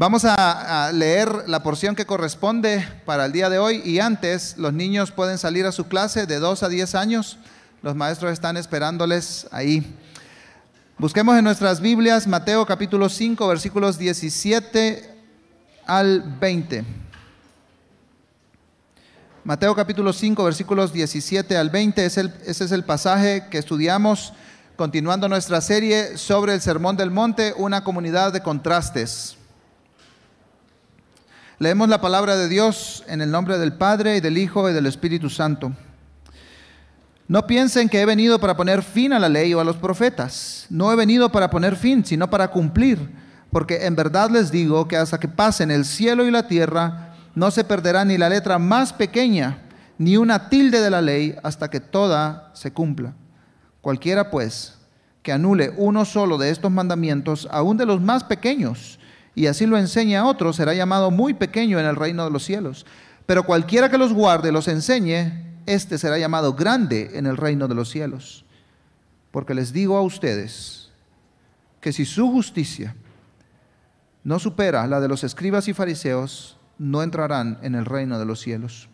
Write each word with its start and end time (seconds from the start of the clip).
Vamos 0.00 0.24
a, 0.24 0.90
leer 0.94 1.44
la 1.46 1.62
porción 1.62 1.94
que 1.94 2.06
corresponde 2.06 2.88
para 3.04 3.26
el 3.26 3.32
día 3.32 3.50
de 3.50 3.58
hoy 3.58 3.82
y 3.84 3.98
antes 3.98 4.56
los 4.56 4.72
niños 4.72 5.10
pueden 5.10 5.36
salir 5.36 5.66
a 5.66 5.72
su 5.72 5.88
clase 5.88 6.24
de 6.24 6.38
2 6.38 6.62
a 6.62 6.70
10 6.70 6.94
años. 6.94 7.36
Los 7.82 7.94
maestros 7.94 8.32
están 8.32 8.56
esperándoles 8.56 9.46
ahí. 9.50 9.94
Busquemos 10.96 11.36
en 11.36 11.44
nuestras 11.44 11.82
Biblias 11.82 12.26
Mateo 12.26 12.64
capítulo 12.64 13.10
5 13.10 13.46
versículos 13.46 13.98
17 13.98 15.18
al 15.86 16.22
20. 16.40 16.82
Mateo 19.44 19.74
capítulo 19.74 20.14
5 20.14 20.42
versículos 20.44 20.94
17 20.94 21.58
al 21.58 21.68
20 21.68 22.06
es 22.06 22.16
el, 22.16 22.32
ese 22.46 22.64
es 22.64 22.72
el 22.72 22.84
pasaje 22.84 23.48
que 23.50 23.58
estudiamos 23.58 24.32
continuando 24.76 25.28
nuestra 25.28 25.60
serie 25.60 26.16
sobre 26.16 26.54
el 26.54 26.62
Sermón 26.62 26.96
del 26.96 27.10
Monte, 27.10 27.52
una 27.58 27.84
comunidad 27.84 28.32
de 28.32 28.40
contrastes. 28.40 29.36
Leemos 31.62 31.90
la 31.90 32.00
palabra 32.00 32.36
de 32.36 32.48
Dios 32.48 33.04
en 33.06 33.20
el 33.20 33.30
nombre 33.30 33.58
del 33.58 33.74
Padre 33.74 34.16
y 34.16 34.20
del 34.22 34.38
Hijo 34.38 34.70
y 34.70 34.72
del 34.72 34.86
Espíritu 34.86 35.28
Santo. 35.28 35.72
No 37.28 37.46
piensen 37.46 37.90
que 37.90 38.00
he 38.00 38.06
venido 38.06 38.40
para 38.40 38.56
poner 38.56 38.82
fin 38.82 39.12
a 39.12 39.18
la 39.18 39.28
ley 39.28 39.52
o 39.52 39.60
a 39.60 39.64
los 39.64 39.76
profetas. 39.76 40.64
No 40.70 40.90
he 40.90 40.96
venido 40.96 41.30
para 41.30 41.50
poner 41.50 41.76
fin, 41.76 42.02
sino 42.02 42.30
para 42.30 42.48
cumplir. 42.48 43.10
Porque 43.52 43.84
en 43.84 43.94
verdad 43.94 44.30
les 44.30 44.50
digo 44.50 44.88
que 44.88 44.96
hasta 44.96 45.20
que 45.20 45.28
pasen 45.28 45.70
el 45.70 45.84
cielo 45.84 46.24
y 46.24 46.30
la 46.30 46.48
tierra, 46.48 47.12
no 47.34 47.50
se 47.50 47.62
perderá 47.62 48.06
ni 48.06 48.16
la 48.16 48.30
letra 48.30 48.58
más 48.58 48.94
pequeña, 48.94 49.58
ni 49.98 50.16
una 50.16 50.48
tilde 50.48 50.80
de 50.80 50.88
la 50.88 51.02
ley, 51.02 51.36
hasta 51.42 51.68
que 51.68 51.80
toda 51.80 52.52
se 52.54 52.72
cumpla. 52.72 53.12
Cualquiera, 53.82 54.30
pues, 54.30 54.78
que 55.22 55.30
anule 55.30 55.74
uno 55.76 56.06
solo 56.06 56.38
de 56.38 56.48
estos 56.48 56.70
mandamientos, 56.70 57.46
aun 57.50 57.76
de 57.76 57.84
los 57.84 58.00
más 58.00 58.24
pequeños, 58.24 58.98
y 59.34 59.46
así 59.46 59.66
lo 59.66 59.78
enseñe 59.78 60.16
a 60.16 60.24
otros, 60.24 60.56
será 60.56 60.74
llamado 60.74 61.10
muy 61.10 61.34
pequeño 61.34 61.78
en 61.78 61.86
el 61.86 61.96
reino 61.96 62.24
de 62.24 62.30
los 62.30 62.44
cielos. 62.44 62.86
Pero 63.26 63.44
cualquiera 63.44 63.90
que 63.90 63.98
los 63.98 64.12
guarde, 64.12 64.52
los 64.52 64.68
enseñe, 64.68 65.50
este 65.66 65.98
será 65.98 66.18
llamado 66.18 66.54
grande 66.54 67.12
en 67.14 67.26
el 67.26 67.36
reino 67.36 67.68
de 67.68 67.74
los 67.74 67.88
cielos. 67.88 68.44
Porque 69.30 69.54
les 69.54 69.72
digo 69.72 69.96
a 69.96 70.02
ustedes 70.02 70.90
que 71.80 71.92
si 71.92 72.04
su 72.04 72.30
justicia 72.30 72.96
no 74.24 74.38
supera 74.38 74.86
la 74.86 75.00
de 75.00 75.08
los 75.08 75.24
escribas 75.24 75.68
y 75.68 75.72
fariseos, 75.72 76.58
no 76.78 77.02
entrarán 77.02 77.58
en 77.62 77.74
el 77.74 77.84
reino 77.84 78.18
de 78.18 78.26
los 78.26 78.40
cielos. 78.40 78.88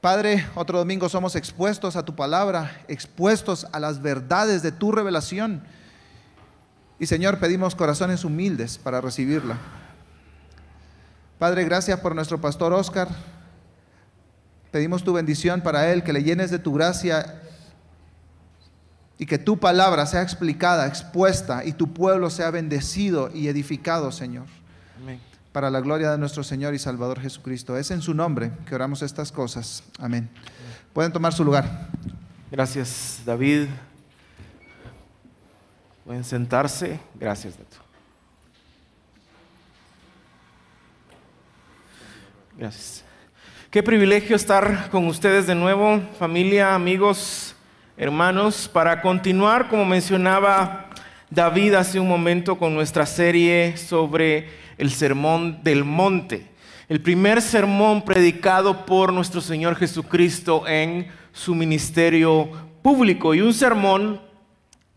Padre, 0.00 0.46
otro 0.54 0.78
domingo 0.78 1.08
somos 1.08 1.34
expuestos 1.34 1.96
a 1.96 2.04
tu 2.04 2.14
palabra, 2.14 2.82
expuestos 2.86 3.66
a 3.72 3.80
las 3.80 4.00
verdades 4.00 4.62
de 4.62 4.70
tu 4.70 4.92
revelación. 4.92 5.62
Y 6.98 7.06
Señor, 7.06 7.38
pedimos 7.38 7.74
corazones 7.74 8.24
humildes 8.24 8.78
para 8.78 9.00
recibirla. 9.00 9.56
Padre, 11.38 11.64
gracias 11.64 12.00
por 12.00 12.14
nuestro 12.14 12.40
pastor 12.40 12.72
Oscar. 12.72 13.08
Pedimos 14.72 15.04
tu 15.04 15.12
bendición 15.12 15.60
para 15.60 15.92
él, 15.92 16.02
que 16.02 16.12
le 16.12 16.24
llenes 16.24 16.50
de 16.50 16.58
tu 16.58 16.72
gracia 16.72 17.40
y 19.18 19.26
que 19.26 19.38
tu 19.38 19.58
palabra 19.58 20.06
sea 20.06 20.22
explicada, 20.22 20.86
expuesta 20.86 21.64
y 21.64 21.72
tu 21.72 21.92
pueblo 21.92 22.30
sea 22.30 22.50
bendecido 22.50 23.30
y 23.32 23.48
edificado, 23.48 24.10
Señor. 24.10 24.46
Para 25.52 25.70
la 25.70 25.80
gloria 25.80 26.10
de 26.10 26.18
nuestro 26.18 26.42
Señor 26.44 26.74
y 26.74 26.78
Salvador 26.78 27.20
Jesucristo. 27.20 27.76
Es 27.76 27.90
en 27.90 28.02
su 28.02 28.14
nombre 28.14 28.52
que 28.66 28.74
oramos 28.74 29.02
estas 29.02 29.32
cosas. 29.32 29.82
Amén. 29.98 30.28
Pueden 30.92 31.12
tomar 31.12 31.32
su 31.32 31.44
lugar. 31.44 31.88
Gracias, 32.50 33.20
David. 33.24 33.68
Pueden 36.08 36.24
sentarse. 36.24 36.98
Gracias, 37.16 37.58
Dato. 37.58 37.76
Gracias. 42.56 43.04
Qué 43.70 43.82
privilegio 43.82 44.34
estar 44.34 44.88
con 44.88 45.06
ustedes 45.06 45.46
de 45.46 45.54
nuevo, 45.54 46.00
familia, 46.18 46.74
amigos, 46.74 47.54
hermanos, 47.98 48.70
para 48.72 49.02
continuar, 49.02 49.68
como 49.68 49.84
mencionaba 49.84 50.88
David 51.28 51.74
hace 51.74 52.00
un 52.00 52.08
momento, 52.08 52.56
con 52.56 52.72
nuestra 52.72 53.04
serie 53.04 53.76
sobre 53.76 54.48
el 54.78 54.90
Sermón 54.90 55.62
del 55.62 55.84
Monte. 55.84 56.46
El 56.88 57.02
primer 57.02 57.42
sermón 57.42 58.02
predicado 58.02 58.86
por 58.86 59.12
nuestro 59.12 59.42
Señor 59.42 59.76
Jesucristo 59.76 60.66
en 60.66 61.08
su 61.34 61.54
ministerio 61.54 62.50
público 62.80 63.34
y 63.34 63.42
un 63.42 63.52
sermón 63.52 64.26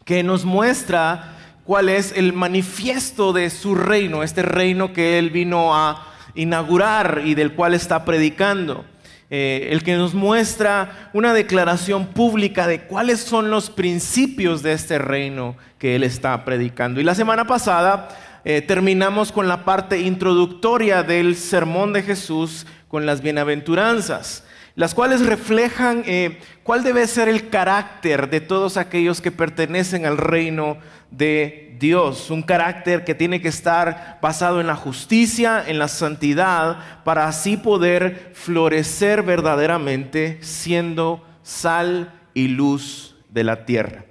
que 0.05 0.23
nos 0.23 0.45
muestra 0.45 1.37
cuál 1.63 1.89
es 1.89 2.13
el 2.15 2.33
manifiesto 2.33 3.33
de 3.33 3.49
su 3.49 3.75
reino, 3.75 4.23
este 4.23 4.41
reino 4.41 4.93
que 4.93 5.17
Él 5.19 5.29
vino 5.29 5.75
a 5.75 6.07
inaugurar 6.35 7.21
y 7.25 7.35
del 7.35 7.53
cual 7.53 7.73
está 7.73 8.05
predicando. 8.05 8.85
Eh, 9.33 9.69
el 9.71 9.81
que 9.81 9.95
nos 9.95 10.13
muestra 10.13 11.09
una 11.13 11.33
declaración 11.33 12.07
pública 12.07 12.67
de 12.67 12.81
cuáles 12.81 13.21
son 13.21 13.49
los 13.49 13.69
principios 13.69 14.61
de 14.61 14.73
este 14.73 14.97
reino 14.97 15.55
que 15.77 15.95
Él 15.95 16.03
está 16.03 16.43
predicando. 16.43 16.99
Y 16.99 17.05
la 17.05 17.15
semana 17.15 17.47
pasada 17.47 18.09
eh, 18.43 18.61
terminamos 18.61 19.31
con 19.31 19.47
la 19.47 19.63
parte 19.63 20.01
introductoria 20.01 21.03
del 21.03 21.37
sermón 21.37 21.93
de 21.93 22.03
Jesús 22.03 22.65
con 22.89 23.05
las 23.05 23.21
bienaventuranzas, 23.21 24.43
las 24.75 24.93
cuales 24.93 25.25
reflejan 25.25 26.03
eh, 26.05 26.39
cuál 26.63 26.83
debe 26.83 27.05
ser 27.07 27.27
el 27.27 27.49
carácter 27.49 28.29
de 28.29 28.41
todos 28.41 28.77
aquellos 28.77 29.21
que 29.21 29.31
pertenecen 29.31 30.05
al 30.05 30.17
reino 30.17 30.77
de 31.09 31.75
Dios, 31.79 32.29
un 32.29 32.43
carácter 32.43 33.03
que 33.03 33.15
tiene 33.15 33.41
que 33.41 33.47
estar 33.47 34.19
basado 34.21 34.61
en 34.61 34.67
la 34.67 34.75
justicia, 34.75 35.63
en 35.65 35.79
la 35.79 35.87
santidad, 35.87 37.03
para 37.03 37.27
así 37.27 37.57
poder 37.57 38.31
florecer 38.33 39.23
verdaderamente 39.23 40.37
siendo 40.41 41.25
sal 41.41 42.13
y 42.33 42.49
luz 42.49 43.15
de 43.29 43.43
la 43.43 43.65
tierra. 43.65 44.05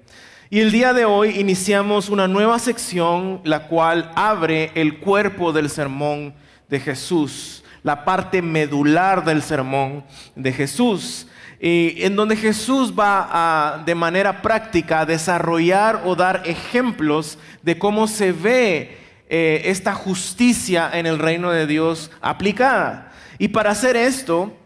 Y 0.51 0.61
el 0.61 0.73
día 0.73 0.93
de 0.93 1.05
hoy 1.05 1.39
iniciamos 1.39 2.09
una 2.09 2.27
nueva 2.27 2.59
sección, 2.59 3.41
la 3.45 3.69
cual 3.69 4.11
abre 4.17 4.73
el 4.75 4.99
cuerpo 4.99 5.53
del 5.53 5.71
sermón 5.71 6.35
de 6.69 6.81
Jesús, 6.81 7.63
la 7.83 8.05
parte 8.05 8.43
medular 8.43 9.25
del 9.25 9.43
sermón 9.43 10.05
de 10.35 10.53
Jesús 10.53 11.29
en 11.61 12.17
donde 12.17 12.37
Jesús 12.37 12.95
va 12.99 13.29
a, 13.31 13.83
de 13.85 13.95
manera 13.95 14.41
práctica 14.41 15.01
a 15.01 15.07
desarrollar 15.07 16.03
o 16.07 16.17
dar 16.17 16.43
ejemplos 16.47 17.39
de 17.63 17.79
cómo 17.79 18.07
se 18.07 18.33
ve 18.33 18.97
eh, 19.29 19.63
esta 19.67 19.95
justicia 19.95 20.91
en 20.93 21.07
el 21.07 21.19
reino 21.19 21.51
de 21.51 21.67
Dios 21.67 22.11
aplicada. 22.23 23.13
Y 23.39 23.49
para 23.49 23.71
hacer 23.71 23.95
esto, 23.95 24.57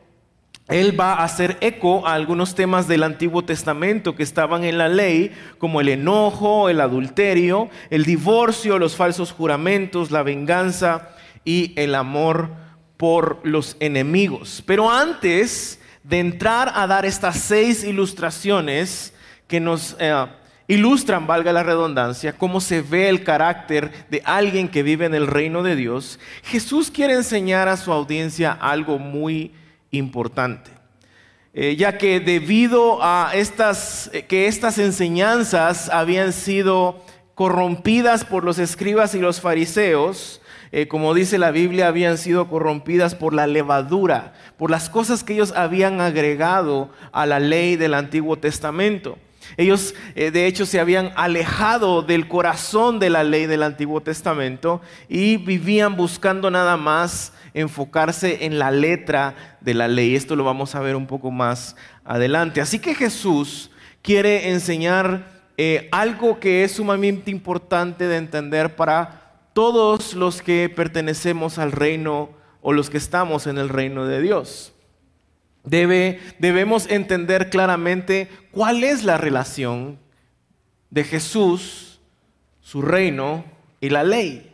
él 0.68 0.98
va 0.98 1.14
a 1.14 1.24
hacer 1.24 1.58
eco 1.60 2.06
a 2.06 2.14
algunos 2.14 2.54
temas 2.54 2.88
del 2.88 3.02
Antiguo 3.02 3.44
Testamento 3.44 4.16
que 4.16 4.22
estaban 4.22 4.64
en 4.64 4.78
la 4.78 4.88
ley, 4.88 5.30
como 5.58 5.80
el 5.80 5.90
enojo, 5.90 6.70
el 6.70 6.80
adulterio, 6.80 7.68
el 7.90 8.04
divorcio, 8.04 8.78
los 8.78 8.96
falsos 8.96 9.30
juramentos, 9.30 10.10
la 10.10 10.22
venganza 10.22 11.10
y 11.44 11.74
el 11.76 11.94
amor 11.94 12.50
por 12.96 13.40
los 13.44 13.76
enemigos. 13.80 14.62
Pero 14.64 14.90
antes 14.90 15.80
de 16.02 16.20
entrar 16.20 16.72
a 16.74 16.86
dar 16.86 17.04
estas 17.04 17.38
seis 17.38 17.84
ilustraciones 17.84 19.12
que 19.46 19.60
nos 19.60 19.96
eh, 19.98 20.26
ilustran, 20.66 21.26
valga 21.26 21.52
la 21.52 21.62
redundancia, 21.62 22.32
cómo 22.32 22.62
se 22.62 22.80
ve 22.80 23.10
el 23.10 23.22
carácter 23.22 24.06
de 24.08 24.22
alguien 24.24 24.68
que 24.68 24.82
vive 24.82 25.04
en 25.04 25.14
el 25.14 25.26
reino 25.26 25.62
de 25.62 25.76
Dios, 25.76 26.18
Jesús 26.42 26.90
quiere 26.90 27.12
enseñar 27.12 27.68
a 27.68 27.76
su 27.76 27.92
audiencia 27.92 28.52
algo 28.52 28.98
muy 28.98 29.42
importante. 29.42 29.63
Eh, 31.56 31.76
ya 31.76 31.98
que 31.98 32.18
debido 32.18 32.98
a 33.00 33.30
estas, 33.34 34.10
eh, 34.12 34.24
que 34.24 34.48
estas 34.48 34.78
enseñanzas 34.78 35.88
habían 35.88 36.32
sido 36.32 37.00
corrompidas 37.34 38.24
por 38.24 38.42
los 38.42 38.58
escribas 38.58 39.14
y 39.14 39.20
los 39.20 39.40
fariseos, 39.40 40.40
eh, 40.72 40.88
como 40.88 41.14
dice 41.14 41.38
la 41.38 41.52
Biblia, 41.52 41.86
habían 41.86 42.18
sido 42.18 42.48
corrompidas 42.48 43.14
por 43.14 43.34
la 43.34 43.46
levadura, 43.46 44.32
por 44.58 44.70
las 44.70 44.90
cosas 44.90 45.22
que 45.22 45.34
ellos 45.34 45.52
habían 45.52 46.00
agregado 46.00 46.90
a 47.12 47.26
la 47.26 47.38
ley 47.38 47.76
del 47.76 47.94
Antiguo 47.94 48.36
Testamento. 48.36 49.16
Ellos, 49.56 49.94
eh, 50.14 50.30
de 50.30 50.46
hecho, 50.46 50.66
se 50.66 50.80
habían 50.80 51.12
alejado 51.16 52.02
del 52.02 52.28
corazón 52.28 52.98
de 52.98 53.10
la 53.10 53.24
ley 53.24 53.46
del 53.46 53.62
Antiguo 53.62 54.00
Testamento 54.00 54.80
y 55.08 55.36
vivían 55.36 55.96
buscando 55.96 56.50
nada 56.50 56.76
más 56.76 57.32
enfocarse 57.54 58.44
en 58.44 58.58
la 58.58 58.70
letra 58.70 59.58
de 59.60 59.74
la 59.74 59.88
ley. 59.88 60.16
Esto 60.16 60.36
lo 60.36 60.44
vamos 60.44 60.74
a 60.74 60.80
ver 60.80 60.96
un 60.96 61.06
poco 61.06 61.30
más 61.30 61.76
adelante. 62.04 62.60
Así 62.60 62.78
que 62.78 62.94
Jesús 62.94 63.70
quiere 64.02 64.50
enseñar 64.50 65.26
eh, 65.56 65.88
algo 65.92 66.40
que 66.40 66.64
es 66.64 66.72
sumamente 66.72 67.30
importante 67.30 68.08
de 68.08 68.16
entender 68.16 68.74
para 68.74 69.24
todos 69.52 70.14
los 70.14 70.42
que 70.42 70.68
pertenecemos 70.68 71.58
al 71.58 71.70
reino 71.70 72.30
o 72.60 72.72
los 72.72 72.90
que 72.90 72.98
estamos 72.98 73.46
en 73.46 73.58
el 73.58 73.68
reino 73.68 74.04
de 74.04 74.20
Dios. 74.20 74.72
Debe, 75.62 76.20
debemos 76.38 76.90
entender 76.90 77.48
claramente 77.48 78.28
cuál 78.54 78.84
es 78.84 79.04
la 79.04 79.18
relación 79.18 79.98
de 80.90 81.04
Jesús, 81.04 82.00
su 82.60 82.82
reino 82.82 83.44
y 83.80 83.90
la 83.90 84.04
ley. 84.04 84.50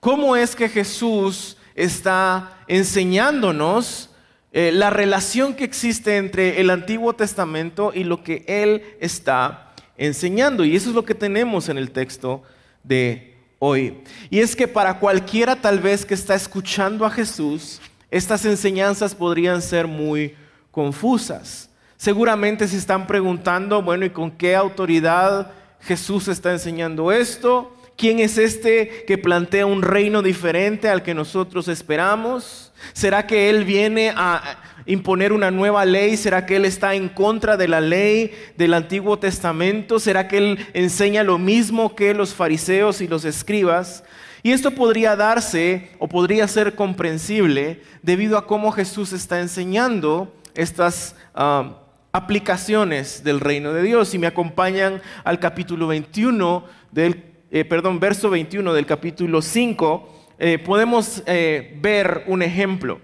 cómo 0.00 0.36
es 0.36 0.54
que 0.54 0.68
Jesús 0.68 1.56
está 1.74 2.58
enseñándonos 2.68 4.10
eh, 4.52 4.70
la 4.72 4.90
relación 4.90 5.54
que 5.54 5.64
existe 5.64 6.16
entre 6.16 6.60
el 6.60 6.70
Antiguo 6.70 7.14
Testamento 7.14 7.92
y 7.94 8.04
lo 8.04 8.22
que 8.22 8.44
Él 8.46 8.82
está 9.00 9.74
enseñando. 9.96 10.64
Y 10.64 10.76
eso 10.76 10.90
es 10.90 10.94
lo 10.94 11.04
que 11.04 11.14
tenemos 11.14 11.68
en 11.68 11.78
el 11.78 11.90
texto 11.90 12.42
de 12.82 13.34
hoy. 13.58 14.02
Y 14.30 14.40
es 14.40 14.54
que 14.54 14.68
para 14.68 14.98
cualquiera 14.98 15.56
tal 15.56 15.80
vez 15.80 16.04
que 16.06 16.14
está 16.14 16.34
escuchando 16.34 17.04
a 17.04 17.10
Jesús, 17.10 17.80
estas 18.10 18.44
enseñanzas 18.44 19.14
podrían 19.14 19.60
ser 19.60 19.86
muy 19.86 20.34
confusas. 20.70 21.65
Seguramente 21.96 22.68
se 22.68 22.76
están 22.76 23.06
preguntando, 23.06 23.82
bueno, 23.82 24.04
¿y 24.04 24.10
con 24.10 24.30
qué 24.30 24.54
autoridad 24.54 25.52
Jesús 25.80 26.28
está 26.28 26.52
enseñando 26.52 27.10
esto? 27.10 27.72
¿Quién 27.96 28.18
es 28.18 28.36
este 28.36 29.04
que 29.06 29.16
plantea 29.16 29.64
un 29.64 29.80
reino 29.80 30.20
diferente 30.20 30.90
al 30.90 31.02
que 31.02 31.14
nosotros 31.14 31.68
esperamos? 31.68 32.72
¿Será 32.92 33.26
que 33.26 33.48
Él 33.48 33.64
viene 33.64 34.12
a 34.14 34.58
imponer 34.84 35.32
una 35.32 35.50
nueva 35.50 35.86
ley? 35.86 36.18
¿Será 36.18 36.44
que 36.44 36.56
Él 36.56 36.66
está 36.66 36.94
en 36.94 37.08
contra 37.08 37.56
de 37.56 37.68
la 37.68 37.80
ley 37.80 38.32
del 38.58 38.74
Antiguo 38.74 39.18
Testamento? 39.18 39.98
¿Será 39.98 40.28
que 40.28 40.36
Él 40.36 40.66
enseña 40.74 41.22
lo 41.22 41.38
mismo 41.38 41.94
que 41.96 42.12
los 42.12 42.34
fariseos 42.34 43.00
y 43.00 43.08
los 43.08 43.24
escribas? 43.24 44.04
Y 44.42 44.52
esto 44.52 44.72
podría 44.72 45.16
darse 45.16 45.90
o 45.98 46.06
podría 46.06 46.46
ser 46.48 46.74
comprensible 46.74 47.80
debido 48.02 48.36
a 48.36 48.46
cómo 48.46 48.72
Jesús 48.72 49.14
está 49.14 49.40
enseñando 49.40 50.34
estas 50.54 51.16
ah, 51.34 51.78
aplicaciones 52.16 53.22
del 53.24 53.40
reino 53.40 53.74
de 53.74 53.82
Dios. 53.82 54.08
Si 54.08 54.18
me 54.18 54.26
acompañan 54.26 55.02
al 55.22 55.38
capítulo 55.38 55.86
21 55.86 56.64
del 56.90 57.22
eh, 57.50 57.66
perdón, 57.66 58.00
verso 58.00 58.30
21 58.30 58.72
del 58.72 58.86
capítulo 58.86 59.42
5, 59.42 60.24
eh, 60.38 60.58
podemos 60.58 61.22
eh, 61.26 61.78
ver 61.82 62.24
un 62.26 62.42
ejemplo. 62.42 63.00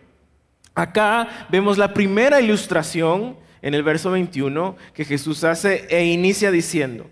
Acá 0.75 1.47
vemos 1.51 1.77
la 1.77 1.93
primera 1.93 2.41
ilustración 2.41 3.37
en 3.61 3.75
el 3.75 3.83
verso 3.83 4.11
21 4.11 4.77
que 4.95 5.05
Jesús 5.05 5.45
hace 5.45 5.87
e 5.91 6.07
inicia 6.07 6.51
diciendo, 6.51 7.11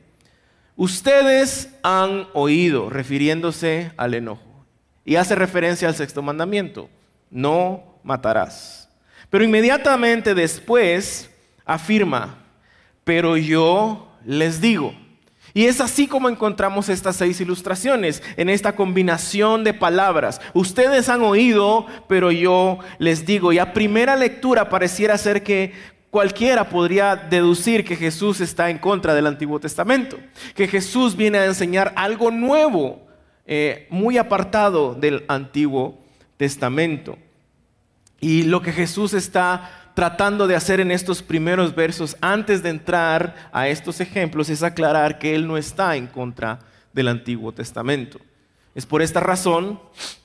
ustedes 0.77 1.69
han 1.83 2.29
oído, 2.33 2.89
refiriéndose 2.89 3.93
al 3.99 4.15
enojo, 4.15 4.65
y 5.05 5.17
hace 5.17 5.35
referencia 5.35 5.87
al 5.87 5.95
sexto 5.95 6.23
mandamiento, 6.23 6.89
no 7.31 8.01
matarás. 8.03 8.89
Pero 9.29 9.45
inmediatamente 9.45 10.35
después 10.35 11.30
afirma, 11.65 12.39
pero 13.05 13.37
yo 13.37 14.09
les 14.25 14.61
digo, 14.61 14.95
y 15.53 15.67
es 15.67 15.81
así 15.81 16.07
como 16.07 16.29
encontramos 16.29 16.89
estas 16.89 17.17
seis 17.17 17.41
ilustraciones, 17.41 18.23
en 18.37 18.49
esta 18.49 18.77
combinación 18.77 19.65
de 19.65 19.75
palabras. 19.75 20.41
Ustedes 20.55 21.09
han 21.09 21.23
oído, 21.23 21.87
pero 22.09 22.31
yo 22.31 22.79
les 22.99 23.27
digo, 23.27 23.53
y 23.53 23.59
a 23.59 23.73
primera 23.73 24.17
lectura 24.17 24.69
pareciera 24.69 25.19
ser 25.19 25.43
que 25.43 25.73
cualquiera 26.11 26.69
podría 26.69 27.17
deducir 27.17 27.85
que 27.85 27.97
Jesús 27.97 28.41
está 28.41 28.71
en 28.71 28.79
contra 28.79 29.15
del 29.15 29.27
Antiguo 29.27 29.59
Testamento, 29.59 30.19
que 30.55 30.69
Jesús 30.69 31.17
viene 31.17 31.39
a 31.39 31.47
enseñar 31.47 31.93
algo 31.97 32.31
nuevo, 32.31 33.07
eh, 33.47 33.87
muy 33.91 34.19
apartado 34.19 34.95
del 34.95 35.25
Antiguo 35.27 35.99
Testamento. 36.37 37.19
Y 38.21 38.43
lo 38.45 38.61
que 38.61 38.73
Jesús 38.73 39.15
está 39.15 39.80
tratando 39.95 40.47
de 40.47 40.57
hacer 40.57 40.81
en 40.81 40.91
estos 40.91 41.23
primeros 41.23 41.75
versos, 41.75 42.17
antes 42.21 42.63
de 42.63 42.71
entrar 42.71 43.51
a 43.53 43.69
estos 43.69 44.01
ejemplos, 44.01 44.49
es 44.49 44.63
aclarar 44.63 45.19
que 45.19 45.35
Él 45.35 45.47
no 45.47 45.57
está 45.57 45.97
en 45.97 46.07
contra 46.07 46.61
del 46.93 47.09
Antiguo 47.09 47.53
Testamento. 47.53 48.19
Es 48.75 48.87
por 48.87 49.03
esta 49.03 49.21
razón 49.21 49.81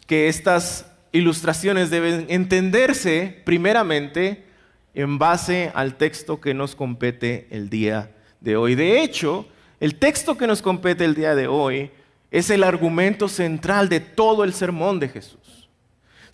que 0.08 0.28
estas 0.28 0.92
ilustraciones 1.12 1.90
deben 1.90 2.26
entenderse 2.30 3.42
primeramente 3.46 4.46
en 4.94 5.18
base 5.18 5.72
al 5.74 5.96
texto 5.96 6.40
que 6.40 6.54
nos 6.54 6.76
compete 6.76 7.48
el 7.52 7.70
día 7.70 8.12
de 8.40 8.56
hoy. 8.56 8.76
De 8.76 9.02
hecho, 9.02 9.48
el 9.80 9.96
texto 9.96 10.38
que 10.38 10.48
nos 10.48 10.62
compete 10.62 11.06
el 11.06 11.16
día 11.16 11.36
de 11.36 11.48
hoy 11.48 11.92
es 12.32 12.50
el 12.50 12.64
argumento 12.64 13.28
central 13.28 13.90
de 13.90 14.00
todo 14.00 14.44
el 14.44 14.54
sermón 14.54 15.00
de 15.00 15.10
Jesús. 15.10 15.65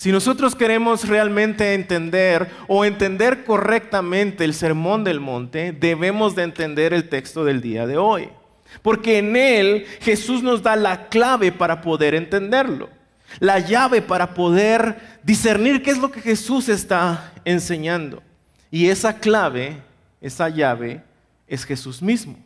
Si 0.01 0.11
nosotros 0.11 0.55
queremos 0.55 1.07
realmente 1.07 1.75
entender 1.75 2.49
o 2.67 2.83
entender 2.85 3.43
correctamente 3.43 4.43
el 4.43 4.55
sermón 4.55 5.03
del 5.03 5.19
monte, 5.19 5.73
debemos 5.73 6.33
de 6.33 6.41
entender 6.41 6.91
el 6.91 7.07
texto 7.07 7.45
del 7.45 7.61
día 7.61 7.85
de 7.85 7.97
hoy. 7.97 8.29
Porque 8.81 9.19
en 9.19 9.35
él 9.35 9.85
Jesús 9.99 10.41
nos 10.41 10.63
da 10.63 10.75
la 10.75 11.07
clave 11.09 11.51
para 11.51 11.81
poder 11.81 12.15
entenderlo. 12.15 12.89
La 13.39 13.59
llave 13.59 14.01
para 14.01 14.33
poder 14.33 15.19
discernir 15.21 15.83
qué 15.83 15.91
es 15.91 15.99
lo 15.99 16.11
que 16.11 16.21
Jesús 16.21 16.67
está 16.67 17.31
enseñando. 17.45 18.23
Y 18.71 18.87
esa 18.87 19.19
clave, 19.19 19.77
esa 20.19 20.49
llave, 20.49 21.03
es 21.45 21.63
Jesús 21.63 22.01
mismo. 22.01 22.39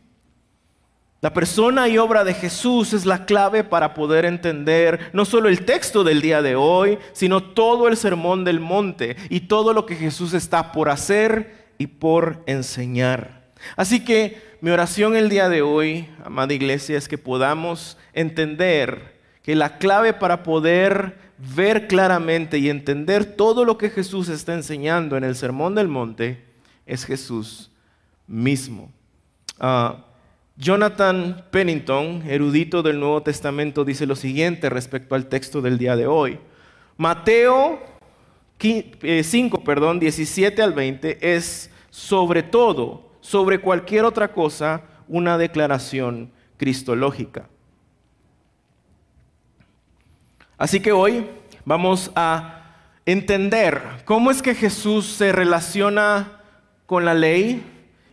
La 1.22 1.34
persona 1.34 1.88
y 1.88 1.98
obra 1.98 2.24
de 2.24 2.34
Jesús 2.34 2.94
es 2.94 3.06
la 3.06 3.26
clave 3.26 3.64
para 3.64 3.94
poder 3.94 4.26
entender 4.26 5.10
no 5.14 5.26
solo 5.26 5.50
el 5.50 5.66
texto 5.66 6.04
del 6.04 6.22
día 6.22 6.42
de 6.42 6.56
hoy, 6.56 7.00
sino 7.14 7.42
todo 7.42 7.88
el 7.88 7.98
sermón 7.98 8.44
del 8.44 8.60
monte 8.60 9.16
y 9.30 9.42
todo 9.42 9.74
lo 9.74 9.86
que 9.86 9.96
Jesús 9.96 10.34
está 10.34 10.72
por 10.72 10.90
hacer 10.90 11.66
y 11.78 11.88
por 11.88 12.44
enseñar. 12.46 13.46
Así 13.76 14.04
que 14.04 14.42
mi 14.62 14.70
oración 14.70 15.16
el 15.16 15.30
día 15.30 15.50
de 15.50 15.62
hoy, 15.62 16.08
amada 16.24 16.54
iglesia, 16.54 16.98
es 16.98 17.08
que 17.08 17.18
podamos 17.18 17.98
entender 18.14 19.16
que 19.42 19.56
la 19.56 19.78
clave 19.78 20.14
para 20.14 20.44
poder 20.44 21.18
ver 21.38 21.88
claramente 21.88 22.58
y 22.58 22.70
entender 22.70 23.36
todo 23.36 23.66
lo 23.66 23.78
que 23.78 23.90
Jesús 23.90 24.30
está 24.30 24.54
enseñando 24.54 25.18
en 25.18 25.24
el 25.24 25.36
sermón 25.36 25.76
del 25.76 25.88
monte 25.88 26.44
es 26.86 27.06
Jesús 27.06 27.72
mismo. 28.28 28.92
Ah, 29.60 30.05
Jonathan 30.58 31.44
Pennington, 31.52 32.24
erudito 32.28 32.82
del 32.82 33.00
Nuevo 33.00 33.22
Testamento, 33.22 33.84
dice 33.84 34.06
lo 34.06 34.16
siguiente 34.16 34.70
respecto 34.70 35.14
al 35.14 35.28
texto 35.28 35.62
del 35.62 35.78
día 35.78 35.98
de 35.98 36.08
hoy. 36.08 36.40
Mateo 36.96 37.82
5, 38.58 38.98
eh, 39.04 39.62
perdón, 39.66 40.00
17 40.00 40.62
al 40.62 40.72
20 40.72 41.36
es 41.36 41.70
sobre 41.90 42.42
todo, 42.42 43.10
sobre 43.20 43.60
cualquier 43.60 44.06
otra 44.06 44.32
cosa, 44.32 44.84
una 45.10 45.38
declaración 45.38 46.32
cristológica. 46.56 47.50
Así 50.58 50.80
que 50.80 50.94
hoy 50.94 51.28
vamos 51.66 52.12
a 52.16 52.62
entender 53.06 53.82
cómo 54.06 54.32
es 54.32 54.42
que 54.42 54.56
Jesús 54.56 55.06
se 55.06 55.34
relaciona 55.34 56.40
con 56.86 57.04
la 57.04 57.14
ley, 57.14 57.62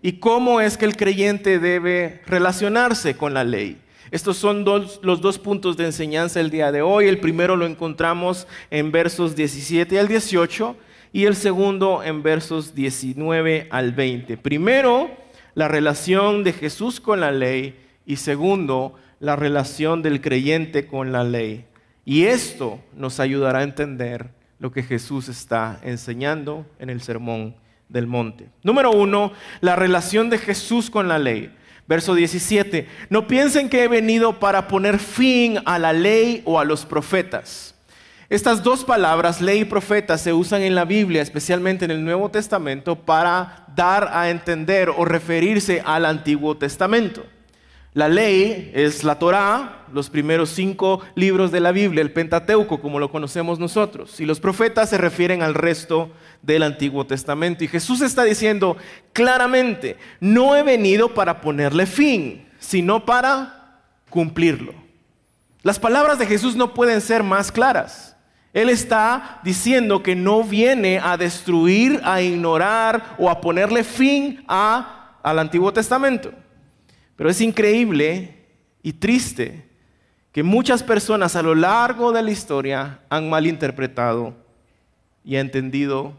y 0.03 0.15
cómo 0.15 0.61
es 0.61 0.77
que 0.77 0.85
el 0.85 0.97
creyente 0.97 1.59
debe 1.61 2.21
relacionarse 2.27 3.17
con 3.17 3.33
la 3.33 3.45
ley. 3.45 3.79
Estos 4.11 4.37
son 4.37 4.65
los 4.65 5.21
dos 5.23 5.39
puntos 5.39 5.77
de 5.77 5.87
enseñanza 5.87 6.41
el 6.41 6.51
día 6.51 6.71
de 6.71 6.83
hoy. 6.83 7.07
El 7.07 7.19
primero 7.19 7.57
lo 7.57 7.65
encontramos 7.65 8.47
en 8.71 8.93
versos 8.93 9.35
17 9.37 9.99
al 9.99 10.09
18 10.09 10.77
y 11.15 11.25
el 11.25 11.37
segundo 11.37 12.03
en 12.03 12.23
versos 12.23 12.75
19 12.75 13.69
al 13.71 13.93
20. 13.93 14.37
Primero, 14.37 15.11
la 15.55 15.69
relación 15.69 16.45
de 16.45 16.53
Jesús 16.53 17.01
con 17.01 17.21
la 17.21 17.33
ley 17.33 17.75
y 18.05 18.17
segundo, 18.17 18.97
la 19.21 19.37
relación 19.37 20.03
del 20.03 20.21
creyente 20.21 20.87
con 20.87 21.13
la 21.13 21.25
ley. 21.25 21.65
Y 22.05 22.25
esto 22.25 22.81
nos 22.95 23.21
ayudará 23.21 23.61
a 23.61 23.63
entender 23.63 24.31
lo 24.59 24.73
que 24.73 24.83
Jesús 24.83 25.29
está 25.29 25.81
enseñando 25.83 26.67
en 26.79 26.91
el 26.91 27.01
sermón 27.01 27.55
del 27.93 28.07
monte. 28.07 28.49
Número 28.63 28.91
uno, 28.91 29.33
la 29.61 29.77
relación 29.77 30.31
de 30.31 30.39
Jesús 30.39 30.91
con 30.91 31.09
la 31.09 31.19
ley. 31.19 31.55
Verso 31.87 32.15
17, 32.15 32.89
no 33.11 33.27
piensen 33.27 33.69
que 33.69 33.85
he 33.85 33.89
venido 33.89 34.39
para 34.39 34.69
poner 34.69 34.99
fin 34.99 35.59
a 35.65 35.79
la 35.79 35.93
ley 35.93 36.43
o 36.45 36.59
a 36.59 36.65
los 36.65 36.87
profetas. 36.87 37.75
Estas 38.31 38.63
dos 38.63 38.85
palabras, 38.85 39.43
ley 39.43 39.61
y 39.61 39.65
profeta, 39.67 40.17
se 40.17 40.33
usan 40.33 40.63
en 40.63 40.75
la 40.75 40.87
Biblia, 40.87 41.21
especialmente 41.21 41.85
en 41.85 41.91
el 41.91 42.03
Nuevo 42.03 42.31
Testamento, 42.31 42.97
para 42.97 43.67
dar 43.77 44.09
a 44.11 44.31
entender 44.31 44.89
o 44.89 45.05
referirse 45.05 45.83
al 45.85 46.07
Antiguo 46.07 46.57
Testamento. 46.57 47.27
La 47.95 48.09
ley 48.09 48.71
es 48.75 49.05
la 49.05 49.19
Torá, 49.19 49.85
los 49.93 50.09
primeros 50.09 50.49
cinco 50.49 51.03
libros 51.15 51.53
de 51.53 51.61
la 51.61 51.73
Biblia, 51.73 52.01
el 52.01 52.13
Pentateuco, 52.13 52.81
como 52.81 52.99
lo 52.99 53.11
conocemos 53.11 53.59
nosotros. 53.59 54.19
Y 54.19 54.25
los 54.25 54.41
profetas 54.41 54.89
se 54.89 54.97
refieren 54.97 55.43
al 55.43 55.55
resto 55.55 56.11
del 56.41 56.63
Antiguo 56.63 57.07
Testamento. 57.07 57.65
Y 57.65 57.69
Jesús 57.69 58.01
está 58.01 58.25
diciendo 58.25 58.79
claramente, 59.13 59.99
no 60.21 60.57
he 60.57 60.63
venido 60.63 61.13
para 61.13 61.43
ponerle 61.43 61.85
fin, 61.85 62.49
sino 62.59 63.05
para 63.05 63.83
cumplirlo. 64.09 64.73
Las 65.63 65.79
palabras 65.79 66.19
de 66.19 66.27
Jesús 66.27 66.57
no 66.57 66.73
pueden 66.73 67.03
ser 67.03 67.23
más 67.23 67.53
claras. 67.53 68.17
Él 68.55 68.71
está 68.71 69.41
diciendo 69.45 70.03
que 70.03 70.17
no 70.17 70.43
viene 70.45 70.99
a 70.99 71.19
destruir, 71.19 72.01
a 72.05 72.23
ignorar 72.23 73.17
o 73.19 73.29
a 73.29 73.41
ponerle 73.41 73.85
fin 73.85 74.43
al 74.47 75.39
Antiguo 75.39 75.75
Testamento. 75.75 76.33
Pero 77.23 77.31
es 77.31 77.41
increíble 77.41 78.35
y 78.83 78.95
triste 78.95 79.65
que 80.33 80.43
muchas 80.43 80.83
personas 80.83 81.37
a 81.37 81.43
lo 81.43 81.55
largo 81.55 82.11
de 82.11 82.21
la 82.21 82.33
historia 82.33 82.99
han 83.09 83.31
malinterpretado 83.31 84.35
y 85.25 85.37
entendido 85.37 86.15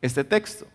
este 0.00 0.22
texto. 0.22 0.66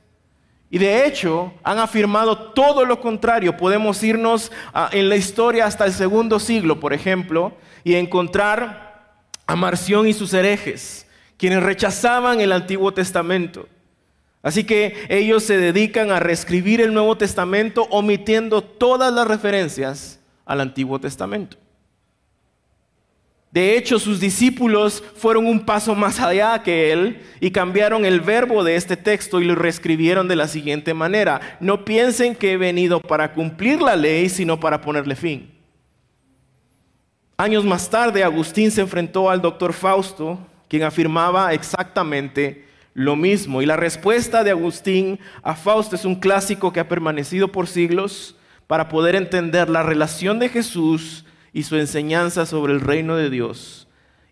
Y 0.70 0.80
de 0.80 1.06
hecho 1.06 1.54
han 1.64 1.80
afirmado 1.80 2.52
todo 2.52 2.84
lo 2.84 3.00
contrario. 3.00 3.56
Podemos 3.56 4.04
irnos 4.04 4.52
en 4.92 5.08
la 5.08 5.16
historia 5.16 5.66
hasta 5.66 5.86
el 5.86 5.94
segundo 5.94 6.42
siglo, 6.42 6.82
por 6.82 6.92
ejemplo, 6.92 7.54
y 7.86 7.96
encontrar 7.96 9.22
a 9.48 9.56
Marción 9.56 10.10
y 10.10 10.14
sus 10.14 10.34
herejes, 10.34 11.08
quienes 11.38 11.64
rechazaban 11.64 12.42
el 12.42 12.52
Antiguo 12.52 12.94
Testamento. 12.94 13.66
Así 14.42 14.64
que 14.64 14.96
ellos 15.10 15.44
se 15.44 15.58
dedican 15.58 16.12
a 16.12 16.20
reescribir 16.20 16.80
el 16.80 16.94
Nuevo 16.94 17.18
Testamento 17.18 17.88
omitiendo 17.90 18.62
todas 18.62 19.14
las 19.14 19.28
referencias 19.28 20.20
al 20.46 20.62
Antiguo 20.62 21.00
Testamento. 21.00 21.58
De 23.52 23.76
hecho, 23.76 23.98
sus 23.98 24.20
discípulos 24.20 25.04
fueron 25.16 25.48
un 25.48 25.66
paso 25.66 25.96
más 25.96 26.20
allá 26.20 26.62
que 26.62 26.92
él 26.92 27.20
y 27.40 27.50
cambiaron 27.50 28.06
el 28.06 28.22
verbo 28.22 28.64
de 28.64 28.76
este 28.76 28.96
texto 28.96 29.42
y 29.42 29.46
lo 29.46 29.56
reescribieron 29.56 30.28
de 30.28 30.36
la 30.36 30.48
siguiente 30.48 30.94
manera. 30.94 31.58
No 31.60 31.84
piensen 31.84 32.36
que 32.36 32.54
he 32.54 32.58
venido 32.58 33.00
para 33.00 33.34
cumplir 33.34 33.82
la 33.82 33.96
ley, 33.96 34.30
sino 34.30 34.60
para 34.60 34.82
ponerle 34.82 35.16
fin. 35.16 35.52
Años 37.38 37.66
más 37.66 37.90
tarde, 37.90 38.24
Agustín 38.24 38.70
se 38.70 38.82
enfrentó 38.82 39.32
al 39.32 39.42
doctor 39.42 39.74
Fausto, 39.74 40.38
quien 40.68 40.84
afirmaba 40.84 41.52
exactamente 41.54 42.69
lo 42.94 43.16
mismo. 43.16 43.62
Y 43.62 43.66
la 43.66 43.78
respuesta 43.78 44.44
de 44.44 44.52
Agustín 44.52 45.20
a 45.44 45.56
Fausto 45.56 45.96
es 45.96 46.06
un 46.06 46.16
clásico 46.16 46.74
que 46.74 46.80
ha 46.80 46.88
permanecido 46.88 47.52
por 47.52 47.68
siglos 47.68 48.36
para 48.68 48.90
poder 48.90 49.16
entender 49.16 49.70
la 49.70 49.84
relación 49.84 50.40
de 50.40 50.50
Jesús 50.50 51.26
y 51.54 51.64
su 51.64 51.76
enseñanza 51.76 52.46
sobre 52.46 52.74
el 52.74 52.82
reino 52.82 53.16
de 53.16 53.30
Dios 53.30 53.88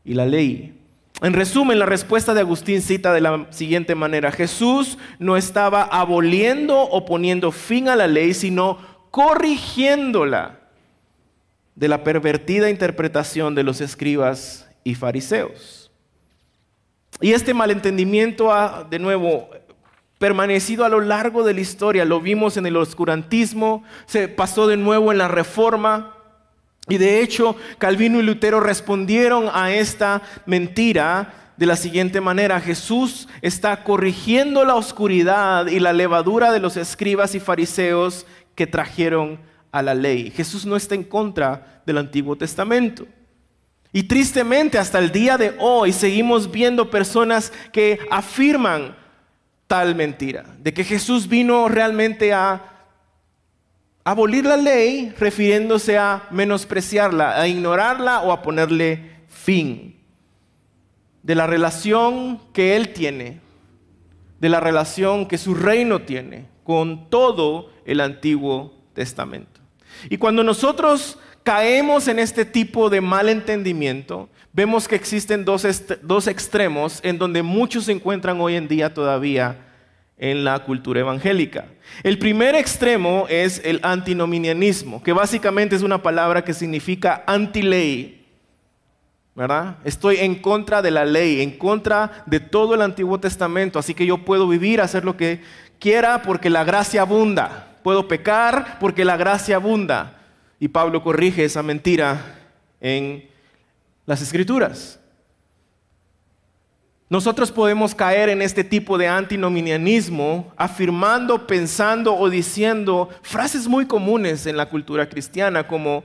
y 0.06 0.14
la 0.14 0.26
ley. 0.26 0.78
En 1.22 1.34
resumen, 1.34 1.80
la 1.80 1.88
respuesta 1.88 2.36
de 2.36 2.42
Agustín 2.42 2.82
cita 2.82 3.12
de 3.12 3.22
la 3.22 3.48
siguiente 3.50 3.96
manera, 3.96 4.32
Jesús 4.32 5.00
no 5.18 5.36
estaba 5.36 5.82
aboliendo 5.82 6.80
o 6.80 7.06
poniendo 7.06 7.52
fin 7.52 7.90
a 7.90 7.96
la 7.96 8.06
ley, 8.06 8.36
sino 8.36 8.78
corrigiéndola 9.10 10.60
de 11.74 11.88
la 11.88 12.04
pervertida 12.04 12.70
interpretación 12.70 13.56
de 13.56 13.64
los 13.64 13.82
escribas 13.82 14.70
y 14.84 14.94
fariseos. 14.94 15.77
Y 17.22 17.34
este 17.34 17.54
malentendimiento 17.54 18.52
ha, 18.54 18.84
de 18.84 19.00
nuevo, 19.00 19.50
permanecido 20.20 20.86
a 20.86 20.90
lo 20.90 21.02
largo 21.02 21.44
de 21.44 21.54
la 21.54 21.62
historia. 21.62 22.06
Lo 22.06 22.22
vimos 22.22 22.58
en 22.58 22.66
el 22.66 22.78
oscurantismo, 22.78 23.84
se 24.06 24.28
pasó 24.28 24.68
de 24.68 24.78
nuevo 24.78 25.12
en 25.12 25.18
la 25.18 25.28
reforma, 25.28 26.14
y 26.90 26.98
de 26.98 27.22
hecho, 27.22 27.56
Calvino 27.80 28.20
y 28.20 28.24
Lutero 28.24 28.60
respondieron 28.62 29.50
a 29.54 29.74
esta 29.74 30.22
mentira 30.46 31.52
de 31.58 31.66
la 31.66 31.76
siguiente 31.76 32.22
manera. 32.22 32.62
Jesús 32.62 33.28
está 33.42 33.84
corrigiendo 33.84 34.64
la 34.64 34.76
oscuridad 34.76 35.68
y 35.68 35.80
la 35.80 35.92
levadura 35.92 36.52
de 36.52 36.62
los 36.62 36.78
escribas 36.78 37.36
y 37.36 37.42
fariseos 37.42 38.26
que 38.56 38.68
trajeron 38.68 39.40
a 39.72 39.82
la 39.82 39.94
ley. 39.94 40.32
Jesús 40.32 40.66
no 40.66 40.78
está 40.78 40.96
en 40.96 41.04
contra 41.04 41.82
del 41.86 41.98
Antiguo 41.98 42.38
Testamento. 42.38 43.06
Y 43.94 44.04
tristemente 44.04 44.78
hasta 44.78 45.00
el 45.00 45.12
día 45.12 45.38
de 45.38 45.56
hoy 45.60 45.94
seguimos 45.94 46.52
viendo 46.52 46.90
personas 46.90 47.52
que 47.72 48.00
afirman 48.12 48.96
tal 49.68 49.96
mentira, 49.96 50.46
de 50.60 50.74
que 50.74 50.84
Jesús 50.84 51.28
vino 51.28 51.68
realmente 51.68 52.34
a 52.34 52.78
abolir 54.04 54.46
la 54.46 54.58
ley 54.58 55.14
refiriéndose 55.20 55.98
a 55.98 56.28
menospreciarla, 56.32 57.42
a 57.42 57.48
ignorarla 57.48 58.22
o 58.22 58.32
a 58.32 58.42
ponerle 58.42 59.24
fin. 59.28 59.96
De 61.24 61.36
la 61.36 61.46
relación 61.46 62.40
que 62.54 62.78
Él 62.78 62.94
tiene, 62.94 63.42
de 64.40 64.50
la 64.50 64.62
relación 64.62 65.28
que 65.28 65.38
su 65.38 65.56
reino 65.56 66.04
tiene 66.04 66.46
con 66.64 67.10
todo 67.10 67.72
el 67.86 68.00
Antiguo 68.00 68.74
Testamento. 68.94 69.60
Y 70.10 70.18
cuando 70.18 70.44
nosotros 70.44 71.20
caemos 71.48 72.10
en 72.10 72.20
este 72.20 72.44
tipo 72.44 72.90
de 72.90 73.00
malentendimiento, 73.00 74.28
vemos 74.52 74.86
que 74.86 74.98
existen 74.98 75.46
dos, 75.46 75.66
dos 76.02 76.28
extremos 76.28 77.00
en 77.04 77.18
donde 77.18 77.42
muchos 77.42 77.86
se 77.86 77.94
encuentran 77.94 78.42
hoy 78.42 78.56
en 78.56 78.68
día 78.68 78.94
todavía 78.94 79.56
en 80.18 80.44
la 80.44 80.60
cultura 80.60 81.00
evangélica. 81.00 81.70
El 82.04 82.20
primer 82.20 82.54
extremo 82.54 83.28
es 83.30 83.62
el 83.64 83.80
antinominianismo, 83.82 85.02
que 85.02 85.14
básicamente 85.14 85.78
es 85.78 85.84
una 85.84 86.04
palabra 86.04 86.44
que 86.44 86.54
significa 86.54 87.24
anti-ley. 87.26 88.26
¿verdad? 89.34 89.78
Estoy 89.86 90.18
en 90.18 90.36
contra 90.36 90.82
de 90.82 90.92
la 90.92 91.06
ley, 91.06 91.40
en 91.42 91.52
contra 91.52 92.26
de 92.26 92.42
todo 92.42 92.76
el 92.76 92.82
Antiguo 92.82 93.22
Testamento, 93.22 93.80
así 93.80 93.94
que 93.94 94.06
yo 94.06 94.18
puedo 94.18 94.50
vivir, 94.50 94.82
hacer 94.82 95.06
lo 95.06 95.16
que 95.16 95.42
quiera 95.80 96.24
porque 96.24 96.50
la 96.50 96.66
gracia 96.66 97.04
abunda. 97.04 97.78
Puedo 97.84 98.10
pecar 98.10 98.80
porque 98.82 99.06
la 99.06 99.16
gracia 99.16 99.56
abunda. 99.56 100.16
Y 100.60 100.68
Pablo 100.68 101.04
corrige 101.04 101.44
esa 101.44 101.62
mentira 101.62 102.40
en 102.82 103.28
las 104.06 104.22
escrituras. 104.22 105.00
Nosotros 107.10 107.52
podemos 107.52 107.96
caer 107.96 108.28
en 108.28 108.42
este 108.42 108.66
tipo 108.66 108.98
de 108.98 109.08
antinominianismo 109.08 110.52
afirmando, 110.58 111.48
pensando 111.48 112.14
o 112.14 112.30
diciendo 112.30 113.10
frases 113.22 113.68
muy 113.68 113.86
comunes 113.86 114.46
en 114.46 114.58
la 114.58 114.68
cultura 114.68 115.08
cristiana 115.08 115.68
como, 115.68 116.04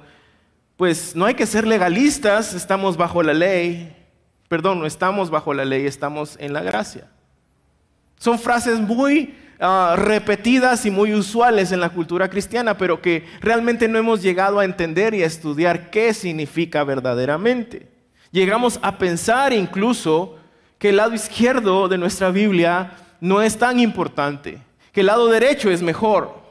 pues 0.76 1.16
no 1.16 1.24
hay 1.24 1.34
que 1.34 1.46
ser 1.46 1.66
legalistas, 1.66 2.54
estamos 2.54 2.96
bajo 2.96 3.20
la 3.22 3.34
ley. 3.34 3.96
Perdón, 4.48 4.78
no 4.78 4.86
estamos 4.86 5.28
bajo 5.28 5.52
la 5.54 5.64
ley, 5.64 5.86
estamos 5.86 6.36
en 6.38 6.52
la 6.52 6.62
gracia. 6.62 7.08
Son 8.18 8.38
frases 8.38 8.78
muy 8.78 9.34
ah, 9.62 9.94
repetidas 9.96 10.84
y 10.84 10.90
muy 10.90 11.14
usuales 11.14 11.72
en 11.72 11.80
la 11.80 11.88
cultura 11.88 12.28
cristiana, 12.28 12.76
pero 12.76 13.00
que 13.00 13.24
realmente 13.40 13.88
no 13.88 13.98
hemos 13.98 14.20
llegado 14.20 14.58
a 14.58 14.66
entender 14.66 15.14
y 15.14 15.22
a 15.22 15.26
estudiar 15.26 15.90
qué 15.90 16.12
significa 16.12 16.84
verdaderamente. 16.84 17.88
Llegamos 18.30 18.78
a 18.82 18.98
pensar 18.98 19.52
incluso 19.52 20.36
que 20.78 20.90
el 20.90 20.96
lado 20.96 21.14
izquierdo 21.14 21.88
de 21.88 21.96
nuestra 21.96 22.30
Biblia 22.30 22.92
no 23.20 23.40
es 23.40 23.56
tan 23.56 23.78
importante, 23.78 24.58
que 24.92 25.00
el 25.00 25.06
lado 25.06 25.28
derecho 25.28 25.70
es 25.70 25.80
mejor. 25.80 26.42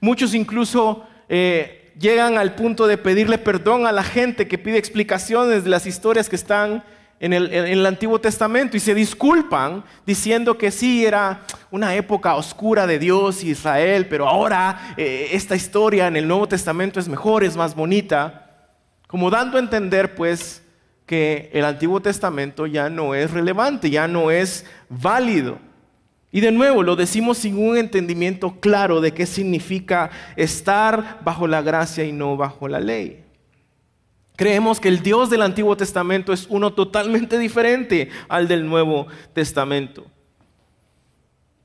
Muchos 0.00 0.34
incluso 0.34 1.06
eh, 1.28 1.92
llegan 1.98 2.36
al 2.36 2.54
punto 2.54 2.86
de 2.86 2.98
pedirle 2.98 3.38
perdón 3.38 3.86
a 3.86 3.92
la 3.92 4.02
gente 4.02 4.48
que 4.48 4.58
pide 4.58 4.78
explicaciones 4.78 5.64
de 5.64 5.70
las 5.70 5.86
historias 5.86 6.28
que 6.28 6.36
están 6.36 6.82
en 7.20 7.34
el, 7.34 7.84
Antiguo 7.84 8.18
Testamento 8.18 8.78
y 8.78 8.80
se 8.80 8.94
disculpan 8.94 9.84
diciendo 10.06 10.56
que 10.56 10.70
sí 10.70 11.04
era 11.04 11.42
una 11.70 11.94
época 11.94 12.34
oscura 12.34 12.86
de 12.86 12.98
Dios 12.98 13.44
y 13.44 13.50
Israel, 13.50 14.06
pero 14.08 14.26
ahora 14.26 14.94
eh, 14.96 15.28
esta 15.32 15.54
historia 15.54 16.06
en 16.06 16.16
el 16.16 16.26
Nuevo 16.26 16.48
Testamento 16.48 16.98
es 16.98 17.08
mejor, 17.08 17.44
es 17.44 17.58
más 17.58 17.74
bonita, 17.74 18.70
como 19.06 19.28
dando 19.28 19.58
a 19.58 19.60
entender 19.60 20.14
pues 20.14 20.62
que 21.04 21.50
el 21.52 21.66
Antiguo 21.66 22.00
Testamento 22.00 22.66
ya 22.66 22.88
no 22.88 23.14
es 23.14 23.30
relevante, 23.30 23.90
ya 23.90 24.08
no 24.08 24.30
es 24.30 24.64
válido. 24.88 25.58
Y 26.32 26.40
de 26.40 26.52
nuevo, 26.52 26.82
lo 26.82 26.96
decimos 26.96 27.38
sin 27.38 27.58
un 27.58 27.76
entendimiento 27.76 28.60
claro 28.60 29.02
de 29.02 29.12
qué 29.12 29.26
significa 29.26 30.10
estar 30.36 31.18
bajo 31.22 31.46
la 31.46 31.60
gracia 31.60 32.04
y 32.04 32.12
no 32.12 32.38
bajo 32.38 32.66
la 32.66 32.80
ley. 32.80 33.24
Creemos 34.40 34.80
que 34.80 34.88
el 34.88 35.02
Dios 35.02 35.28
del 35.28 35.42
Antiguo 35.42 35.76
Testamento 35.76 36.32
es 36.32 36.46
uno 36.48 36.72
totalmente 36.72 37.38
diferente 37.38 38.08
al 38.26 38.48
del 38.48 38.66
Nuevo 38.66 39.06
Testamento. 39.34 40.06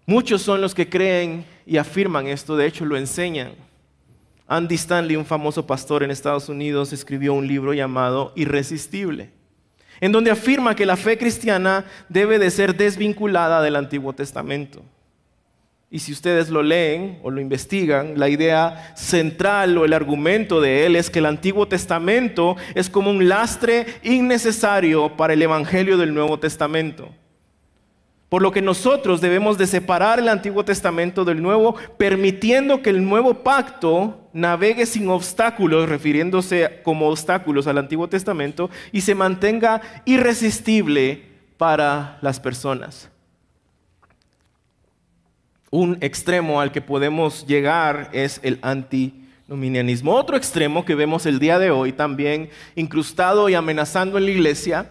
Muchos 0.06 0.42
son 0.42 0.60
los 0.60 0.76
que 0.76 0.90
creen 0.90 1.46
y 1.66 1.78
afirman 1.78 2.28
esto, 2.28 2.58
de 2.58 2.66
hecho 2.66 2.84
lo 2.84 2.98
enseñan. 2.98 3.54
Andy 4.46 4.76
Stanley, 4.76 5.16
un 5.16 5.26
famoso 5.26 5.66
pastor 5.66 6.04
en 6.04 6.12
Estados 6.12 6.50
Unidos, 6.50 6.92
escribió 6.92 7.34
un 7.34 7.48
libro 7.48 7.74
llamado 7.74 8.34
Irresistible, 8.36 9.30
en 10.02 10.12
donde 10.12 10.32
afirma 10.32 10.76
que 10.76 10.86
la 10.86 10.98
fe 10.98 11.18
cristiana 11.18 11.86
debe 12.10 12.40
de 12.40 12.52
ser 12.52 12.76
desvinculada 12.76 13.62
del 13.62 13.78
Antiguo 13.78 14.12
Testamento. 14.12 14.84
Y 15.90 16.00
si 16.00 16.12
ustedes 16.12 16.50
lo 16.50 16.64
leen 16.64 17.20
o 17.24 17.30
lo 17.30 17.40
investigan, 17.40 18.20
la 18.20 18.28
idea 18.28 18.94
central 18.96 19.78
o 19.78 19.86
el 19.86 19.94
argumento 19.94 20.60
de 20.60 20.86
él 20.86 20.96
es 20.96 21.10
que 21.10 21.20
el 21.20 21.28
Antiguo 21.28 21.68
Testamento 21.68 22.56
es 22.74 22.90
como 22.90 23.12
un 23.12 23.30
lastre 23.30 23.86
innecesario 24.04 25.16
para 25.16 25.34
el 25.34 25.42
Evangelio 25.42 25.98
del 25.98 26.14
Nuevo 26.14 26.40
Testamento. 26.40 27.12
Por 28.30 28.42
lo 28.42 28.52
que 28.52 28.62
nosotros 28.62 29.22
debemos 29.22 29.58
de 29.58 29.68
separar 29.68 30.20
el 30.20 30.28
Antiguo 30.28 30.66
Testamento 30.66 31.24
del 31.24 31.42
Nuevo, 31.42 31.76
permitiendo 31.98 32.82
que 32.82 32.90
el 32.90 33.08
nuevo 33.08 33.44
pacto 33.44 34.28
navegue 34.34 34.88
sin 34.88 35.08
obstáculos, 35.08 35.88
refiriéndose 35.88 36.82
como 36.84 37.08
obstáculos 37.08 37.68
al 37.68 37.78
Antiguo 37.78 38.10
Testamento, 38.10 38.72
y 38.92 39.02
se 39.02 39.14
mantenga 39.14 39.80
irresistible 40.06 41.24
para 41.58 42.18
las 42.22 42.40
personas. 42.40 43.10
Un 45.76 45.98
extremo 46.00 46.62
al 46.62 46.72
que 46.72 46.80
podemos 46.80 47.46
llegar 47.48 48.10
es 48.14 48.40
el 48.44 48.60
antinominianismo. 48.62 50.14
Otro 50.14 50.38
extremo 50.38 50.86
que 50.86 50.96
vemos 50.96 51.26
el 51.26 51.38
día 51.38 51.60
de 51.60 51.70
hoy 51.70 51.92
también 51.92 52.50
incrustado 52.78 53.50
y 53.50 53.56
amenazando 53.56 54.18
en 54.18 54.24
la 54.24 54.32
iglesia 54.32 54.90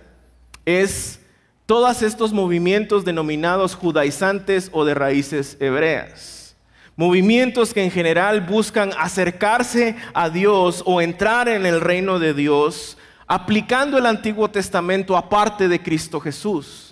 es 0.67 1.21
todos 1.65 2.03
estos 2.03 2.35
movimientos 2.35 3.07
denominados 3.07 3.75
judaizantes 3.75 4.69
o 4.75 4.85
de 4.85 4.93
raíces 4.93 5.57
hebreas. 5.59 6.55
Movimientos 6.97 7.73
que 7.73 7.83
en 7.83 7.91
general 7.91 8.43
buscan 8.43 8.91
acercarse 8.99 9.97
a 10.13 10.29
Dios 10.29 10.83
o 10.85 11.01
entrar 11.01 11.49
en 11.49 11.65
el 11.65 11.81
reino 11.81 12.19
de 12.19 12.35
Dios 12.35 12.99
aplicando 13.27 13.97
el 13.97 14.05
Antiguo 14.05 14.51
Testamento 14.51 15.17
aparte 15.17 15.67
de 15.67 15.83
Cristo 15.83 16.21
Jesús. 16.21 16.84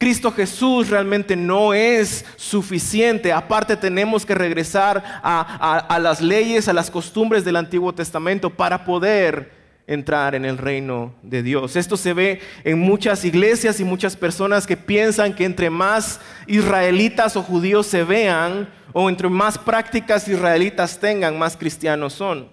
Cristo 0.00 0.32
Jesús 0.32 0.88
realmente 0.88 1.36
no 1.36 1.74
es 1.74 2.24
suficiente. 2.36 3.34
Aparte 3.34 3.76
tenemos 3.76 4.24
que 4.24 4.34
regresar 4.34 5.20
a, 5.22 5.98
las 6.00 6.22
leyes, 6.22 6.68
a 6.68 6.72
las 6.72 6.90
costumbres 6.90 7.44
del 7.44 7.56
Antiguo 7.56 7.92
Testamento 7.92 8.48
para 8.48 8.86
poder 8.86 9.52
entrar 9.86 10.34
en 10.34 10.46
el 10.46 10.56
reino 10.56 11.12
de 11.20 11.42
Dios. 11.42 11.76
Esto 11.76 11.98
se 11.98 12.14
ve 12.14 12.40
en 12.64 12.78
muchas 12.78 13.26
iglesias 13.26 13.78
y 13.78 13.84
muchas 13.84 14.16
personas 14.16 14.66
que 14.66 14.78
piensan 14.78 15.34
que 15.34 15.44
entre 15.44 15.68
más 15.68 16.18
israelitas 16.46 17.36
o 17.36 17.42
judíos 17.42 17.86
se 17.86 18.02
vean, 18.02 18.70
o 18.94 19.10
entre 19.10 19.28
más 19.28 19.58
prácticas 19.58 20.26
israelitas 20.28 20.98
tengan, 20.98 21.38
más 21.38 21.58
cristianos 21.58 22.14
son. 22.14 22.48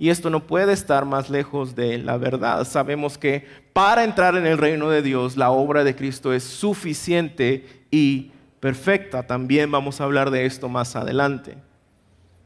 Y 0.00 0.08
esto 0.08 0.30
no 0.30 0.46
puede 0.46 0.72
estar 0.72 1.04
más 1.04 1.28
lejos 1.28 1.76
de 1.76 1.98
la 1.98 2.16
verdad. 2.16 2.64
Sabemos 2.64 3.18
que 3.18 3.46
para 3.74 4.02
entrar 4.02 4.34
en 4.34 4.46
el 4.46 4.56
reino 4.56 4.88
de 4.88 5.02
Dios, 5.02 5.36
la 5.36 5.50
obra 5.50 5.84
de 5.84 5.94
Cristo 5.94 6.32
es 6.32 6.42
suficiente 6.42 7.66
y 7.90 8.30
perfecta. 8.60 9.26
También 9.26 9.70
vamos 9.70 10.00
a 10.00 10.04
hablar 10.04 10.30
de 10.30 10.46
esto 10.46 10.70
más 10.70 10.96
adelante. 10.96 11.58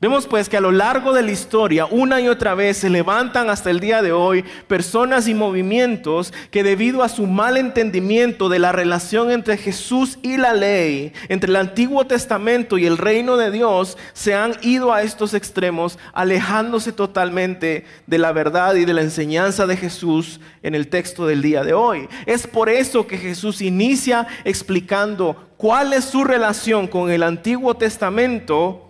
Vemos 0.05 0.27
pues 0.27 0.51
que 0.51 0.59
a 0.59 0.61
lo 0.61 0.71
largo 0.71 1.15
de 1.15 1.23
la 1.23 1.31
historia, 1.31 1.87
una 1.87 2.21
y 2.21 2.29
otra 2.29 2.55
vez, 2.55 2.77
se 2.77 2.91
levantan 2.91 3.49
hasta 3.49 3.71
el 3.71 3.81
día 3.81 4.03
de 4.03 4.13
hoy 4.13 4.45
personas 4.67 5.29
y 5.29 5.35
movimientos 5.35 6.31
que 6.51 6.63
debido 6.63 7.03
a 7.03 7.09
su 7.09 7.27
mal 7.27 7.57
entendimiento 7.57 8.51
de 8.51 8.59
la 8.59 8.71
relación 8.71 9.31
entre 9.31 9.57
Jesús 9.57 10.19
y 10.21 10.37
la 10.37 10.53
ley, 10.53 11.15
entre 11.31 11.49
el 11.49 11.57
Antiguo 11.57 12.07
Testamento 12.07 12.77
y 12.77 12.85
el 12.85 12.99
reino 12.99 13.39
de 13.39 13.51
Dios, 13.51 13.97
se 14.13 14.35
han 14.35 14.53
ido 14.61 14.93
a 14.93 15.01
estos 15.01 15.33
extremos, 15.33 15.99
alejándose 16.13 16.93
totalmente 16.93 17.87
de 18.07 18.19
la 18.19 18.33
verdad 18.33 18.75
y 18.75 18.85
de 18.85 18.93
la 18.93 19.01
enseñanza 19.01 19.67
de 19.67 19.79
Jesús 19.79 20.39
en 20.63 20.75
el 20.75 20.89
texto 20.89 21.27
del 21.27 21.41
día 21.41 21.65
de 21.65 21.73
hoy. 21.73 22.11
Es 22.27 22.47
por 22.47 22.69
eso 22.69 23.07
que 23.07 23.17
Jesús 23.17 23.63
inicia 23.63 24.27
explicando 24.45 25.49
cuál 25.57 25.95
es 25.95 26.05
su 26.05 26.25
relación 26.25 26.89
con 26.89 27.11
el 27.11 27.23
Antiguo 27.23 27.75
Testamento 27.79 28.84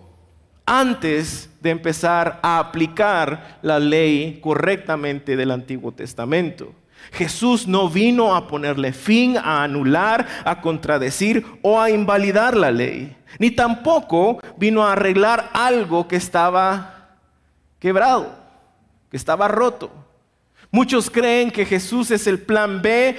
antes 0.65 1.49
de 1.61 1.69
empezar 1.69 2.39
a 2.41 2.59
aplicar 2.59 3.59
la 3.61 3.79
ley 3.79 4.39
correctamente 4.41 5.35
del 5.35 5.51
Antiguo 5.51 5.91
Testamento. 5.91 6.73
Jesús 7.11 7.67
no 7.67 7.89
vino 7.89 8.35
a 8.35 8.47
ponerle 8.47 8.91
fin, 8.93 9.37
a 9.37 9.63
anular, 9.63 10.27
a 10.43 10.61
contradecir 10.61 11.45
o 11.61 11.79
a 11.79 11.89
invalidar 11.89 12.57
la 12.57 12.71
ley, 12.71 13.15
ni 13.37 13.51
tampoco 13.51 14.39
vino 14.57 14.83
a 14.83 14.93
arreglar 14.93 15.49
algo 15.53 16.07
que 16.07 16.15
estaba 16.15 17.17
quebrado, 17.79 18.35
que 19.11 19.17
estaba 19.17 19.47
roto. 19.47 19.91
Muchos 20.71 21.09
creen 21.09 21.51
que 21.51 21.65
Jesús 21.65 22.11
es 22.11 22.27
el 22.27 22.39
plan 22.39 22.81
B 22.81 23.15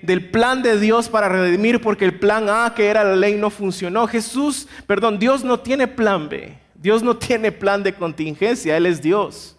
del 0.00 0.30
plan 0.30 0.62
de 0.62 0.78
Dios 0.78 1.08
para 1.08 1.28
redimir 1.28 1.82
porque 1.82 2.06
el 2.06 2.18
plan 2.18 2.48
A, 2.48 2.72
que 2.74 2.86
era 2.86 3.04
la 3.04 3.16
ley, 3.16 3.34
no 3.34 3.50
funcionó. 3.50 4.06
Jesús, 4.06 4.68
perdón, 4.86 5.18
Dios 5.18 5.44
no 5.44 5.60
tiene 5.60 5.86
plan 5.86 6.28
B. 6.30 6.56
Dios 6.78 7.02
no 7.02 7.16
tiene 7.16 7.50
plan 7.50 7.82
de 7.82 7.92
contingencia, 7.92 8.76
Él 8.76 8.86
es 8.86 9.02
Dios. 9.02 9.56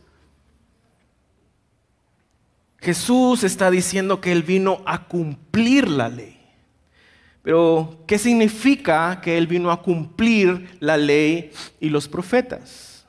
Jesús 2.78 3.44
está 3.44 3.70
diciendo 3.70 4.22
que 4.22 4.32
Él 4.32 4.42
vino 4.42 4.82
a 4.86 5.06
cumplir 5.06 5.90
la 5.90 6.08
ley. 6.08 6.40
Pero, 7.44 8.04
¿qué 8.08 8.18
significa 8.18 9.20
que 9.22 9.38
Él 9.38 9.48
vino 9.48 9.70
a 9.70 9.82
cumplir 9.82 10.78
la 10.80 10.96
ley 10.96 11.52
y 11.80 11.90
los 11.90 12.08
profetas? 12.08 13.06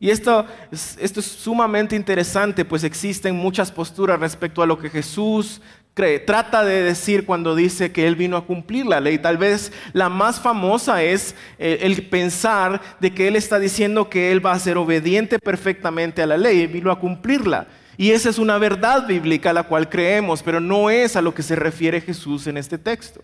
Y 0.00 0.10
esto, 0.10 0.46
esto 0.70 1.20
es 1.20 1.26
sumamente 1.26 1.94
interesante, 1.94 2.64
pues 2.64 2.82
existen 2.82 3.36
muchas 3.36 3.70
posturas 3.70 4.18
respecto 4.18 4.62
a 4.62 4.66
lo 4.66 4.78
que 4.78 4.90
Jesús 4.90 5.62
trata 5.94 6.64
de 6.64 6.82
decir 6.82 7.24
cuando 7.24 7.54
dice 7.54 7.92
que 7.92 8.06
Él 8.06 8.16
vino 8.16 8.36
a 8.36 8.46
cumplir 8.46 8.86
la 8.86 9.00
ley. 9.00 9.18
Tal 9.18 9.38
vez 9.38 9.72
la 9.92 10.08
más 10.08 10.40
famosa 10.40 11.02
es 11.02 11.36
eh, 11.58 11.78
el 11.82 12.08
pensar 12.08 12.80
de 13.00 13.14
que 13.14 13.28
Él 13.28 13.36
está 13.36 13.58
diciendo 13.60 14.08
que 14.10 14.32
Él 14.32 14.44
va 14.44 14.52
a 14.52 14.58
ser 14.58 14.76
obediente 14.76 15.38
perfectamente 15.38 16.22
a 16.22 16.26
la 16.26 16.36
ley, 16.36 16.66
vino 16.66 16.90
a 16.90 16.98
cumplirla. 16.98 17.68
Y 17.96 18.10
esa 18.10 18.28
es 18.28 18.38
una 18.38 18.58
verdad 18.58 19.06
bíblica 19.06 19.50
a 19.50 19.52
la 19.52 19.62
cual 19.62 19.88
creemos, 19.88 20.42
pero 20.42 20.58
no 20.58 20.90
es 20.90 21.14
a 21.14 21.22
lo 21.22 21.32
que 21.32 21.44
se 21.44 21.54
refiere 21.54 22.00
Jesús 22.00 22.48
en 22.48 22.56
este 22.56 22.76
texto. 22.76 23.22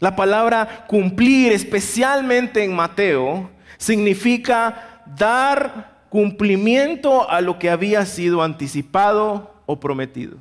La 0.00 0.16
palabra 0.16 0.84
cumplir, 0.88 1.52
especialmente 1.52 2.64
en 2.64 2.74
Mateo, 2.74 3.50
significa 3.78 5.02
dar 5.16 6.02
cumplimiento 6.08 7.30
a 7.30 7.40
lo 7.40 7.60
que 7.60 7.70
había 7.70 8.04
sido 8.04 8.42
anticipado 8.42 9.54
o 9.64 9.78
prometido. 9.78 10.38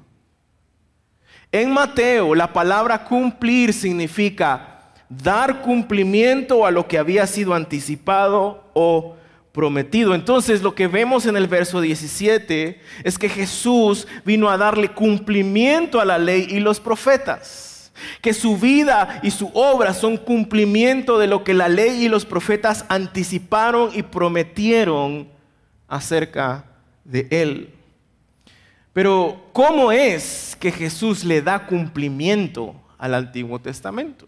En 1.51 1.71
Mateo 1.71 2.33
la 2.33 2.53
palabra 2.53 3.03
cumplir 3.03 3.73
significa 3.73 4.79
dar 5.09 5.61
cumplimiento 5.61 6.65
a 6.65 6.71
lo 6.71 6.87
que 6.87 6.97
había 6.97 7.27
sido 7.27 7.53
anticipado 7.53 8.63
o 8.73 9.17
prometido. 9.51 10.15
Entonces 10.15 10.61
lo 10.61 10.73
que 10.73 10.87
vemos 10.87 11.25
en 11.25 11.35
el 11.35 11.47
verso 11.47 11.81
17 11.81 12.79
es 13.03 13.17
que 13.17 13.27
Jesús 13.27 14.07
vino 14.23 14.49
a 14.49 14.57
darle 14.57 14.89
cumplimiento 14.93 15.99
a 15.99 16.05
la 16.05 16.17
ley 16.17 16.47
y 16.49 16.61
los 16.61 16.79
profetas. 16.79 17.91
Que 18.21 18.33
su 18.33 18.57
vida 18.57 19.19
y 19.21 19.31
su 19.31 19.51
obra 19.53 19.93
son 19.93 20.15
cumplimiento 20.17 21.19
de 21.19 21.27
lo 21.27 21.43
que 21.43 21.53
la 21.53 21.67
ley 21.67 22.05
y 22.05 22.07
los 22.07 22.25
profetas 22.25 22.85
anticiparon 22.87 23.91
y 23.93 24.03
prometieron 24.03 25.27
acerca 25.89 26.63
de 27.03 27.27
él. 27.29 27.80
Pero 28.93 29.41
¿cómo 29.53 29.91
es 29.91 30.57
que 30.59 30.71
Jesús 30.71 31.23
le 31.23 31.41
da 31.41 31.65
cumplimiento 31.65 32.75
al 32.97 33.15
Antiguo 33.15 33.59
Testamento? 33.59 34.27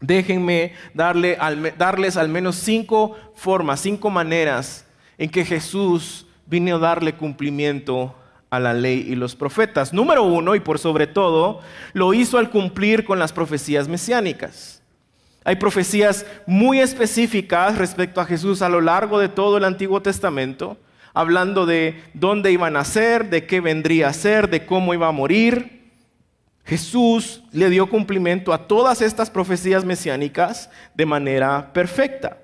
Déjenme 0.00 0.72
darle, 0.94 1.36
darles 1.76 2.16
al 2.16 2.28
menos 2.28 2.56
cinco 2.56 3.16
formas, 3.34 3.80
cinco 3.80 4.10
maneras 4.10 4.86
en 5.18 5.28
que 5.28 5.44
Jesús 5.44 6.26
vino 6.46 6.76
a 6.76 6.78
darle 6.78 7.14
cumplimiento 7.14 8.14
a 8.48 8.58
la 8.58 8.72
ley 8.72 9.04
y 9.06 9.16
los 9.16 9.36
profetas. 9.36 9.92
Número 9.92 10.22
uno, 10.22 10.54
y 10.54 10.60
por 10.60 10.78
sobre 10.78 11.06
todo, 11.06 11.60
lo 11.92 12.14
hizo 12.14 12.38
al 12.38 12.50
cumplir 12.50 13.04
con 13.04 13.18
las 13.18 13.32
profecías 13.32 13.88
mesiánicas. 13.88 14.82
Hay 15.44 15.56
profecías 15.56 16.24
muy 16.46 16.80
específicas 16.80 17.76
respecto 17.76 18.20
a 18.20 18.26
Jesús 18.26 18.62
a 18.62 18.68
lo 18.68 18.80
largo 18.80 19.18
de 19.18 19.28
todo 19.28 19.58
el 19.58 19.64
Antiguo 19.64 20.00
Testamento 20.00 20.78
hablando 21.14 21.66
de 21.66 22.02
dónde 22.14 22.52
iban 22.52 22.76
a 22.76 22.84
ser, 22.84 23.30
de 23.30 23.46
qué 23.46 23.60
vendría 23.60 24.08
a 24.08 24.12
ser, 24.12 24.48
de 24.50 24.66
cómo 24.66 24.94
iba 24.94 25.08
a 25.08 25.12
morir. 25.12 25.90
Jesús 26.64 27.42
le 27.52 27.70
dio 27.70 27.88
cumplimiento 27.88 28.52
a 28.52 28.66
todas 28.66 29.00
estas 29.00 29.30
profecías 29.30 29.84
mesiánicas 29.84 30.70
de 30.94 31.06
manera 31.06 31.72
perfecta. 31.72 32.38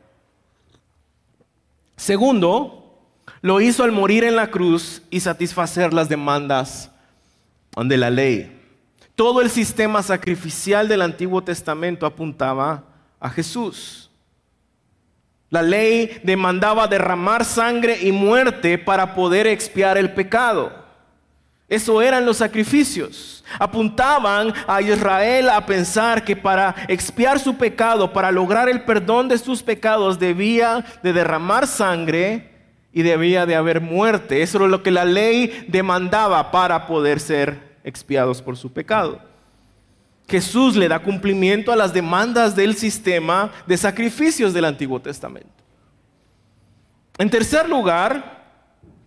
Segundo, 1.96 2.98
lo 3.42 3.60
hizo 3.60 3.84
al 3.84 3.92
morir 3.92 4.24
en 4.24 4.36
la 4.36 4.50
cruz 4.50 5.02
y 5.10 5.20
satisfacer 5.20 5.92
las 5.92 6.08
demandas 6.08 6.90
de 7.76 7.96
la 7.96 8.10
ley. 8.10 8.60
Todo 9.14 9.40
el 9.40 9.50
sistema 9.50 10.02
sacrificial 10.02 10.88
del 10.88 11.02
Antiguo 11.02 11.42
Testamento 11.42 12.06
apuntaba 12.06 12.84
a 13.20 13.30
Jesús. 13.30 14.03
La 15.54 15.62
ley 15.62 16.18
demandaba 16.24 16.88
derramar 16.88 17.44
sangre 17.44 17.96
y 18.02 18.10
muerte 18.10 18.76
para 18.76 19.14
poder 19.14 19.46
expiar 19.46 19.96
el 19.96 20.12
pecado. 20.12 20.72
Eso 21.68 22.02
eran 22.02 22.26
los 22.26 22.38
sacrificios. 22.38 23.44
Apuntaban 23.60 24.52
a 24.66 24.82
Israel 24.82 25.50
a 25.50 25.64
pensar 25.64 26.24
que 26.24 26.34
para 26.34 26.74
expiar 26.88 27.38
su 27.38 27.56
pecado, 27.56 28.12
para 28.12 28.32
lograr 28.32 28.68
el 28.68 28.82
perdón 28.82 29.28
de 29.28 29.38
sus 29.38 29.62
pecados, 29.62 30.18
debía 30.18 30.84
de 31.04 31.12
derramar 31.12 31.68
sangre 31.68 32.50
y 32.92 33.02
debía 33.02 33.46
de 33.46 33.54
haber 33.54 33.80
muerte. 33.80 34.42
Eso 34.42 34.58
era 34.58 34.66
lo 34.66 34.82
que 34.82 34.90
la 34.90 35.04
ley 35.04 35.66
demandaba 35.68 36.50
para 36.50 36.88
poder 36.88 37.20
ser 37.20 37.76
expiados 37.84 38.42
por 38.42 38.56
su 38.56 38.72
pecado. 38.72 39.20
Jesús 40.28 40.76
le 40.76 40.88
da 40.88 41.00
cumplimiento 41.00 41.72
a 41.72 41.76
las 41.76 41.92
demandas 41.92 42.56
del 42.56 42.74
sistema 42.76 43.50
de 43.66 43.76
sacrificios 43.76 44.54
del 44.54 44.64
Antiguo 44.64 45.00
Testamento. 45.00 45.50
En 47.18 47.30
tercer 47.30 47.68
lugar, 47.68 48.34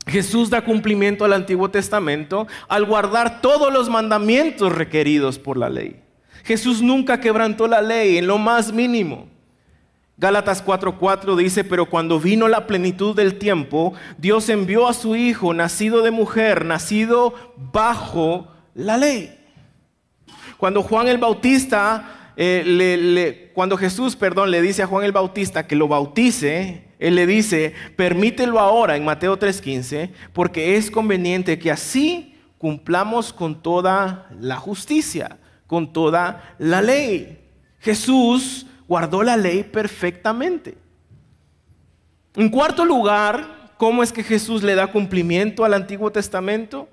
Jesús 0.06 0.50
da 0.50 0.64
cumplimiento 0.64 1.26
al 1.26 1.34
Antiguo 1.34 1.70
Testamento 1.70 2.48
al 2.70 2.86
guardar 2.86 3.42
todos 3.42 3.74
los 3.74 3.90
mandamientos 3.90 4.72
requeridos 4.72 5.38
por 5.38 5.58
la 5.58 5.70
ley. 5.70 6.02
Jesús 6.44 6.82
nunca 6.82 7.20
quebrantó 7.20 7.68
la 7.68 7.82
ley 7.82 8.18
en 8.18 8.28
lo 8.28 8.38
más 8.38 8.72
mínimo. 8.72 9.28
Gálatas 10.16 10.66
4:4 10.66 11.36
dice, 11.36 11.64
pero 11.64 11.88
cuando 11.88 12.20
vino 12.20 12.48
la 12.48 12.66
plenitud 12.66 13.16
del 13.16 13.38
tiempo, 13.38 13.94
Dios 14.18 14.48
envió 14.50 14.88
a 14.88 14.94
su 14.94 15.16
Hijo, 15.16 15.54
nacido 15.54 16.02
de 16.02 16.12
mujer, 16.12 16.64
nacido 16.64 17.34
bajo 17.58 18.48
la 18.74 18.98
ley. 18.98 19.38
Cuando 20.58 20.82
Juan 20.84 21.08
el 21.08 21.18
Bautista, 21.18 22.32
eh, 22.36 23.52
cuando 23.54 23.78
Jesús, 23.78 24.16
perdón, 24.16 24.52
le 24.52 24.62
dice 24.62 24.84
a 24.84 24.88
Juan 24.88 25.06
el 25.06 25.12
Bautista 25.12 25.68
que 25.68 25.76
lo 25.76 25.88
bautice, 25.88 26.84
él 27.00 27.16
le 27.16 27.28
dice, 27.28 27.74
permítelo 27.96 28.60
ahora 28.60 28.96
en 28.96 29.06
Mateo 29.06 29.38
3:15, 29.38 30.12
porque 30.34 30.78
es 30.78 30.90
conveniente 30.90 31.60
que 31.60 31.72
así 31.72 32.36
cumplamos 32.58 33.34
con 33.34 33.62
toda 33.62 34.28
la 34.40 34.58
justicia, 34.58 35.38
con 35.68 35.94
toda 35.94 36.56
la 36.58 36.82
ley. 36.82 37.40
Jesús 37.80 38.66
guardó 38.88 39.22
la 39.22 39.38
ley 39.38 39.64
perfectamente. 39.64 40.76
En 42.36 42.50
cuarto 42.50 42.86
lugar, 42.86 43.74
¿cómo 43.78 44.02
es 44.02 44.12
que 44.12 44.24
Jesús 44.24 44.64
le 44.64 44.76
da 44.76 44.92
cumplimiento 44.92 45.66
al 45.66 45.74
Antiguo 45.74 46.12
Testamento? 46.12 46.90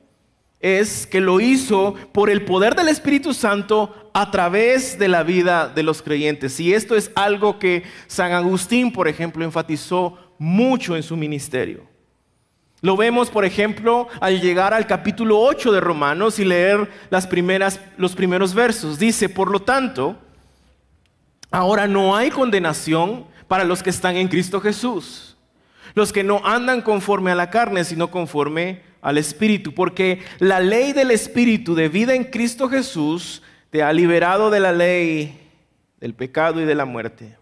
Es 0.64 1.06
que 1.06 1.20
lo 1.20 1.40
hizo 1.40 1.94
por 2.12 2.30
el 2.30 2.44
poder 2.44 2.74
del 2.74 2.88
Espíritu 2.88 3.34
Santo 3.34 4.10
a 4.14 4.30
través 4.30 4.98
de 4.98 5.08
la 5.08 5.22
vida 5.22 5.68
de 5.68 5.82
los 5.82 6.00
creyentes. 6.00 6.58
Y 6.58 6.72
esto 6.72 6.96
es 6.96 7.10
algo 7.14 7.58
que 7.58 7.82
San 8.06 8.32
Agustín, 8.32 8.92
por 8.92 9.08
ejemplo, 9.08 9.44
enfatizó 9.44 10.16
mucho 10.38 10.96
en 10.96 11.02
su 11.02 11.16
ministerio. 11.16 11.82
Lo 12.80 12.96
vemos, 12.96 13.30
por 13.30 13.44
ejemplo, 13.44 14.08
al 14.20 14.40
llegar 14.40 14.72
al 14.72 14.86
capítulo 14.86 15.40
8 15.40 15.72
de 15.72 15.80
Romanos 15.80 16.38
y 16.38 16.44
leer 16.44 16.88
los 17.98 18.14
primeros 18.14 18.54
versos. 18.54 18.98
Dice, 18.98 19.28
por 19.28 19.50
lo 19.50 19.60
tanto, 19.60 20.18
Ahora 21.54 21.86
no 21.86 22.16
hay 22.16 22.32
condenación 22.32 23.26
para 23.46 23.62
los 23.62 23.80
que 23.80 23.90
están 23.90 24.16
en 24.16 24.26
Cristo 24.26 24.60
Jesús. 24.60 25.36
Los 25.94 26.12
que 26.12 26.24
no 26.24 26.44
andan 26.44 26.82
conforme 26.82 27.30
a 27.30 27.36
la 27.36 27.48
carne, 27.48 27.84
sino 27.84 28.10
conforme 28.10 28.82
al 29.04 29.18
Espíritu. 29.18 29.72
Porque 29.72 30.18
la 30.40 30.58
ley 30.58 30.92
del 30.92 31.12
Espíritu 31.12 31.76
de 31.76 31.88
vida 31.88 32.14
en 32.14 32.24
Cristo 32.24 32.68
Jesús 32.68 33.40
te 33.70 33.84
ha 33.84 33.92
liberado 33.92 34.50
de 34.50 34.58
la 34.58 34.72
ley 34.72 35.40
del 36.00 36.14
pecado 36.14 36.60
y 36.60 36.64
de 36.64 36.74
la 36.74 36.84
muerte. 36.84 37.36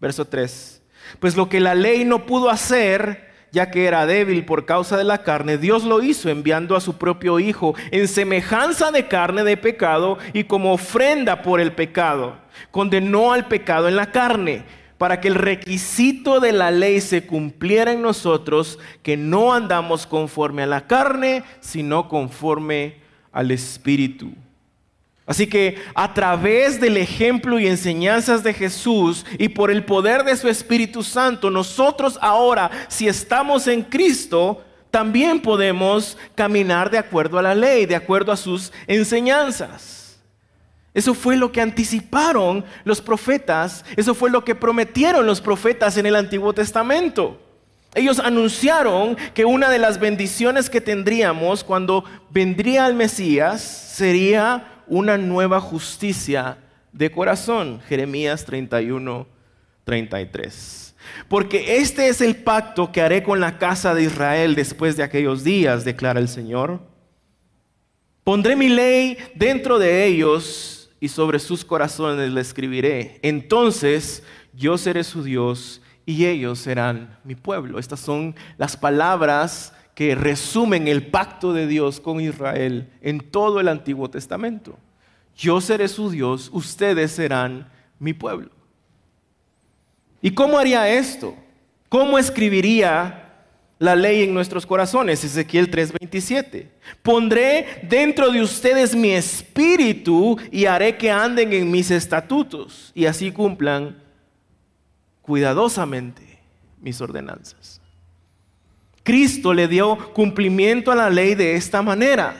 Verso 0.00 0.24
3. 0.24 0.82
Pues 1.20 1.36
lo 1.36 1.48
que 1.48 1.60
la 1.60 1.76
ley 1.76 2.04
no 2.04 2.26
pudo 2.26 2.50
hacer, 2.50 3.30
ya 3.52 3.70
que 3.70 3.86
era 3.86 4.06
débil 4.06 4.44
por 4.44 4.66
causa 4.66 4.96
de 4.96 5.04
la 5.04 5.22
carne, 5.22 5.56
Dios 5.56 5.84
lo 5.84 6.02
hizo 6.02 6.28
enviando 6.28 6.74
a 6.74 6.80
su 6.80 6.98
propio 6.98 7.38
Hijo 7.38 7.76
en 7.92 8.08
semejanza 8.08 8.90
de 8.90 9.06
carne 9.06 9.44
de 9.44 9.56
pecado 9.56 10.18
y 10.32 10.44
como 10.44 10.72
ofrenda 10.72 11.42
por 11.42 11.60
el 11.60 11.70
pecado 11.70 12.44
condenó 12.70 13.32
al 13.32 13.48
pecado 13.48 13.88
en 13.88 13.96
la 13.96 14.10
carne, 14.10 14.64
para 14.98 15.20
que 15.20 15.28
el 15.28 15.34
requisito 15.34 16.40
de 16.40 16.52
la 16.52 16.70
ley 16.70 17.00
se 17.00 17.26
cumpliera 17.26 17.92
en 17.92 18.02
nosotros, 18.02 18.78
que 19.02 19.16
no 19.16 19.52
andamos 19.52 20.06
conforme 20.06 20.62
a 20.62 20.66
la 20.66 20.86
carne, 20.86 21.44
sino 21.60 22.08
conforme 22.08 22.96
al 23.32 23.50
Espíritu. 23.50 24.32
Así 25.26 25.48
que 25.48 25.82
a 25.94 26.14
través 26.14 26.80
del 26.80 26.96
ejemplo 26.96 27.58
y 27.58 27.66
enseñanzas 27.66 28.44
de 28.44 28.54
Jesús 28.54 29.26
y 29.38 29.48
por 29.48 29.72
el 29.72 29.84
poder 29.84 30.22
de 30.22 30.36
su 30.36 30.48
Espíritu 30.48 31.02
Santo, 31.02 31.50
nosotros 31.50 32.16
ahora, 32.22 32.70
si 32.88 33.08
estamos 33.08 33.66
en 33.66 33.82
Cristo, 33.82 34.62
también 34.90 35.40
podemos 35.40 36.16
caminar 36.36 36.90
de 36.90 36.98
acuerdo 36.98 37.38
a 37.38 37.42
la 37.42 37.56
ley, 37.56 37.86
de 37.86 37.96
acuerdo 37.96 38.30
a 38.30 38.36
sus 38.36 38.72
enseñanzas. 38.86 39.95
Eso 40.96 41.12
fue 41.12 41.36
lo 41.36 41.52
que 41.52 41.60
anticiparon 41.60 42.64
los 42.84 43.02
profetas, 43.02 43.84
eso 43.98 44.14
fue 44.14 44.30
lo 44.30 44.46
que 44.46 44.54
prometieron 44.54 45.26
los 45.26 45.42
profetas 45.42 45.98
en 45.98 46.06
el 46.06 46.16
Antiguo 46.16 46.54
Testamento. 46.54 47.38
Ellos 47.94 48.18
anunciaron 48.18 49.14
que 49.34 49.44
una 49.44 49.68
de 49.68 49.78
las 49.78 50.00
bendiciones 50.00 50.70
que 50.70 50.80
tendríamos 50.80 51.64
cuando 51.64 52.02
vendría 52.30 52.86
el 52.86 52.94
Mesías 52.94 53.60
sería 53.60 54.82
una 54.86 55.18
nueva 55.18 55.60
justicia 55.60 56.56
de 56.92 57.10
corazón. 57.10 57.82
Jeremías 57.86 58.46
31, 58.46 59.26
33. 59.84 60.96
Porque 61.28 61.76
este 61.76 62.08
es 62.08 62.22
el 62.22 62.36
pacto 62.36 62.90
que 62.90 63.02
haré 63.02 63.22
con 63.22 63.38
la 63.38 63.58
casa 63.58 63.94
de 63.94 64.04
Israel 64.04 64.54
después 64.54 64.96
de 64.96 65.02
aquellos 65.02 65.44
días, 65.44 65.84
declara 65.84 66.20
el 66.20 66.28
Señor. 66.28 66.80
Pondré 68.24 68.56
mi 68.56 68.70
ley 68.70 69.18
dentro 69.34 69.78
de 69.78 70.06
ellos 70.06 70.75
y 71.00 71.08
sobre 71.08 71.38
sus 71.38 71.64
corazones 71.64 72.30
le 72.32 72.40
escribiré. 72.40 73.18
Entonces 73.22 74.22
yo 74.54 74.78
seré 74.78 75.04
su 75.04 75.22
Dios 75.22 75.82
y 76.04 76.26
ellos 76.26 76.58
serán 76.58 77.18
mi 77.24 77.34
pueblo. 77.34 77.78
Estas 77.78 78.00
son 78.00 78.34
las 78.56 78.76
palabras 78.76 79.74
que 79.94 80.14
resumen 80.14 80.88
el 80.88 81.06
pacto 81.06 81.52
de 81.52 81.66
Dios 81.66 82.00
con 82.00 82.20
Israel 82.20 82.90
en 83.00 83.20
todo 83.20 83.60
el 83.60 83.68
Antiguo 83.68 84.08
Testamento. 84.10 84.78
Yo 85.36 85.60
seré 85.60 85.88
su 85.88 86.10
Dios, 86.10 86.50
ustedes 86.52 87.12
serán 87.12 87.68
mi 87.98 88.12
pueblo. 88.12 88.50
¿Y 90.22 90.30
cómo 90.30 90.58
haría 90.58 90.88
esto? 90.88 91.34
¿Cómo 91.88 92.18
escribiría 92.18 93.25
la 93.78 93.94
ley 93.94 94.22
en 94.22 94.32
nuestros 94.32 94.64
corazones, 94.64 95.22
Ezequiel 95.22 95.70
3:27. 95.70 96.68
Pondré 97.02 97.80
dentro 97.82 98.30
de 98.30 98.40
ustedes 98.40 98.94
mi 98.94 99.10
espíritu 99.10 100.38
y 100.50 100.64
haré 100.64 100.96
que 100.96 101.10
anden 101.10 101.52
en 101.52 101.70
mis 101.70 101.90
estatutos 101.90 102.90
y 102.94 103.06
así 103.06 103.30
cumplan 103.30 103.96
cuidadosamente 105.20 106.38
mis 106.80 107.00
ordenanzas. 107.00 107.80
Cristo 109.02 109.52
le 109.52 109.68
dio 109.68 110.12
cumplimiento 110.14 110.90
a 110.90 110.96
la 110.96 111.10
ley 111.10 111.34
de 111.34 111.54
esta 111.54 111.82
manera, 111.82 112.34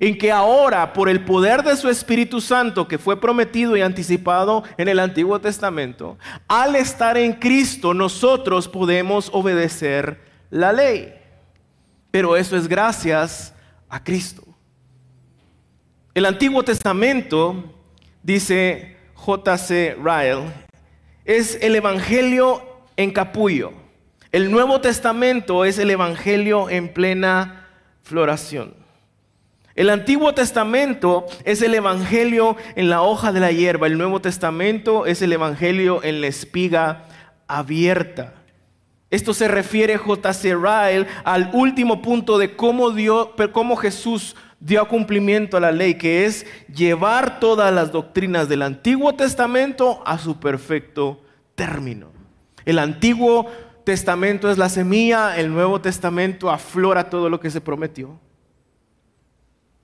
en 0.00 0.18
que 0.18 0.32
ahora 0.32 0.92
por 0.92 1.08
el 1.08 1.24
poder 1.24 1.62
de 1.62 1.76
su 1.76 1.88
Espíritu 1.88 2.40
Santo 2.40 2.88
que 2.88 2.98
fue 2.98 3.20
prometido 3.20 3.76
y 3.76 3.82
anticipado 3.82 4.64
en 4.76 4.88
el 4.88 4.98
Antiguo 4.98 5.40
Testamento, 5.40 6.18
al 6.48 6.74
estar 6.74 7.16
en 7.16 7.34
Cristo 7.34 7.94
nosotros 7.94 8.66
podemos 8.66 9.30
obedecer 9.32 10.23
la 10.54 10.72
ley. 10.72 11.12
Pero 12.12 12.36
eso 12.36 12.56
es 12.56 12.68
gracias 12.68 13.52
a 13.88 14.02
Cristo. 14.02 14.44
El 16.14 16.26
Antiguo 16.26 16.62
Testamento, 16.62 17.74
dice 18.22 18.96
J.C. 19.14 19.96
Ryle, 19.96 20.44
es 21.24 21.58
el 21.60 21.74
Evangelio 21.74 22.62
en 22.96 23.10
capullo. 23.10 23.72
El 24.30 24.52
Nuevo 24.52 24.80
Testamento 24.80 25.64
es 25.64 25.78
el 25.78 25.90
Evangelio 25.90 26.70
en 26.70 26.92
plena 26.92 27.66
floración. 28.02 28.74
El 29.74 29.90
Antiguo 29.90 30.34
Testamento 30.34 31.26
es 31.44 31.62
el 31.62 31.74
Evangelio 31.74 32.56
en 32.76 32.90
la 32.90 33.02
hoja 33.02 33.32
de 33.32 33.40
la 33.40 33.50
hierba. 33.50 33.88
El 33.88 33.98
Nuevo 33.98 34.20
Testamento 34.20 35.04
es 35.04 35.20
el 35.20 35.32
Evangelio 35.32 36.00
en 36.04 36.20
la 36.20 36.28
espiga 36.28 37.06
abierta. 37.48 38.43
Esto 39.10 39.34
se 39.34 39.48
refiere 39.48 39.96
J.C. 39.96 40.54
Ryle 40.54 41.06
al 41.24 41.50
último 41.52 42.02
punto 42.02 42.38
de 42.38 42.56
cómo, 42.56 42.92
cómo 43.52 43.76
Jesús 43.76 44.34
dio 44.60 44.86
cumplimiento 44.88 45.56
a 45.56 45.60
la 45.60 45.72
ley, 45.72 45.94
que 45.94 46.24
es 46.24 46.46
llevar 46.74 47.38
todas 47.38 47.72
las 47.72 47.92
doctrinas 47.92 48.48
del 48.48 48.62
Antiguo 48.62 49.14
Testamento 49.14 50.02
a 50.06 50.18
su 50.18 50.40
perfecto 50.40 51.20
término. 51.54 52.08
El 52.64 52.78
Antiguo 52.78 53.46
Testamento 53.84 54.50
es 54.50 54.56
la 54.56 54.70
semilla, 54.70 55.36
el 55.36 55.52
Nuevo 55.52 55.80
Testamento 55.80 56.50
aflora 56.50 57.10
todo 57.10 57.28
lo 57.28 57.38
que 57.38 57.50
se 57.50 57.60
prometió. 57.60 58.18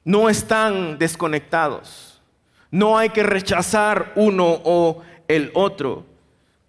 No 0.02 0.30
están 0.30 0.98
desconectados. 0.98 2.22
No 2.70 2.96
hay 2.96 3.11
que 3.11 3.22
rechazar 3.22 4.12
uno 4.16 4.61
o 4.64 5.02
el 5.28 5.50
otro. 5.54 6.06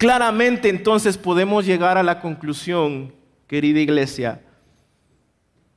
Claramente 0.02 0.68
entonces 0.68 1.16
podemos 1.16 1.64
llegar 1.64 1.96
a 1.96 2.02
la 2.02 2.18
conclusión, 2.18 3.14
querida 3.46 3.78
iglesia, 3.78 4.40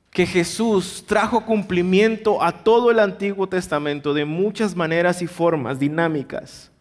que 0.09 0.25
Jesús 0.25 1.03
trajo 1.05 1.45
cumplimiento 1.45 2.41
a 2.41 2.51
todo 2.51 2.89
el 2.89 2.97
Antiguo 2.97 3.45
Testamento 3.45 4.15
de 4.15 4.25
muchas 4.25 4.75
maneras 4.75 5.21
y 5.21 5.27
formas 5.27 5.77
dinámicas. 5.77 6.71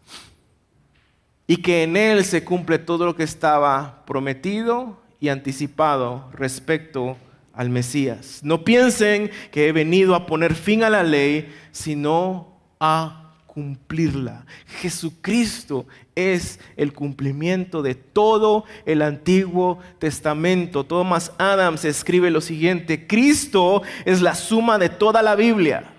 Y 1.45 1.57
que 1.57 1.83
en 1.83 1.95
Él 1.97 2.25
se 2.25 2.43
cumple 2.43 2.79
todo 2.79 3.05
lo 3.05 3.15
que 3.15 3.21
estaba 3.21 4.03
prometido 4.07 4.99
y 5.19 5.29
anticipado 5.29 6.27
respecto 6.33 7.15
al 7.53 7.69
Mesías. 7.69 8.39
No 8.41 8.63
piensen 8.63 9.29
que 9.51 9.67
he 9.67 9.71
venido 9.71 10.15
a 10.15 10.25
poner 10.25 10.55
fin 10.55 10.83
a 10.83 10.89
la 10.89 11.03
ley, 11.03 11.53
sino 11.71 12.57
a 12.79 13.24
cumplirla. 13.55 14.45
Jesucristo 14.81 15.87
es 16.13 16.59
el 16.75 16.91
cumplimiento 16.91 17.81
de 17.81 17.95
todo 17.95 18.65
el 18.85 19.01
Antiguo 19.01 19.79
Testamento. 19.97 20.83
Thomas 20.83 21.31
Adams 21.37 21.85
escribe 21.85 22.29
lo 22.29 22.41
siguiente, 22.41 23.07
Cristo 23.07 23.81
es 24.03 24.21
la 24.21 24.35
suma 24.35 24.77
de 24.77 24.89
toda 24.89 25.21
la 25.23 25.35
Biblia. 25.35 25.91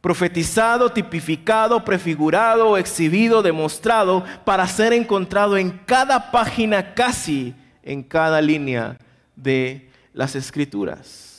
profetizado, 0.00 0.90
tipificado, 0.90 1.84
prefigurado, 1.84 2.78
exhibido, 2.78 3.42
demostrado, 3.42 4.24
para 4.46 4.66
ser 4.66 4.94
encontrado 4.94 5.58
en 5.58 5.70
cada 5.84 6.30
página, 6.30 6.94
casi 6.94 7.54
en 7.82 8.02
cada 8.02 8.40
línea 8.40 8.96
de 9.36 9.90
las 10.14 10.34
escrituras. 10.36 11.29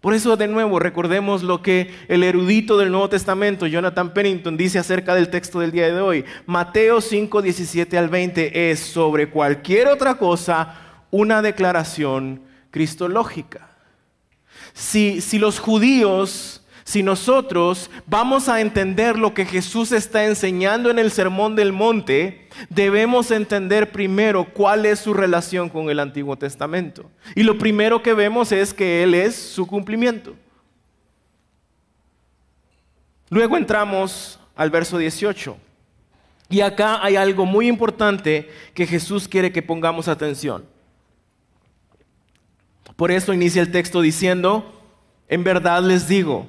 Por 0.00 0.14
eso 0.14 0.36
de 0.36 0.48
nuevo 0.48 0.78
recordemos 0.78 1.42
lo 1.42 1.60
que 1.60 1.94
el 2.08 2.22
erudito 2.22 2.78
del 2.78 2.90
Nuevo 2.90 3.10
Testamento, 3.10 3.66
Jonathan 3.66 4.14
Pennington, 4.14 4.56
dice 4.56 4.78
acerca 4.78 5.14
del 5.14 5.28
texto 5.28 5.60
del 5.60 5.72
día 5.72 5.86
de 5.92 6.00
hoy. 6.00 6.24
Mateo 6.46 7.02
5, 7.02 7.42
17 7.42 7.98
al 7.98 8.08
20 8.08 8.70
es 8.70 8.80
sobre 8.80 9.28
cualquier 9.28 9.88
otra 9.88 10.14
cosa 10.16 10.74
una 11.10 11.42
declaración 11.42 12.42
cristológica. 12.70 13.68
Si, 14.72 15.20
si 15.20 15.38
los 15.38 15.58
judíos 15.58 16.59
si 16.90 17.04
nosotros 17.04 17.88
vamos 18.04 18.48
a 18.48 18.60
entender 18.60 19.16
lo 19.16 19.32
que 19.32 19.46
Jesús 19.46 19.92
está 19.92 20.24
enseñando 20.24 20.90
en 20.90 20.98
el 20.98 21.12
Sermón 21.12 21.54
del 21.54 21.72
Monte, 21.72 22.48
debemos 22.68 23.30
entender 23.30 23.92
primero 23.92 24.44
cuál 24.52 24.84
es 24.84 24.98
su 24.98 25.14
relación 25.14 25.68
con 25.68 25.88
el 25.88 26.00
Antiguo 26.00 26.36
Testamento. 26.36 27.08
Y 27.36 27.44
lo 27.44 27.58
primero 27.58 28.02
que 28.02 28.12
vemos 28.12 28.50
es 28.50 28.74
que 28.74 29.04
Él 29.04 29.14
es 29.14 29.36
su 29.36 29.68
cumplimiento. 29.68 30.34
Luego 33.28 33.56
entramos 33.56 34.40
al 34.56 34.70
verso 34.70 34.98
18. 34.98 35.56
Y 36.48 36.60
acá 36.60 36.98
hay 37.04 37.14
algo 37.14 37.46
muy 37.46 37.68
importante 37.68 38.50
que 38.74 38.88
Jesús 38.88 39.28
quiere 39.28 39.52
que 39.52 39.62
pongamos 39.62 40.08
atención. 40.08 40.64
Por 42.96 43.12
eso 43.12 43.32
inicia 43.32 43.62
el 43.62 43.70
texto 43.70 44.00
diciendo, 44.00 44.82
en 45.28 45.44
verdad 45.44 45.84
les 45.84 46.08
digo, 46.08 46.48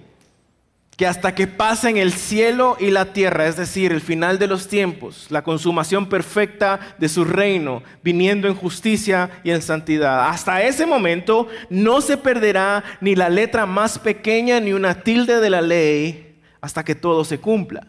que 1.01 1.07
hasta 1.07 1.33
que 1.33 1.47
pasen 1.47 1.97
el 1.97 2.13
cielo 2.13 2.77
y 2.79 2.91
la 2.91 3.05
tierra, 3.05 3.47
es 3.47 3.55
decir, 3.55 3.91
el 3.91 4.01
final 4.01 4.37
de 4.37 4.45
los 4.45 4.67
tiempos, 4.67 5.25
la 5.31 5.41
consumación 5.41 6.07
perfecta 6.07 6.79
de 6.99 7.09
su 7.09 7.25
reino, 7.25 7.81
viniendo 8.03 8.47
en 8.47 8.53
justicia 8.53 9.31
y 9.43 9.49
en 9.49 9.63
santidad, 9.63 10.29
hasta 10.29 10.61
ese 10.61 10.85
momento 10.85 11.47
no 11.71 12.01
se 12.01 12.17
perderá 12.17 12.83
ni 13.01 13.15
la 13.15 13.29
letra 13.29 13.65
más 13.65 13.97
pequeña 13.97 14.59
ni 14.59 14.73
una 14.73 15.01
tilde 15.01 15.39
de 15.39 15.49
la 15.49 15.61
ley 15.61 16.39
hasta 16.61 16.83
que 16.83 16.93
todo 16.93 17.25
se 17.25 17.39
cumpla. 17.39 17.87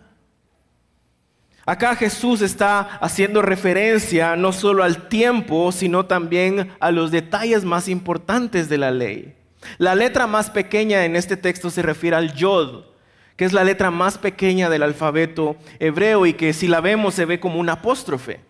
Acá 1.66 1.94
Jesús 1.94 2.40
está 2.40 2.80
haciendo 3.02 3.42
referencia 3.42 4.36
no 4.36 4.54
solo 4.54 4.84
al 4.84 5.08
tiempo, 5.08 5.70
sino 5.70 6.06
también 6.06 6.72
a 6.80 6.90
los 6.90 7.10
detalles 7.10 7.62
más 7.62 7.88
importantes 7.88 8.70
de 8.70 8.78
la 8.78 8.90
ley. 8.90 9.34
La 9.76 9.94
letra 9.94 10.26
más 10.26 10.48
pequeña 10.48 11.04
en 11.04 11.14
este 11.14 11.36
texto 11.36 11.68
se 11.68 11.82
refiere 11.82 12.16
al 12.16 12.32
yod, 12.32 12.91
que 13.36 13.44
es 13.44 13.52
la 13.52 13.64
letra 13.64 13.90
más 13.90 14.18
pequeña 14.18 14.68
del 14.68 14.82
alfabeto 14.82 15.56
hebreo 15.78 16.26
y 16.26 16.34
que 16.34 16.52
si 16.52 16.68
la 16.68 16.80
vemos 16.80 17.14
se 17.14 17.24
ve 17.24 17.40
como 17.40 17.58
un 17.58 17.68
apóstrofe. 17.68 18.40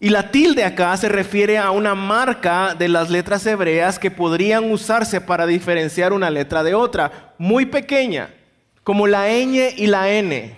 Y 0.00 0.08
la 0.08 0.32
tilde 0.32 0.64
acá 0.64 0.96
se 0.96 1.08
refiere 1.08 1.58
a 1.58 1.70
una 1.70 1.94
marca 1.94 2.74
de 2.74 2.88
las 2.88 3.08
letras 3.08 3.46
hebreas 3.46 4.00
que 4.00 4.10
podrían 4.10 4.70
usarse 4.72 5.20
para 5.20 5.46
diferenciar 5.46 6.12
una 6.12 6.28
letra 6.28 6.64
de 6.64 6.74
otra, 6.74 7.34
muy 7.38 7.66
pequeña, 7.66 8.34
como 8.82 9.06
la 9.06 9.28
ñ 9.28 9.74
y 9.76 9.86
la 9.86 10.10
n. 10.10 10.56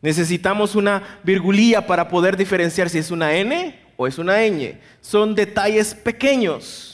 Necesitamos 0.00 0.74
una 0.74 1.18
virgulilla 1.22 1.86
para 1.86 2.08
poder 2.08 2.38
diferenciar 2.38 2.88
si 2.88 2.98
es 2.98 3.10
una 3.10 3.34
n 3.34 3.78
o 3.96 4.06
es 4.06 4.18
una 4.18 4.38
ñ. 4.46 4.78
Son 5.02 5.34
detalles 5.34 5.94
pequeños. 5.94 6.93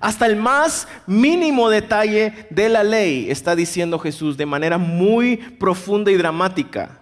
Hasta 0.00 0.26
el 0.26 0.36
más 0.36 0.88
mínimo 1.06 1.70
detalle 1.70 2.46
de 2.50 2.68
la 2.68 2.82
ley, 2.82 3.30
está 3.30 3.54
diciendo 3.54 3.98
Jesús 3.98 4.36
de 4.36 4.46
manera 4.46 4.78
muy 4.78 5.36
profunda 5.36 6.10
y 6.10 6.16
dramática, 6.16 7.00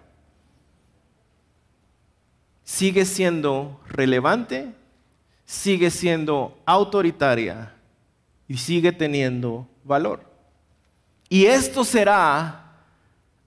sigue 2.64 3.04
siendo 3.04 3.80
relevante, 3.88 4.72
sigue 5.44 5.90
siendo 5.90 6.58
autoritaria 6.64 7.74
y 8.48 8.56
sigue 8.56 8.92
teniendo 8.92 9.66
valor. 9.84 10.24
Y 11.28 11.46
esto 11.46 11.84
será 11.84 12.58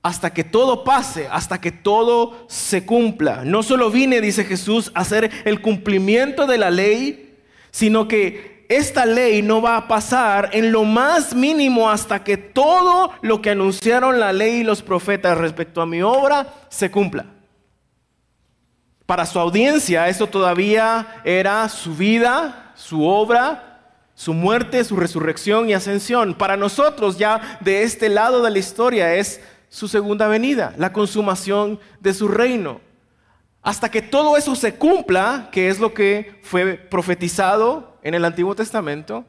hasta 0.01 0.31
que 0.31 0.43
todo 0.43 0.83
pase, 0.83 1.27
hasta 1.31 1.59
que 1.59 1.71
todo 1.71 2.45
se 2.47 2.85
cumpla. 2.85 3.43
No 3.43 3.63
solo 3.63 3.89
vine, 3.89 4.21
dice 4.21 4.43
Jesús, 4.43 4.91
a 4.93 4.99
hacer 4.99 5.31
el 5.45 5.61
cumplimiento 5.61 6.45
de 6.45 6.59
la 6.59 6.69
ley, 6.69 7.39
sino 7.71 8.07
que 8.07 8.54
esta 8.69 9.05
ley 9.05 9.41
no 9.41 9.61
va 9.61 9.77
a 9.77 9.87
pasar 9.87 10.49
en 10.53 10.71
lo 10.71 10.83
más 10.83 11.35
mínimo 11.35 11.89
hasta 11.89 12.23
que 12.23 12.37
todo 12.37 13.11
lo 13.21 13.41
que 13.41 13.51
anunciaron 13.51 14.19
la 14.19 14.33
ley 14.33 14.61
y 14.61 14.63
los 14.63 14.81
profetas 14.81 15.37
respecto 15.37 15.81
a 15.81 15.85
mi 15.85 16.01
obra 16.01 16.47
se 16.69 16.89
cumpla. 16.91 17.25
Para 19.05 19.25
su 19.25 19.39
audiencia 19.39 20.07
eso 20.07 20.27
todavía 20.27 21.21
era 21.23 21.69
su 21.69 21.95
vida, 21.95 22.73
su 22.75 23.05
obra, 23.05 23.75
su 24.15 24.33
muerte, 24.33 24.83
su 24.83 24.95
resurrección 24.95 25.69
y 25.69 25.73
ascensión. 25.73 26.33
Para 26.33 26.57
nosotros 26.57 27.17
ya 27.17 27.59
de 27.61 27.83
este 27.83 28.09
lado 28.09 28.41
de 28.41 28.51
la 28.51 28.59
historia 28.59 29.13
es 29.15 29.41
su 29.69 29.87
segunda 29.87 30.27
venida, 30.27 30.73
la 30.77 30.91
consumación 30.93 31.79
de 31.99 32.13
su 32.13 32.27
reino. 32.27 32.81
Hasta 33.61 33.89
que 33.89 34.01
todo 34.01 34.37
eso 34.37 34.55
se 34.55 34.75
cumpla, 34.75 35.49
que 35.51 35.69
es 35.69 35.79
lo 35.79 35.93
que 35.93 36.39
fue 36.43 36.75
profetizado 36.75 37.94
en 38.05 38.13
el 38.13 38.23
Antiguo 38.23 38.53
Testamento, 38.53 39.25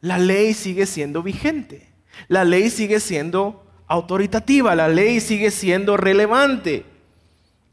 la 0.00 0.16
ley 0.16 0.54
sigue 0.54 0.86
siendo 0.86 1.20
vigente. 1.20 1.88
La 2.28 2.44
ley 2.44 2.70
sigue 2.70 3.00
siendo 3.00 3.66
autoritativa, 3.88 4.76
la 4.76 4.88
ley 4.88 5.18
sigue 5.20 5.50
siendo 5.50 5.96
relevante. 5.96 6.84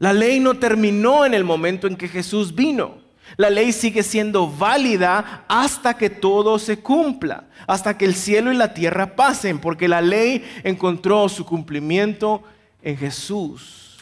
La 0.00 0.12
ley 0.12 0.40
no 0.40 0.58
terminó 0.58 1.24
en 1.24 1.32
el 1.32 1.44
momento 1.44 1.86
en 1.86 1.94
que 1.94 2.08
Jesús 2.08 2.56
vino. 2.56 2.98
La 3.36 3.50
ley 3.50 3.70
sigue 3.70 4.02
siendo 4.02 4.50
válida 4.50 5.44
hasta 5.46 5.96
que 5.96 6.10
todo 6.10 6.58
se 6.58 6.80
cumpla, 6.80 7.44
hasta 7.68 7.96
que 7.96 8.04
el 8.04 8.16
cielo 8.16 8.52
y 8.52 8.56
la 8.56 8.74
tierra 8.74 9.14
pasen, 9.14 9.60
porque 9.60 9.86
la 9.86 10.00
ley 10.00 10.44
encontró 10.64 11.28
su 11.28 11.46
cumplimiento 11.46 12.42
en 12.82 12.96
Jesús. 12.96 13.96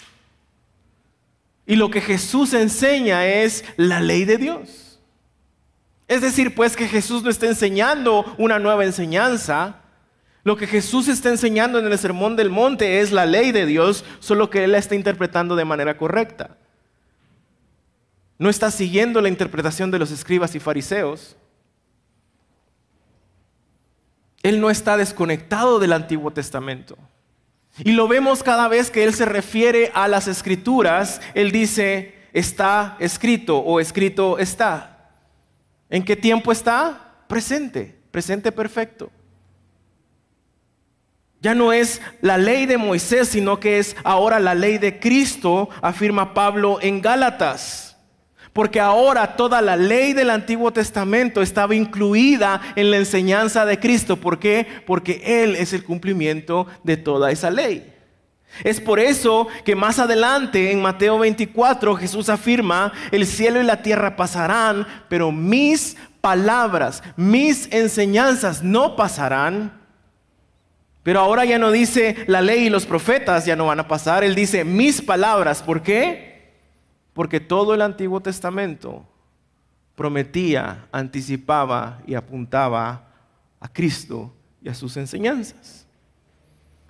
Y 1.67 1.77
lo 1.77 1.91
que 1.91 2.01
Jesús 2.01 2.55
enseña 2.55 3.27
es 3.27 3.63
la 3.77 4.01
ley 4.01 4.25
de 4.25 4.39
Dios. 4.39 4.86
Es 6.09 6.21
decir, 6.21 6.55
pues 6.55 6.77
que 6.77 6.89
Jesús 6.89 7.23
no 7.23 7.31
está 7.31 7.47
enseñando 7.47 8.25
una 8.39 8.59
nueva 8.59 8.85
enseñanza. 8.85 9.77
Lo 10.45 10.57
que 10.57 10.67
Jesús 10.67 11.09
está 11.09 11.31
enseñando 11.31 11.79
en 11.79 11.87
el 11.87 11.99
Sermón 11.99 12.37
del 12.37 12.51
Monte 12.51 13.01
es 13.01 13.11
la 13.11 13.27
ley 13.27 13.51
de 13.51 13.67
Dios, 13.67 14.05
solo 14.21 14.49
que 14.49 14.63
Él 14.63 14.73
la 14.73 14.79
está 14.79 14.95
interpretando 14.95 15.57
de 15.57 15.65
manera 15.65 15.97
correcta. 15.97 16.57
No 18.39 18.49
está 18.49 18.71
siguiendo 18.71 19.21
la 19.21 19.29
interpretación 19.29 19.91
de 19.91 19.99
los 19.99 20.13
escribas 20.13 20.55
y 20.55 20.61
fariseos. 20.61 21.37
Él 24.43 24.61
no 24.61 24.71
está 24.71 24.97
desconectado 24.97 25.81
del 25.81 25.93
Antiguo 25.93 26.31
Testamento. 26.31 26.97
Y 27.79 27.93
lo 27.93 28.07
vemos 28.07 28.45
cada 28.45 28.69
vez 28.69 28.93
que 28.93 29.03
Él 29.03 29.13
se 29.13 29.25
refiere 29.25 29.91
a 29.95 30.07
las 30.07 30.29
escrituras, 30.29 31.21
Él 31.35 31.51
dice, 31.51 32.15
está 32.33 32.97
escrito 33.01 33.59
o 33.59 33.81
escrito 33.81 34.39
está. 34.39 34.96
¿En 35.89 36.05
qué 36.05 36.17
tiempo 36.17 36.53
está? 36.53 37.25
Presente, 37.29 37.97
presente 38.11 38.53
perfecto. 38.53 39.11
Ya 41.41 41.55
no 41.55 41.73
es 41.73 42.01
la 42.23 42.39
ley 42.39 42.67
de 42.67 42.79
Moisés, 42.79 43.29
sino 43.29 43.61
que 43.61 43.79
es 43.79 43.95
ahora 44.03 44.41
la 44.41 44.55
ley 44.55 44.79
de 44.79 44.99
Cristo, 44.99 45.69
afirma 45.83 46.35
Pablo 46.35 46.79
en 46.81 47.01
Gálatas. 47.01 47.97
Porque 48.53 48.81
ahora 48.81 49.37
toda 49.37 49.61
la 49.61 49.77
ley 49.77 50.15
del 50.15 50.31
Antiguo 50.31 50.73
Testamento 50.73 51.43
estaba 51.43 51.75
incluida 51.75 52.61
en 52.75 52.91
la 52.91 52.97
enseñanza 52.97 53.67
de 53.67 53.79
Cristo. 53.79 54.17
¿Por 54.17 54.39
qué? 54.39 54.67
Porque 54.87 55.43
Él 55.43 55.57
es 55.57 55.75
el 55.75 55.85
cumplimiento 55.85 56.67
de 56.83 56.97
toda 56.97 57.31
esa 57.31 57.51
ley. 57.51 57.96
Es 58.65 58.81
por 58.81 58.99
eso 58.99 59.49
que 59.65 59.75
más 59.75 59.99
adelante 59.99 60.73
en 60.73 60.83
Mateo 60.83 61.19
24 61.19 61.97
Jesús 61.97 62.29
afirma, 62.29 62.93
el 63.11 63.27
cielo 63.27 63.61
y 63.61 63.65
la 63.65 63.83
tierra 63.83 64.17
pasarán, 64.17 64.87
pero 65.09 65.33
mis 65.33 65.97
palabras, 66.21 67.03
mis 67.17 67.73
enseñanzas 67.73 68.63
no 68.63 68.97
pasarán. 68.97 69.81
Pero 71.03 71.21
ahora 71.21 71.45
ya 71.45 71.59
no 71.59 71.71
dice 71.71 72.25
la 72.27 72.41
ley 72.41 72.67
y 72.67 72.71
los 72.71 72.85
profetas 72.85 73.47
ya 73.47 73.55
no 73.55 73.67
van 73.67 73.81
a 73.81 73.87
pasar, 73.87 74.25
él 74.25 74.35
dice 74.35 74.65
mis 74.65 75.01
palabras. 75.01 75.63
¿Por 75.63 75.83
qué? 75.83 76.53
Porque 77.13 77.39
todo 77.39 77.75
el 77.75 77.83
Antiguo 77.83 78.21
Testamento 78.21 79.07
prometía, 79.95 80.87
anticipaba 80.93 82.03
y 82.07 82.15
apuntaba 82.15 83.09
a 83.61 83.69
Cristo 83.69 84.35
y 84.61 84.69
a 84.69 84.75
sus 84.75 84.97
enseñanzas. 84.97 85.86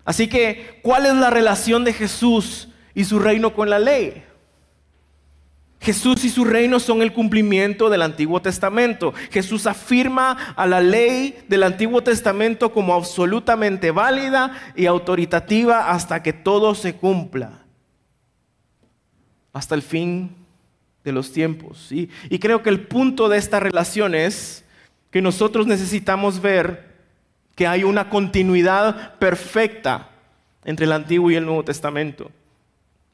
Así 0.07 0.29
que, 0.29 0.79
¿cuál 0.83 1.05
es 1.05 1.15
la 1.15 1.31
relación 1.31 1.85
de 1.85 1.93
Jesús 1.93 2.69
y 2.95 3.05
su 3.05 3.19
reino 3.19 3.53
con 3.53 3.69
la 3.69 3.81
ley? 3.81 4.23
Jesús 5.81 6.25
y 6.25 6.31
su 6.31 6.45
reino 6.45 6.81
son 6.81 7.03
el 7.03 7.13
cumplimiento 7.13 7.91
del 7.91 8.03
Antiguo 8.03 8.41
Testamento. 8.41 9.13
Jesús 9.31 9.67
afirma 9.67 10.55
a 10.57 10.65
la 10.67 10.81
ley 10.81 11.37
del 11.49 11.65
Antiguo 11.65 12.03
Testamento 12.03 12.73
como 12.73 12.95
absolutamente 12.95 13.91
válida 13.91 14.73
y 14.77 14.87
autoritativa 14.87 15.91
hasta 15.91 16.23
que 16.23 16.33
todo 16.33 16.77
se 16.77 16.95
cumpla. 16.95 17.65
Hasta 19.53 19.75
el 19.75 19.83
fin 19.83 20.35
de 21.03 21.13
los 21.13 21.33
tiempos. 21.33 21.89
Y 21.91 22.39
creo 22.39 22.63
que 22.63 22.71
el 22.71 22.87
punto 22.87 23.29
de 23.29 23.39
esta 23.39 23.59
relación 23.59 24.15
es 24.15 24.65
que 25.11 25.21
nosotros 25.21 25.67
necesitamos 25.67 26.41
ver 26.41 26.86
que 27.57 27.67
hay 27.67 27.83
una 27.83 28.09
continuidad 28.09 29.15
perfecta 29.19 30.11
entre 30.65 30.85
el 30.85 30.93
Antiguo 30.93 31.31
y 31.31 31.37
el 31.37 31.47
Nuevo 31.47 31.65
Testamento. 31.65 32.31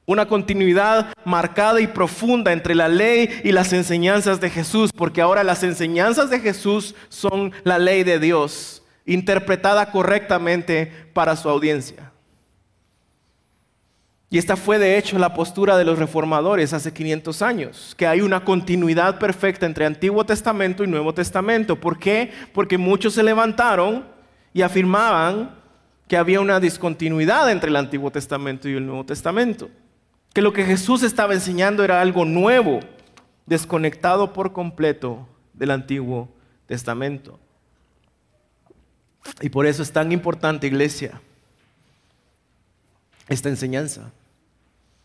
Una 0.05 0.27
continuidad 0.27 1.15
marcada 1.25 1.81
y 1.81 1.87
profunda 1.87 2.53
entre 2.53 2.75
la 2.75 2.89
ley 2.89 3.31
y 3.45 3.53
las 3.53 3.73
enseñanzas 3.73 4.41
de 4.41 4.51
Jesús, 4.51 4.91
porque 4.93 5.23
ahora 5.23 5.45
las 5.45 5.63
enseñanzas 5.63 6.29
de 6.29 6.41
Jesús 6.41 6.97
son 7.09 7.53
la 7.63 7.79
ley 7.79 8.03
de 8.03 8.19
Dios, 8.19 8.83
interpretada 9.07 9.93
correctamente 9.93 10.93
para 11.15 11.37
su 11.37 11.49
audiencia. 11.49 12.11
Y 14.29 14.39
esta 14.39 14.57
fue 14.57 14.79
de 14.79 14.99
hecho 14.99 15.19
la 15.19 15.35
postura 15.35 15.77
de 15.77 15.85
los 15.85 15.99
reformadores 15.99 16.73
hace 16.73 16.93
500 16.93 17.43
años, 17.43 17.95
que 17.97 18.07
hay 18.07 18.23
una 18.23 18.45
continuidad 18.45 19.19
perfecta 19.19 19.67
entre 19.67 19.87
Antiguo 19.87 20.25
Testamento 20.25 20.83
y 20.83 20.89
Nuevo 20.89 21.15
Testamento. 21.15 21.77
¿Por 21.77 21.99
qué? 21.99 22.33
Porque 22.53 22.79
muchos 22.79 23.13
se 23.13 23.23
levantaron 23.23 24.12
y 24.53 24.63
afirmaban 24.63 25.55
que 26.09 26.17
había 26.17 26.41
una 26.41 26.61
discontinuidad 26.61 27.51
entre 27.51 27.71
el 27.71 27.77
Antiguo 27.77 28.11
Testamento 28.11 28.69
y 28.69 28.75
el 28.75 28.87
Nuevo 28.87 29.05
Testamento. 29.05 29.71
Que 30.35 30.43
lo 30.43 30.53
que 30.53 30.65
Jesús 30.65 31.03
estaba 31.03 31.35
enseñando 31.35 31.85
era 31.85 32.01
algo 32.01 32.25
nuevo, 32.25 32.81
desconectado 33.47 34.33
por 34.33 34.53
completo 34.53 35.27
del 35.55 35.71
Antiguo 35.71 36.29
Testamento. 36.67 37.39
Y 39.41 39.49
por 39.49 39.67
eso 39.67 39.83
es 39.83 39.93
tan 39.93 40.13
importante, 40.13 40.67
iglesia, 40.67 41.21
esta 43.29 43.49
enseñanza. 43.49 44.13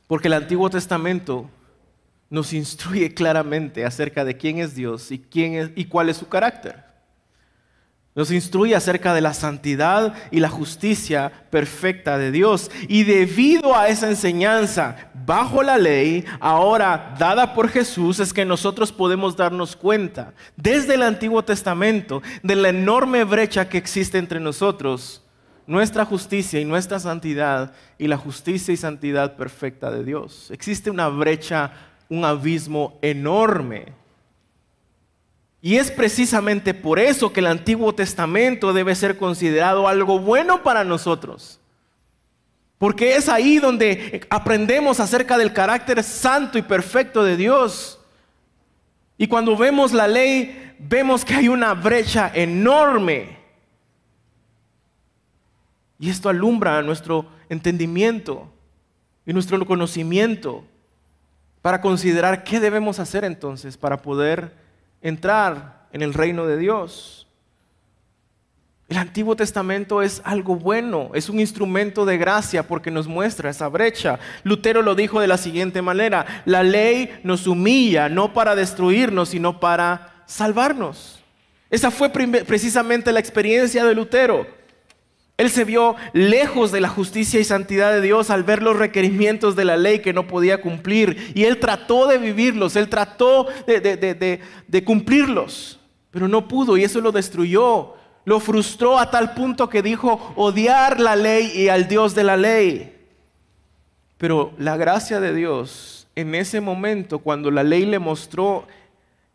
Porque 0.07 0.27
el 0.27 0.33
Antiguo 0.33 0.69
Testamento 0.69 1.49
nos 2.29 2.53
instruye 2.53 3.13
claramente 3.13 3.85
acerca 3.85 4.25
de 4.25 4.35
quién 4.35 4.59
es 4.59 4.75
Dios 4.75 5.11
y, 5.11 5.19
quién 5.19 5.53
es, 5.53 5.71
y 5.75 5.85
cuál 5.85 6.09
es 6.09 6.17
su 6.17 6.27
carácter. 6.27 6.86
Nos 8.17 8.31
instruye 8.31 8.75
acerca 8.75 9.13
de 9.13 9.21
la 9.21 9.35
santidad 9.35 10.11
y 10.31 10.39
la 10.39 10.49
justicia 10.49 11.31
perfecta 11.51 12.17
de 12.17 12.31
Dios. 12.31 12.71
Y 12.87 13.03
debido 13.03 13.77
a 13.77 13.89
esa 13.89 14.09
enseñanza 14.09 15.11
bajo 15.13 15.61
la 15.61 15.77
ley, 15.77 16.25
ahora 16.39 17.13
dada 17.19 17.53
por 17.53 17.69
Jesús, 17.69 18.19
es 18.19 18.33
que 18.33 18.43
nosotros 18.43 18.91
podemos 18.91 19.37
darnos 19.37 19.75
cuenta 19.75 20.33
desde 20.55 20.95
el 20.95 21.03
Antiguo 21.03 21.43
Testamento 21.43 22.23
de 22.41 22.55
la 22.55 22.69
enorme 22.69 23.23
brecha 23.23 23.69
que 23.69 23.77
existe 23.77 24.17
entre 24.17 24.39
nosotros, 24.39 25.21
nuestra 25.67 26.03
justicia 26.03 26.59
y 26.59 26.65
nuestra 26.65 26.99
santidad 26.99 27.71
y 27.99 28.07
la 28.07 28.17
justicia 28.17 28.73
y 28.73 28.77
santidad 28.77 29.35
perfecta 29.35 29.91
de 29.91 30.03
Dios. 30.03 30.49
Existe 30.49 30.89
una 30.89 31.07
brecha, 31.07 31.71
un 32.09 32.25
abismo 32.25 32.97
enorme 33.03 33.93
y 35.67 35.75
es 35.75 35.91
precisamente 35.91 36.73
por 36.73 36.97
eso 36.97 37.33
que 37.33 37.41
el 37.41 37.47
Antiguo 37.47 37.93
Testamento 37.93 38.71
debe 38.71 38.95
ser 38.95 39.17
considerado 39.17 39.89
algo 39.89 40.17
bueno 40.17 40.63
para 40.63 40.85
nosotros. 40.85 41.59
Porque 42.77 43.17
es 43.17 43.27
ahí 43.27 43.57
donde 43.59 44.25
aprendemos 44.29 45.01
acerca 45.01 45.37
del 45.37 45.51
carácter 45.51 46.01
santo 46.03 46.57
y 46.57 46.61
perfecto 46.61 47.21
de 47.21 47.35
Dios. 47.35 47.99
Y 49.17 49.27
cuando 49.27 49.57
vemos 49.57 49.91
la 49.91 50.07
ley, 50.07 50.73
vemos 50.79 51.25
que 51.25 51.33
hay 51.35 51.49
una 51.49 51.73
brecha 51.73 52.31
enorme. 52.33 53.37
Y 55.99 56.09
esto 56.09 56.29
alumbra 56.29 56.81
nuestro 56.81 57.25
entendimiento 57.49 58.49
y 59.25 59.33
nuestro 59.33 59.65
conocimiento 59.65 60.63
para 61.61 61.81
considerar 61.81 62.45
qué 62.45 62.61
debemos 62.61 62.99
hacer 62.99 63.25
entonces 63.25 63.75
para 63.75 64.01
poder 64.01 64.65
entrar 65.01 65.87
en 65.91 66.01
el 66.01 66.13
reino 66.13 66.45
de 66.45 66.57
Dios. 66.57 67.27
El 68.89 68.97
Antiguo 68.97 69.35
Testamento 69.35 70.01
es 70.01 70.21
algo 70.23 70.55
bueno, 70.55 71.11
es 71.13 71.27
un 71.27 71.41
instrumento 71.41 72.05
de 72.05 72.17
gracia 72.17 72.63
porque 72.63 72.89
nos 72.89 73.05
muestra 73.05 73.49
esa 73.49 73.67
brecha. 73.67 74.17
Lutero 74.43 74.81
lo 74.81 74.95
dijo 74.95 75.19
de 75.19 75.27
la 75.27 75.37
siguiente 75.37 75.81
manera, 75.81 76.43
la 76.45 76.63
ley 76.63 77.19
nos 77.23 77.47
humilla 77.47 78.07
no 78.07 78.33
para 78.33 78.55
destruirnos, 78.55 79.29
sino 79.29 79.59
para 79.59 80.23
salvarnos. 80.25 81.21
Esa 81.69 81.91
fue 81.91 82.09
precisamente 82.09 83.11
la 83.11 83.19
experiencia 83.19 83.83
de 83.83 83.93
Lutero. 83.93 84.56
Él 85.37 85.51
se 85.51 85.65
vio 85.65 85.95
lejos 86.13 86.71
de 86.71 86.81
la 86.81 86.89
justicia 86.89 87.39
y 87.39 87.43
santidad 87.43 87.91
de 87.91 88.01
Dios 88.01 88.31
al 88.31 88.43
ver 88.43 88.63
los 88.63 88.75
requerimientos 88.75 89.55
de 89.55 89.65
la 89.65 89.77
ley 89.77 89.99
que 89.99 90.11
no 90.11 90.25
podía 90.25 90.61
cumplir. 90.61 91.31
Y 91.35 91.43
él 91.43 91.59
trató 91.59 92.07
de 92.07 92.17
vivirlos, 92.17 92.75
él 92.75 92.89
trató 92.89 93.47
de, 93.67 94.83
cumplirlos, 94.83 95.79
pero 96.09 96.27
no 96.27 96.47
pudo 96.47 96.75
y 96.75 96.83
eso 96.83 97.01
lo 97.01 97.11
destruyó. 97.11 97.93
Lo 98.25 98.39
frustró 98.39 98.97
a 98.97 99.11
tal 99.11 99.35
punto 99.35 99.69
que 99.69 99.83
dijo 99.83 100.33
odiar 100.35 100.99
la 100.99 101.15
ley 101.15 101.51
y 101.53 101.69
al 101.69 101.87
Dios 101.87 102.15
de 102.15 102.23
la 102.23 102.35
ley. 102.35 102.93
Pero 104.17 104.53
la 104.57 104.75
gracia 104.75 105.19
de 105.19 105.35
Dios, 105.35 106.07
en 106.15 106.33
ese 106.33 106.59
momento, 106.61 107.19
cuando 107.19 107.51
la 107.51 107.63
ley 107.63 107.85
le 107.85 107.99
mostró 107.99 108.67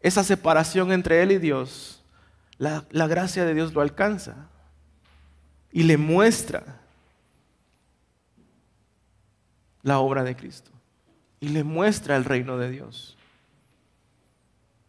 esa 0.00 0.24
separación 0.24 0.90
entre 0.90 1.22
él 1.22 1.30
y 1.30 1.38
Dios, 1.38 2.02
la 2.58 3.06
gracia 3.06 3.44
de 3.44 3.54
Dios 3.54 3.72
lo 3.72 3.80
alcanza 3.80 4.48
y 5.72 5.82
le 5.82 5.96
muestra 5.96 6.80
la 9.82 9.98
obra 9.98 10.22
de 10.22 10.36
Cristo 10.36 10.70
y 11.40 11.48
le 11.48 11.64
muestra 11.64 12.16
el 12.16 12.24
reino 12.24 12.56
de 12.58 12.70
Dios. 12.70 13.16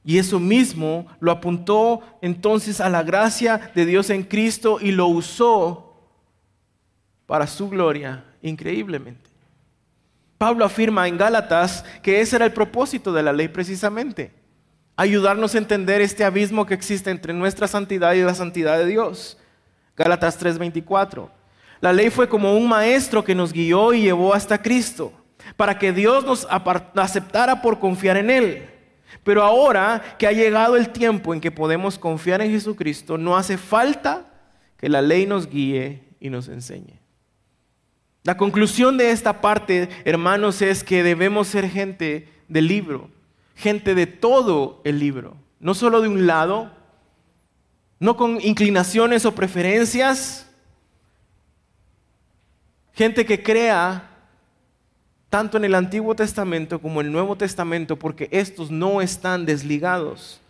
Y 0.06 0.18
eso 0.18 0.40
mismo 0.40 1.08
lo 1.20 1.32
apuntó 1.32 2.02
entonces 2.22 2.82
a 2.82 2.90
la 2.90 3.04
gracia 3.04 3.72
de 3.74 3.86
Dios 3.86 4.10
en 4.10 4.24
Cristo 4.24 4.78
y 4.82 4.92
lo 4.92 5.08
usó 5.08 5.96
para 7.26 7.48
su 7.48 7.70
gloria 7.70 8.26
increíblemente. 8.42 9.30
Pablo 10.38 10.66
afirma 10.66 11.08
en 11.08 11.18
Gálatas 11.18 11.86
que 12.04 12.20
ese 12.20 12.36
era 12.36 12.46
el 12.46 12.52
propósito 12.52 13.14
de 13.14 13.24
la 13.24 13.32
ley 13.32 13.48
precisamente, 13.48 14.34
ayudarnos 14.98 15.56
a 15.56 15.58
entender 15.58 16.02
este 16.02 16.26
abismo 16.26 16.66
que 16.66 16.74
existe 16.74 17.10
entre 17.10 17.34
nuestra 17.34 17.68
santidad 17.68 18.14
y 18.14 18.22
la 18.22 18.36
santidad 18.36 18.78
de 18.78 18.86
Dios. 18.86 19.38
Gálatas 19.96 20.38
3:24. 20.38 21.30
La 21.82 21.94
ley 21.94 22.10
fue 22.10 22.30
como 22.30 22.56
un 22.58 22.68
maestro 22.68 23.24
que 23.24 23.36
nos 23.36 23.52
guió 23.52 23.94
y 23.94 24.04
llevó 24.04 24.34
hasta 24.34 24.62
Cristo, 24.62 25.12
para 25.58 25.78
que 25.78 25.92
Dios 25.92 26.24
nos 26.24 26.48
aceptara 26.96 27.62
por 27.62 27.80
confiar 27.80 28.18
en 28.18 28.30
Él. 28.30 28.70
Pero 29.24 29.44
ahora 29.44 30.02
que 30.18 30.28
ha 30.28 30.32
llegado 30.32 30.76
el 30.76 30.90
tiempo 30.90 31.34
en 31.34 31.42
que 31.42 31.52
podemos 31.52 32.00
confiar 32.00 32.42
en 32.42 32.52
Jesucristo, 32.52 33.18
no 33.18 33.38
hace 33.38 33.58
falta 33.58 34.26
que 34.78 34.90
la 34.90 35.02
ley 35.02 35.26
nos 35.26 35.48
guíe 35.48 36.04
y 36.20 36.30
nos 36.30 36.48
enseñe. 36.48 37.00
La 38.24 38.38
conclusión 38.38 38.98
de 38.98 39.12
esta 39.12 39.42
parte, 39.42 39.90
hermanos, 40.06 40.62
es 40.62 40.84
que 40.84 41.04
debemos 41.04 41.50
ser 41.50 41.70
gente 41.70 42.30
del 42.48 42.68
libro, 42.68 43.10
gente 43.56 43.96
de 43.96 44.08
todo 44.08 44.82
el 44.86 45.00
libro, 45.00 45.36
no 45.60 45.74
solo 45.74 46.02
de 46.02 46.08
un 46.08 46.26
lado, 46.26 46.72
no 48.04 48.18
con 48.18 48.42
inclinaciones 48.42 49.26
o 49.26 49.34
preferencias. 49.34 50.46
Gente 52.94 53.26
que 53.26 53.42
crea 53.42 54.10
tanto 55.30 55.56
en 55.56 55.64
el 55.64 55.74
Antiguo 55.74 56.14
Testamento 56.14 56.82
como 56.82 57.00
en 57.00 57.08
el 57.08 57.14
Nuevo 57.14 57.38
Testamento, 57.38 57.98
porque 57.98 58.28
estos 58.34 58.70
no 58.70 59.02
están 59.02 59.46
desligados. 59.46 60.42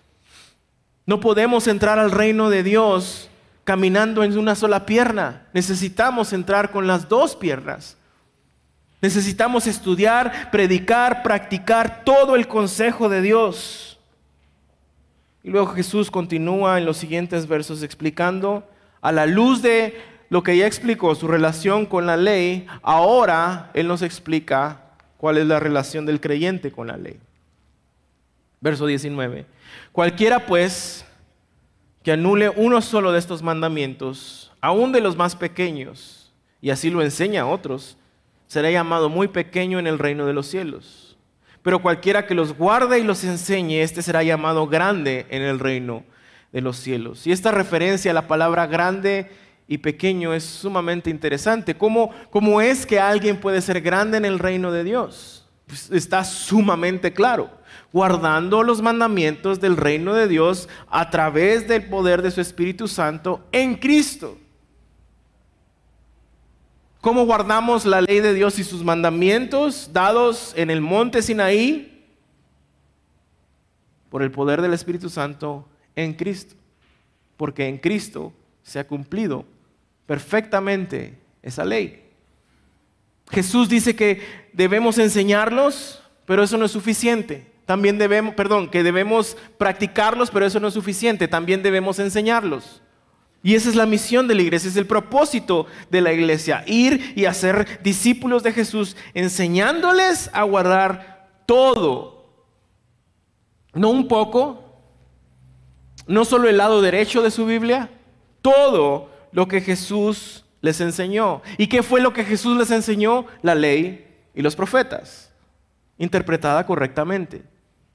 No 1.06 1.20
podemos 1.20 1.68
entrar 1.68 2.00
al 2.00 2.10
reino 2.10 2.50
de 2.50 2.64
Dios 2.64 3.30
caminando 3.66 4.24
en 4.24 4.36
una 4.36 4.56
sola 4.56 4.88
pierna. 4.88 5.46
Necesitamos 5.54 6.34
entrar 6.34 6.72
con 6.72 6.88
las 6.88 7.08
dos 7.08 7.36
piernas. 7.36 7.98
Necesitamos 9.00 9.68
estudiar, 9.68 10.50
predicar, 10.50 11.22
practicar 11.22 12.04
todo 12.04 12.36
el 12.36 12.48
consejo 12.48 13.10
de 13.10 13.22
Dios. 13.22 13.93
Y 15.44 15.50
luego 15.50 15.68
Jesús 15.68 16.10
continúa 16.10 16.78
en 16.78 16.86
los 16.86 16.98
siguientes 16.98 17.48
versos 17.48 17.84
explicando, 17.84 18.68
a 19.02 19.12
la 19.12 19.26
luz 19.26 19.62
de 19.62 20.02
lo 20.30 20.42
que 20.42 20.56
ya 20.58 20.66
explicó, 20.66 21.14
su 21.14 21.28
relación 21.28 21.86
con 21.86 22.06
la 22.06 22.16
ley, 22.16 22.66
ahora 22.82 23.70
Él 23.74 23.88
nos 23.88 24.02
explica 24.02 24.80
cuál 25.18 25.38
es 25.38 25.46
la 25.46 25.60
relación 25.60 26.06
del 26.06 26.22
creyente 26.22 26.72
con 26.72 26.88
la 26.88 26.98
ley. 26.98 27.20
Verso 28.62 28.86
19. 28.86 29.46
Cualquiera 29.92 30.46
pues 30.46 31.06
que 32.02 32.14
anule 32.14 32.50
uno 32.50 32.82
solo 32.82 33.12
de 33.12 33.20
estos 33.20 33.44
mandamientos, 33.44 34.52
aun 34.62 34.94
de 34.94 35.02
los 35.02 35.18
más 35.18 35.36
pequeños, 35.36 36.32
y 36.62 36.70
así 36.70 36.90
lo 36.90 37.02
enseña 37.02 37.42
a 37.42 37.48
otros, 37.48 37.98
será 38.48 38.72
llamado 38.72 39.10
muy 39.10 39.28
pequeño 39.28 39.80
en 39.80 39.88
el 39.88 40.00
reino 40.00 40.26
de 40.26 40.34
los 40.34 40.48
cielos. 40.48 41.03
Pero 41.64 41.82
cualquiera 41.82 42.28
que 42.28 42.36
los 42.36 42.56
guarde 42.56 43.00
y 43.00 43.04
los 43.04 43.24
enseñe, 43.24 43.82
este 43.82 44.02
será 44.02 44.22
llamado 44.22 44.68
grande 44.68 45.26
en 45.30 45.42
el 45.42 45.60
reino 45.60 46.04
de 46.52 46.62
los 46.62 46.78
cielos. 46.78 47.26
Y 47.26 47.32
esta 47.32 47.52
referencia 47.52 48.12
a 48.12 48.14
la 48.14 48.28
palabra 48.28 48.68
grande 48.68 49.32
y 49.68 49.78
pequeño 49.78 50.34
es 50.34 50.44
sumamente 50.44 51.10
interesante. 51.10 51.76
¿Cómo, 51.76 52.12
cómo 52.30 52.62
es 52.62 52.86
que 52.86 53.00
alguien 53.00 53.40
puede 53.40 53.62
ser 53.62 53.82
grande 53.82 54.18
en 54.18 54.26
el 54.26 54.40
reino 54.40 54.72
de 54.72 54.84
Dios? 54.84 55.48
Pues 55.66 55.90
está 55.90 56.24
sumamente 56.26 57.14
claro. 57.14 57.50
Guardando 57.94 58.62
los 58.62 58.82
mandamientos 58.82 59.62
del 59.62 59.78
reino 59.78 60.14
de 60.14 60.28
Dios 60.28 60.68
a 60.90 61.10
través 61.10 61.68
del 61.68 61.86
poder 61.86 62.22
de 62.22 62.32
su 62.32 62.42
Espíritu 62.42 62.88
Santo 62.90 63.48
en 63.52 63.76
Cristo. 63.76 64.38
¿Cómo 67.04 67.26
guardamos 67.26 67.86
la 67.86 68.00
ley 68.00 68.22
de 68.22 68.34
Dios 68.34 68.58
y 68.60 68.64
sus 68.64 68.82
mandamientos 68.82 69.90
dados 69.92 70.54
en 70.56 70.70
el 70.70 70.80
monte 70.80 71.22
Sinaí? 71.22 72.02
Por 74.10 74.24
el 74.24 74.32
poder 74.32 74.62
del 74.62 74.72
Espíritu 74.72 75.10
Santo 75.10 75.68
en 75.98 76.14
Cristo. 76.14 76.56
Porque 77.36 77.68
en 77.68 77.78
Cristo 77.78 78.32
se 78.64 78.80
ha 78.80 78.88
cumplido 78.88 79.44
perfectamente 80.06 81.20
esa 81.42 81.66
ley. 81.66 82.06
Jesús 83.30 83.68
dice 83.68 83.98
que 83.98 84.22
debemos 84.54 84.98
enseñarlos, 84.98 86.02
pero 86.26 86.42
eso 86.42 86.58
no 86.58 86.64
es 86.64 86.72
suficiente. 86.72 87.52
También 87.66 87.98
debemos, 87.98 88.34
perdón, 88.34 88.70
que 88.70 88.82
debemos 88.82 89.36
practicarlos, 89.58 90.32
pero 90.32 90.46
eso 90.46 90.62
no 90.62 90.70
es 90.70 90.74
suficiente. 90.74 91.28
También 91.28 91.64
debemos 91.64 92.00
enseñarlos. 92.00 92.82
Y 93.44 93.56
esa 93.56 93.70
es 93.70 93.76
la 93.76 93.86
misión 93.86 94.26
de 94.30 94.36
la 94.36 94.42
iglesia, 94.42 94.70
es 94.70 94.78
el 94.78 94.88
propósito 94.88 95.68
de 95.92 96.00
la 96.00 96.14
iglesia, 96.14 96.64
ir 96.66 97.12
y 97.14 97.26
hacer 97.26 97.82
discípulos 97.84 98.42
de 98.42 98.54
Jesús, 98.54 98.96
enseñándoles 99.14 100.30
a 100.32 100.44
guardar 100.44 101.44
todo, 101.46 102.26
no 103.74 103.90
un 103.90 104.08
poco, 104.08 104.64
no 106.08 106.24
solo 106.24 106.48
el 106.48 106.56
lado 106.56 106.82
derecho 106.82 107.22
de 107.22 107.32
su 107.32 107.46
Biblia, 107.46 107.90
todo 108.42 109.10
lo 109.34 109.50
que 109.50 109.60
Jesús 109.60 110.46
les 110.62 110.80
enseñó. 110.80 111.42
¿Y 111.58 111.68
qué 111.68 111.84
fue 111.84 112.00
lo 112.00 112.14
que 112.14 112.24
Jesús 112.24 112.58
les 112.58 112.72
enseñó? 112.72 113.26
La 113.42 113.56
ley 113.56 114.08
y 114.34 114.42
los 114.42 114.56
profetas, 114.56 115.34
interpretada 115.98 116.66
correctamente, 116.66 117.44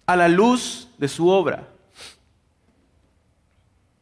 a 0.04 0.14
la 0.14 0.28
luz 0.28 0.90
de 0.98 1.08
su 1.08 1.28
obra. 1.28 1.68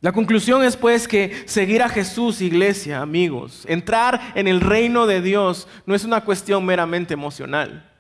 La 0.07 0.13
conclusión 0.13 0.63
es 0.63 0.77
pues 0.77 1.09
que 1.09 1.43
seguir 1.47 1.83
a 1.83 1.89
Jesús, 1.89 2.41
iglesia, 2.41 3.03
amigos, 3.03 3.65
entrar 3.67 4.35
en 4.37 4.47
el 4.47 4.61
reino 4.61 5.05
de 5.05 5.21
Dios 5.21 5.67
no 5.85 5.97
es 5.97 6.05
una 6.05 6.21
cuestión 6.21 6.65
meramente 6.65 7.13
emocional. 7.13 7.91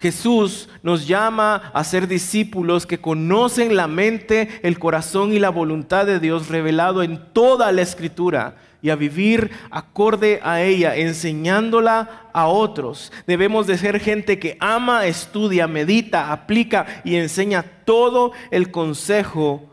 Jesús 0.00 0.68
nos 0.82 1.06
llama 1.06 1.70
a 1.72 1.84
ser 1.84 2.08
discípulos 2.08 2.84
que 2.84 3.00
conocen 3.00 3.76
la 3.76 3.86
mente, 3.86 4.58
el 4.64 4.80
corazón 4.80 5.32
y 5.32 5.38
la 5.38 5.50
voluntad 5.50 6.04
de 6.04 6.18
Dios 6.18 6.48
revelado 6.48 7.04
en 7.04 7.32
toda 7.32 7.70
la 7.70 7.82
escritura 7.82 8.56
y 8.82 8.90
a 8.90 8.96
vivir 8.96 9.52
acorde 9.70 10.40
a 10.42 10.60
ella, 10.60 10.96
enseñándola 10.96 12.28
a 12.32 12.48
otros. 12.48 13.12
Debemos 13.26 13.68
de 13.68 13.78
ser 13.78 14.00
gente 14.00 14.40
que 14.40 14.56
ama, 14.60 15.06
estudia, 15.06 15.68
medita, 15.68 16.32
aplica 16.32 17.02
y 17.04 17.14
enseña 17.14 17.62
todo 17.84 18.32
el 18.50 18.72
consejo 18.72 19.72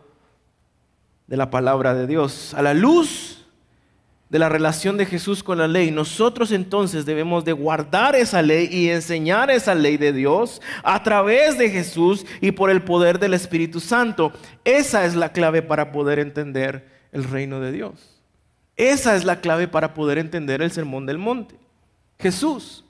de 1.26 1.38
la 1.38 1.49
palabra 1.49 1.95
de 1.95 2.05
Dios. 2.05 2.53
A 2.53 2.62
la 2.62 2.76
luz 2.76 3.47
de 4.30 4.38
la 4.38 4.47
relación 4.47 4.95
de 4.95 5.07
Jesús 5.07 5.41
con 5.41 5.57
la 5.57 5.68
ley, 5.68 5.89
nosotros 5.89 6.51
entonces 6.51 7.03
debemos 7.07 7.43
de 7.45 7.53
guardar 7.53 8.16
esa 8.16 8.43
ley 8.43 8.70
y 8.72 8.89
enseñar 8.89 9.49
esa 9.49 9.74
ley 9.74 9.97
de 9.97 10.14
Dios 10.14 10.62
a 10.84 11.01
través 11.01 11.57
de 11.57 11.72
Jesús 11.72 12.28
y 12.41 12.51
por 12.51 12.70
el 12.70 12.84
poder 12.84 13.18
del 13.18 13.34
Espíritu 13.34 13.80
Santo. 13.80 14.32
Esa 14.64 15.05
es 15.05 15.16
la 15.16 15.32
clave 15.32 15.64
para 15.64 15.91
poder 15.91 16.20
entender 16.20 16.88
el 17.12 17.24
reino 17.24 17.60
de 17.60 17.72
Dios. 17.72 18.18
Esa 18.80 19.17
es 19.17 19.25
la 19.25 19.41
clave 19.41 19.67
para 19.67 19.93
poder 19.93 20.17
entender 20.17 20.61
el 20.61 20.71
sermón 20.71 21.05
del 21.05 21.17
monte. 21.17 21.55
Jesús. 22.17 22.86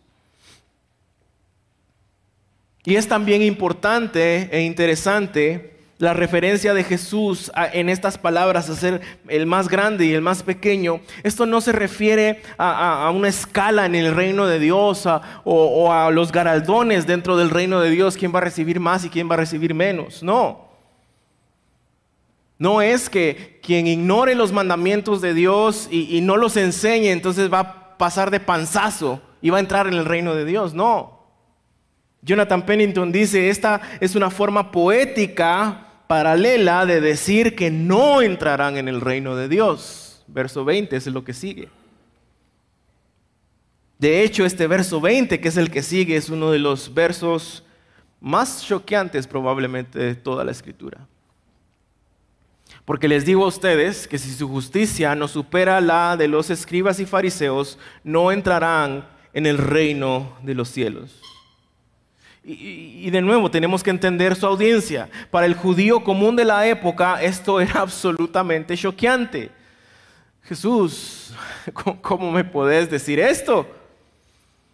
Y 2.85 2.95
es 2.95 3.07
también 3.07 3.41
importante 3.41 4.49
e 4.51 4.61
interesante 4.61 5.79
la 5.97 6.13
referencia 6.13 6.75
de 6.75 6.83
Jesús 6.83 7.51
en 7.73 7.89
estas 7.89 8.19
palabras 8.19 8.69
a 8.69 8.75
ser 8.75 9.01
el 9.27 9.47
más 9.47 9.67
grande 9.67 10.05
y 10.05 10.13
el 10.13 10.21
más 10.21 10.43
pequeño, 10.43 11.01
esto 11.23 11.47
no 11.47 11.59
se 11.59 11.71
refiere 11.71 12.43
a, 12.59 13.11
una 13.13 13.27
escala 13.27 13.87
en 13.87 13.95
el 13.95 14.13
reino 14.13 14.45
de 14.45 14.59
Dios 14.59 15.07
o, 15.07 15.21
o, 15.43 15.91
a 15.91 16.11
los 16.11 16.31
garaldones 16.31 17.07
dentro 17.07 17.35
del 17.35 17.49
reino 17.49 17.81
de 17.81 17.89
Dios, 17.89 18.15
quién 18.15 18.33
va 18.33 18.37
a 18.37 18.43
recibir 18.43 18.79
más 18.79 19.05
y 19.05 19.09
quién 19.09 19.27
va 19.27 19.33
a 19.33 19.39
recibir 19.39 19.73
menos. 19.73 20.21
No. 20.21 20.68
No 22.59 22.81
es 22.81 23.09
que 23.09 23.59
quien 23.63 23.87
ignore 23.87 24.35
los 24.35 24.51
mandamientos 24.51 25.21
de 25.21 25.33
Dios 25.33 25.87
y, 25.89 26.19
no 26.19 26.35
los 26.35 26.57
enseñe, 26.57 27.09
entonces 27.09 27.51
va 27.51 27.59
a 27.59 27.97
pasar 27.97 28.31
de 28.31 28.41
panzazo 28.41 29.21
y 29.41 29.49
va 29.49 29.57
a 29.57 29.61
entrar 29.61 29.87
en 29.87 29.93
el 29.93 30.03
reino 30.03 30.35
de 30.35 30.43
Dios. 30.43 30.73
No. 30.73 31.19
Jonathan 32.21 32.65
Pennington 32.65 33.13
dice, 33.13 33.49
esta 33.49 33.79
es 34.01 34.13
una 34.15 34.29
forma 34.29 34.71
poética 34.71 36.03
paralela 36.07 36.85
de 36.85 36.99
decir 36.99 37.55
que 37.55 37.71
no 37.71 38.21
entrarán 38.21 38.75
en 38.75 38.89
el 38.89 38.99
reino 38.99 39.37
de 39.37 39.47
Dios. 39.47 40.25
Verso 40.27 40.65
20 40.65 40.97
es 40.97 41.07
lo 41.07 41.23
que 41.23 41.33
sigue. 41.33 41.69
De 43.97 44.21
hecho, 44.23 44.45
este 44.45 44.67
verso 44.67 44.99
20, 44.99 45.39
que 45.39 45.47
es 45.47 45.55
el 45.55 45.71
que 45.71 45.81
sigue, 45.81 46.17
es 46.17 46.29
uno 46.29 46.51
de 46.51 46.59
los 46.59 46.93
versos 46.93 47.63
más 48.19 48.65
choqueantes 48.65 49.27
probablemente 49.27 49.97
de 49.97 50.15
toda 50.15 50.43
la 50.43 50.51
escritura. 50.51 51.07
Porque 52.85 53.07
les 53.07 53.25
digo 53.25 53.45
a 53.45 53.47
ustedes 53.47 54.07
que 54.07 54.17
si 54.17 54.31
su 54.33 54.47
justicia 54.47 55.15
no 55.15 55.27
supera 55.27 55.79
la 55.81 56.17
de 56.17 56.27
los 56.27 56.49
escribas 56.49 56.99
y 56.99 57.05
fariseos, 57.05 57.77
no 58.03 58.31
entrarán 58.31 59.07
en 59.33 59.45
el 59.45 59.57
reino 59.57 60.33
de 60.43 60.55
los 60.55 60.69
cielos. 60.69 61.21
Y, 62.43 63.09
de 63.11 63.21
nuevo 63.21 63.51
tenemos 63.51 63.83
que 63.83 63.89
entender 63.89 64.35
su 64.35 64.47
audiencia. 64.47 65.09
Para 65.29 65.45
el 65.45 65.53
judío 65.53 66.03
común 66.03 66.35
de 66.35 66.45
la 66.45 66.67
época 66.67 67.21
esto 67.21 67.61
era 67.61 67.81
absolutamente 67.81 68.75
choqueante. 68.75 69.51
Jesús, 70.43 71.33
¿cómo 72.01 72.31
me 72.31 72.43
podés 72.43 72.89
decir 72.89 73.19
esto? 73.19 73.67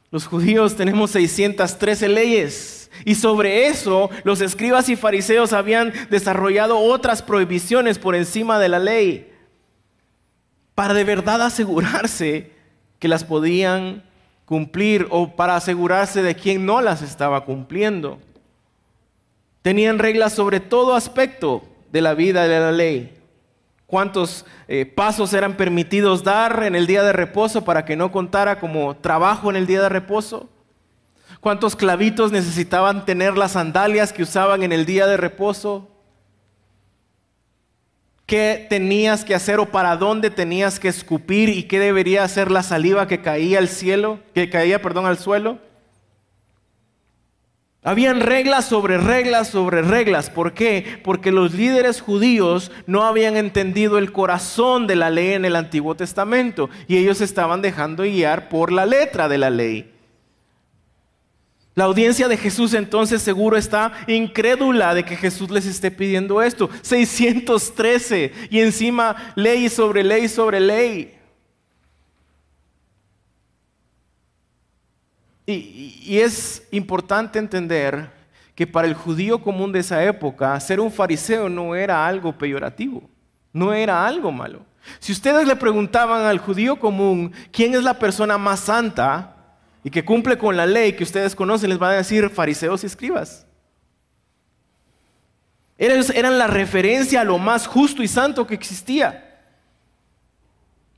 Los 0.10 0.26
judíos 0.26 0.76
tenemos 0.76 1.12
613 1.12 2.08
leyes. 2.08 2.85
Y 3.04 3.16
sobre 3.16 3.68
eso 3.68 4.10
los 4.24 4.42
escribas 4.42 4.88
y 4.90 4.96
fariseos 4.96 5.54
habían 5.54 5.92
desarrollado 6.10 6.80
otras 6.80 7.22
prohibiciones 7.22 8.00
por 8.00 8.16
encima 8.16 8.60
de 8.60 8.70
la 8.70 8.80
ley 8.80 9.32
para 10.76 10.94
de 10.94 11.06
verdad 11.06 11.42
asegurarse 11.42 12.52
que 13.00 13.08
las 13.08 13.24
podían 13.24 14.04
cumplir 14.46 15.08
o 15.10 15.36
para 15.36 15.56
asegurarse 15.56 16.22
de 16.22 16.36
quién 16.36 16.66
no 16.66 16.82
las 16.82 17.02
estaba 17.02 17.46
cumpliendo. 17.46 18.20
Tenían 19.62 19.98
reglas 19.98 20.34
sobre 20.34 20.60
todo 20.60 20.94
aspecto 20.94 21.64
de 21.92 22.02
la 22.02 22.14
vida 22.14 22.48
de 22.48 22.60
la 22.60 22.72
ley. 22.72 23.18
Cuántos 23.88 24.46
eh, 24.68 24.86
pasos 24.86 25.34
eran 25.34 25.56
permitidos 25.56 26.24
dar 26.24 26.64
en 26.64 26.76
el 26.76 26.86
día 26.86 27.04
de 27.04 27.14
reposo 27.14 27.64
para 27.64 27.86
que 27.86 27.96
no 27.96 28.12
contara 28.12 28.60
como 28.60 28.96
trabajo 28.98 29.50
en 29.50 29.56
el 29.56 29.66
día 29.66 29.82
de 29.82 29.90
reposo 29.90 30.50
cuántos 31.46 31.76
clavitos 31.76 32.32
necesitaban 32.32 33.06
tener 33.06 33.38
las 33.38 33.52
sandalias 33.52 34.12
que 34.12 34.24
usaban 34.24 34.64
en 34.64 34.72
el 34.72 34.88
día 34.88 35.06
de 35.06 35.16
reposo, 35.16 35.88
qué 38.26 38.66
tenías 38.68 39.24
que 39.24 39.36
hacer 39.36 39.60
o 39.60 39.68
para 39.68 39.96
dónde 39.96 40.32
tenías 40.32 40.80
que 40.80 40.88
escupir 40.88 41.50
y 41.50 41.66
qué 41.66 41.78
debería 41.78 42.24
hacer 42.24 42.50
la 42.50 42.64
saliva 42.64 43.08
que 43.08 43.22
caía 43.22 43.60
al 43.60 43.68
cielo, 43.68 44.18
que 44.34 44.50
caía, 44.50 44.82
perdón, 44.82 45.06
al 45.06 45.20
suelo. 45.20 45.60
Habían 47.84 48.22
reglas 48.22 48.66
sobre 48.66 48.98
reglas 48.98 49.48
sobre 49.48 49.84
reglas. 49.84 50.32
¿Por 50.32 50.54
qué? 50.54 51.00
Porque 51.04 51.32
los 51.32 51.54
líderes 51.54 52.02
judíos 52.02 52.72
no 52.88 53.04
habían 53.04 53.38
entendido 53.38 54.00
el 54.00 54.12
corazón 54.12 54.88
de 54.88 54.96
la 54.96 55.12
ley 55.12 55.34
en 55.34 55.46
el 55.46 55.56
Antiguo 55.56 55.94
Testamento 55.94 56.72
y 56.88 56.98
ellos 56.98 57.22
estaban 57.22 57.62
dejando 57.62 58.02
guiar 58.02 58.50
por 58.50 58.72
la 58.72 58.88
letra 58.88 59.30
de 59.30 59.38
la 59.38 59.52
ley. 59.52 59.95
La 61.76 61.84
audiencia 61.84 62.30
de 62.30 62.38
Jesús 62.38 62.74
entonces 62.74 63.22
seguro 63.22 63.58
está 63.58 63.92
incrédula 64.08 64.94
de 64.94 65.04
que 65.04 65.18
Jesús 65.18 65.52
les 65.52 65.66
esté 65.66 65.92
pidiendo 65.92 66.42
esto. 66.42 66.70
613 66.82 68.32
y 68.50 68.62
encima 68.62 69.34
ley 69.36 69.68
sobre 69.68 70.02
ley 70.02 70.30
sobre 70.30 70.62
ley. 70.62 71.16
Y, 75.46 76.18
es 76.18 76.66
importante 76.72 77.38
entender 77.38 78.10
que 78.56 78.66
para 78.66 78.88
el 78.88 78.94
judío 78.94 79.42
común 79.42 79.72
de 79.72 79.80
esa 79.80 80.04
época, 80.04 80.58
ser 80.62 80.80
un 80.80 80.92
fariseo 80.92 81.50
no 81.50 81.76
era 81.76 82.08
algo 82.08 82.32
peyorativo, 82.32 83.04
no 83.52 83.74
era 83.74 84.08
algo 84.08 84.32
malo. 84.32 84.66
Si 85.00 85.12
ustedes 85.12 85.46
le 85.46 85.56
preguntaban 85.56 86.24
al 86.24 86.40
judío 86.40 86.80
común 86.80 87.34
quién 87.52 87.76
es 87.76 87.84
la 87.84 88.00
persona 88.00 88.38
más 88.38 88.62
santa, 88.62 89.35
y 89.86 89.92
que 89.92 90.04
cumple 90.04 90.40
con 90.40 90.58
la 90.58 90.66
ley 90.66 90.94
que 90.94 91.04
ustedes 91.04 91.36
conocen, 91.36 91.70
les 91.70 91.80
va 91.80 91.92
a 91.92 91.94
decir 91.94 92.32
fariseos 92.32 92.82
y 92.82 92.88
escribas. 92.88 93.46
Ellos 95.78 96.10
eran 96.10 96.40
la 96.40 96.48
referencia 96.48 97.22
a 97.22 97.24
lo 97.24 97.38
más 97.38 97.68
justo 97.68 98.02
y 98.02 98.08
santo 98.08 98.48
que 98.48 98.56
existía. 98.56 99.22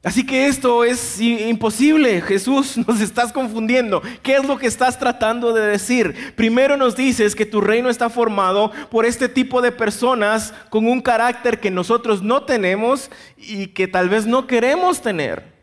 Así 0.03 0.25
que 0.25 0.47
esto 0.47 0.85
es 0.85 1.19
imposible, 1.19 2.21
Jesús, 2.21 2.77
nos 2.87 3.01
estás 3.01 3.33
confundiendo. 3.33 4.01
¿Qué 4.23 4.37
es 4.37 4.45
lo 4.45 4.57
que 4.57 4.67
estás 4.67 4.97
tratando 4.97 5.51
de 5.51 5.67
decir? 5.67 6.33
Primero 6.37 6.77
nos 6.77 6.95
dices 6.95 7.35
que 7.35 7.45
tu 7.45 7.59
reino 7.59 7.89
está 7.89 8.09
formado 8.09 8.71
por 8.89 9.05
este 9.05 9.27
tipo 9.27 9.61
de 9.61 9.73
personas 9.73 10.53
con 10.69 10.87
un 10.87 11.01
carácter 11.01 11.59
que 11.59 11.71
nosotros 11.71 12.23
no 12.23 12.43
tenemos 12.43 13.11
y 13.35 13.67
que 13.67 13.89
tal 13.89 14.07
vez 14.07 14.25
no 14.25 14.47
queremos 14.47 15.01
tener. 15.01 15.56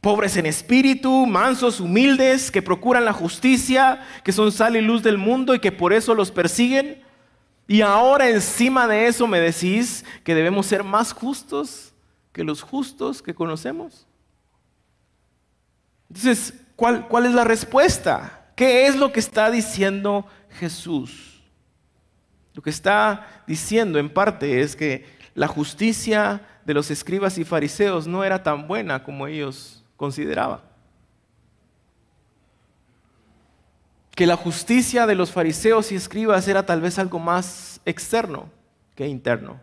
Pobres 0.00 0.36
en 0.36 0.46
espíritu, 0.46 1.26
mansos, 1.26 1.80
humildes, 1.80 2.50
que 2.50 2.62
procuran 2.62 3.04
la 3.04 3.12
justicia, 3.12 4.06
que 4.22 4.32
son 4.32 4.52
sal 4.52 4.76
y 4.76 4.80
luz 4.80 5.02
del 5.02 5.18
mundo 5.18 5.54
y 5.54 5.58
que 5.58 5.72
por 5.72 5.92
eso 5.92 6.14
los 6.14 6.30
persiguen. 6.30 7.02
Y 7.66 7.82
ahora 7.82 8.30
encima 8.30 8.86
de 8.86 9.08
eso 9.08 9.26
me 9.26 9.40
decís 9.40 10.04
que 10.24 10.34
debemos 10.34 10.66
ser 10.66 10.84
más 10.84 11.12
justos 11.12 11.92
que 12.32 12.44
los 12.44 12.62
justos 12.62 13.20
que 13.20 13.34
conocemos. 13.34 14.06
Entonces, 16.08 16.54
¿cuál, 16.76 17.08
cuál 17.08 17.26
es 17.26 17.34
la 17.34 17.44
respuesta? 17.44 18.52
¿Qué 18.54 18.86
es 18.86 18.96
lo 18.96 19.12
que 19.12 19.20
está 19.20 19.50
diciendo 19.50 20.26
Jesús? 20.50 21.42
Lo 22.54 22.62
que 22.62 22.70
está 22.70 23.42
diciendo 23.46 23.98
en 23.98 24.08
parte 24.08 24.60
es 24.60 24.74
que 24.74 25.06
la 25.34 25.46
justicia 25.46 26.40
de 26.64 26.74
los 26.74 26.90
escribas 26.90 27.38
y 27.38 27.44
fariseos 27.44 28.06
no 28.06 28.24
era 28.24 28.42
tan 28.42 28.66
buena 28.66 29.02
como 29.04 29.26
ellos 29.26 29.77
consideraba. 29.98 30.62
Que 34.12 34.26
la 34.26 34.36
justicia 34.36 35.06
de 35.06 35.14
los 35.14 35.30
fariseos 35.30 35.92
y 35.92 35.96
escribas 35.96 36.48
era 36.48 36.64
tal 36.64 36.80
vez 36.80 36.98
algo 36.98 37.18
más 37.18 37.82
externo 37.84 38.48
que 38.94 39.06
interno. 39.06 39.60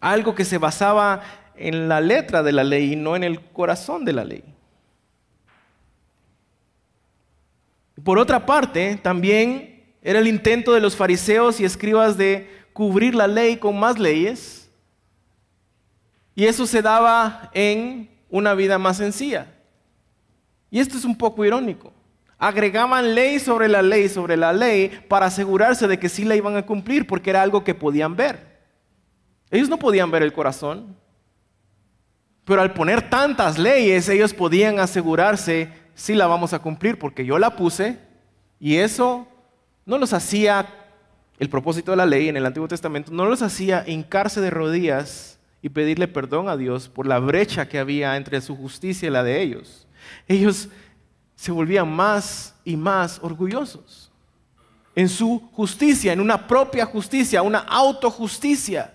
Algo 0.00 0.34
que 0.34 0.44
se 0.44 0.58
basaba 0.58 1.22
en 1.54 1.88
la 1.88 2.00
letra 2.00 2.42
de 2.42 2.52
la 2.52 2.64
ley 2.64 2.94
y 2.94 2.96
no 2.96 3.14
en 3.14 3.22
el 3.22 3.40
corazón 3.40 4.04
de 4.04 4.12
la 4.12 4.24
ley. 4.24 4.42
Por 8.02 8.18
otra 8.18 8.44
parte, 8.44 8.96
también 8.96 9.84
era 10.02 10.18
el 10.18 10.26
intento 10.26 10.72
de 10.72 10.80
los 10.80 10.96
fariseos 10.96 11.60
y 11.60 11.64
escribas 11.64 12.16
de 12.16 12.50
cubrir 12.72 13.14
la 13.14 13.28
ley 13.28 13.58
con 13.58 13.78
más 13.78 13.98
leyes. 13.98 14.70
Y 16.34 16.46
eso 16.46 16.66
se 16.66 16.80
daba 16.82 17.50
en 17.52 18.11
una 18.32 18.54
vida 18.54 18.78
más 18.78 18.96
sencilla. 18.96 19.46
Y 20.70 20.80
esto 20.80 20.96
es 20.96 21.04
un 21.04 21.16
poco 21.16 21.44
irónico. 21.44 21.92
Agregaban 22.38 23.14
ley 23.14 23.38
sobre 23.38 23.68
la 23.68 23.82
ley 23.82 24.08
sobre 24.08 24.36
la 24.36 24.52
ley 24.52 24.90
para 25.06 25.26
asegurarse 25.26 25.86
de 25.86 25.98
que 25.98 26.08
sí 26.08 26.24
la 26.24 26.34
iban 26.34 26.56
a 26.56 26.66
cumplir 26.66 27.06
porque 27.06 27.30
era 27.30 27.42
algo 27.42 27.62
que 27.62 27.74
podían 27.74 28.16
ver. 28.16 28.58
Ellos 29.50 29.68
no 29.68 29.78
podían 29.78 30.10
ver 30.10 30.22
el 30.22 30.32
corazón. 30.32 30.96
Pero 32.44 32.62
al 32.62 32.72
poner 32.72 33.08
tantas 33.08 33.58
leyes, 33.58 34.08
ellos 34.08 34.34
podían 34.34 34.80
asegurarse 34.80 35.68
si 35.94 36.14
la 36.14 36.26
vamos 36.26 36.54
a 36.54 36.58
cumplir 36.58 36.98
porque 36.98 37.24
yo 37.24 37.38
la 37.38 37.54
puse 37.54 37.98
y 38.58 38.76
eso 38.76 39.28
no 39.84 39.98
los 39.98 40.14
hacía, 40.14 40.66
el 41.38 41.50
propósito 41.50 41.90
de 41.90 41.98
la 41.98 42.06
ley 42.06 42.28
en 42.28 42.36
el 42.38 42.46
Antiguo 42.46 42.66
Testamento, 42.66 43.12
no 43.12 43.26
los 43.26 43.42
hacía 43.42 43.84
hincarse 43.86 44.40
de 44.40 44.50
rodillas 44.50 45.38
y 45.62 45.68
pedirle 45.68 46.08
perdón 46.08 46.48
a 46.48 46.56
Dios 46.56 46.88
por 46.88 47.06
la 47.06 47.20
brecha 47.20 47.68
que 47.68 47.78
había 47.78 48.16
entre 48.16 48.40
su 48.40 48.56
justicia 48.56 49.08
y 49.08 49.12
la 49.12 49.22
de 49.22 49.40
ellos. 49.40 49.86
Ellos 50.28 50.68
se 51.36 51.52
volvían 51.52 51.90
más 51.90 52.54
y 52.64 52.76
más 52.76 53.18
orgullosos 53.22 54.12
en 54.94 55.08
su 55.08 55.40
justicia, 55.52 56.12
en 56.12 56.20
una 56.20 56.46
propia 56.46 56.84
justicia, 56.84 57.42
una 57.42 57.60
autojusticia. 57.60 58.94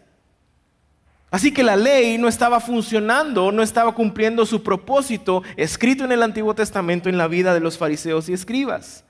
Así 1.30 1.52
que 1.52 1.64
la 1.64 1.76
ley 1.76 2.18
no 2.18 2.28
estaba 2.28 2.60
funcionando, 2.60 3.52
no 3.52 3.62
estaba 3.62 3.94
cumpliendo 3.94 4.46
su 4.46 4.64
propósito 4.64 5.44
escrito 5.56 6.06
en 6.06 6.12
el 6.12 6.24
Antiguo 6.24 6.54
Testamento 6.54 7.10
en 7.10 7.18
la 7.18 7.28
vida 7.28 7.54
de 7.54 7.60
los 7.60 7.78
fariseos 7.78 8.30
y 8.30 8.34
escribas. 8.34 9.04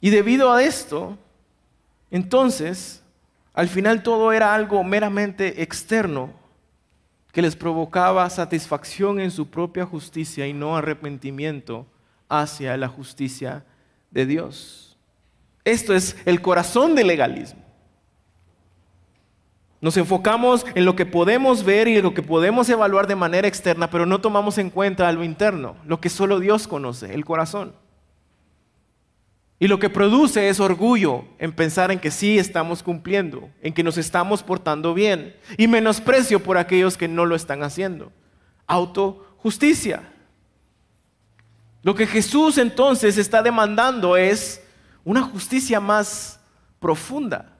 Y 0.00 0.10
debido 0.10 0.52
a 0.52 0.62
esto, 0.62 1.16
entonces 2.10 3.03
al 3.54 3.68
final 3.68 4.02
todo 4.02 4.32
era 4.32 4.54
algo 4.54 4.82
meramente 4.82 5.62
externo 5.62 6.32
que 7.32 7.40
les 7.40 7.56
provocaba 7.56 8.28
satisfacción 8.28 9.20
en 9.20 9.30
su 9.30 9.48
propia 9.48 9.86
justicia 9.86 10.46
y 10.46 10.52
no 10.52 10.76
arrepentimiento 10.76 11.86
hacia 12.28 12.76
la 12.76 12.88
justicia 12.88 13.64
de 14.10 14.26
Dios. 14.26 14.96
Esto 15.64 15.94
es 15.94 16.16
el 16.26 16.42
corazón 16.42 16.94
del 16.94 17.06
legalismo. 17.06 17.62
Nos 19.80 19.96
enfocamos 19.96 20.64
en 20.74 20.84
lo 20.84 20.96
que 20.96 21.06
podemos 21.06 21.64
ver 21.64 21.88
y 21.88 21.96
en 21.96 22.04
lo 22.04 22.14
que 22.14 22.22
podemos 22.22 22.68
evaluar 22.68 23.06
de 23.06 23.16
manera 23.16 23.46
externa, 23.46 23.90
pero 23.90 24.06
no 24.06 24.20
tomamos 24.20 24.58
en 24.58 24.70
cuenta 24.70 25.10
lo 25.12 25.22
interno, 25.22 25.76
lo 25.86 26.00
que 26.00 26.08
solo 26.08 26.40
Dios 26.40 26.66
conoce, 26.66 27.14
el 27.14 27.24
corazón. 27.24 27.74
Y 29.58 29.68
lo 29.68 29.78
que 29.78 29.88
produce 29.88 30.48
es 30.48 30.58
orgullo 30.58 31.24
en 31.38 31.52
pensar 31.52 31.90
en 31.92 32.00
que 32.00 32.10
sí 32.10 32.38
estamos 32.38 32.82
cumpliendo, 32.82 33.50
en 33.62 33.72
que 33.72 33.84
nos 33.84 33.96
estamos 33.96 34.42
portando 34.42 34.94
bien, 34.94 35.36
y 35.56 35.68
menosprecio 35.68 36.42
por 36.42 36.58
aquellos 36.58 36.96
que 36.96 37.08
no 37.08 37.24
lo 37.24 37.36
están 37.36 37.62
haciendo. 37.62 38.12
Autojusticia. 38.66 40.02
Lo 41.82 41.94
que 41.94 42.06
Jesús 42.06 42.58
entonces 42.58 43.16
está 43.16 43.42
demandando 43.42 44.16
es 44.16 44.62
una 45.04 45.22
justicia 45.22 45.80
más 45.80 46.40
profunda, 46.80 47.56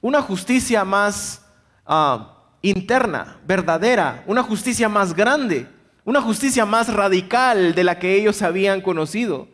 una 0.00 0.22
justicia 0.22 0.84
más 0.84 1.44
ah, 1.86 2.36
interna, 2.62 3.38
verdadera, 3.46 4.22
una 4.26 4.42
justicia 4.42 4.88
más 4.88 5.14
grande, 5.14 5.66
una 6.04 6.20
justicia 6.20 6.64
más 6.66 6.92
radical 6.92 7.74
de 7.74 7.84
la 7.84 7.98
que 7.98 8.14
ellos 8.14 8.42
habían 8.42 8.80
conocido. 8.80 9.48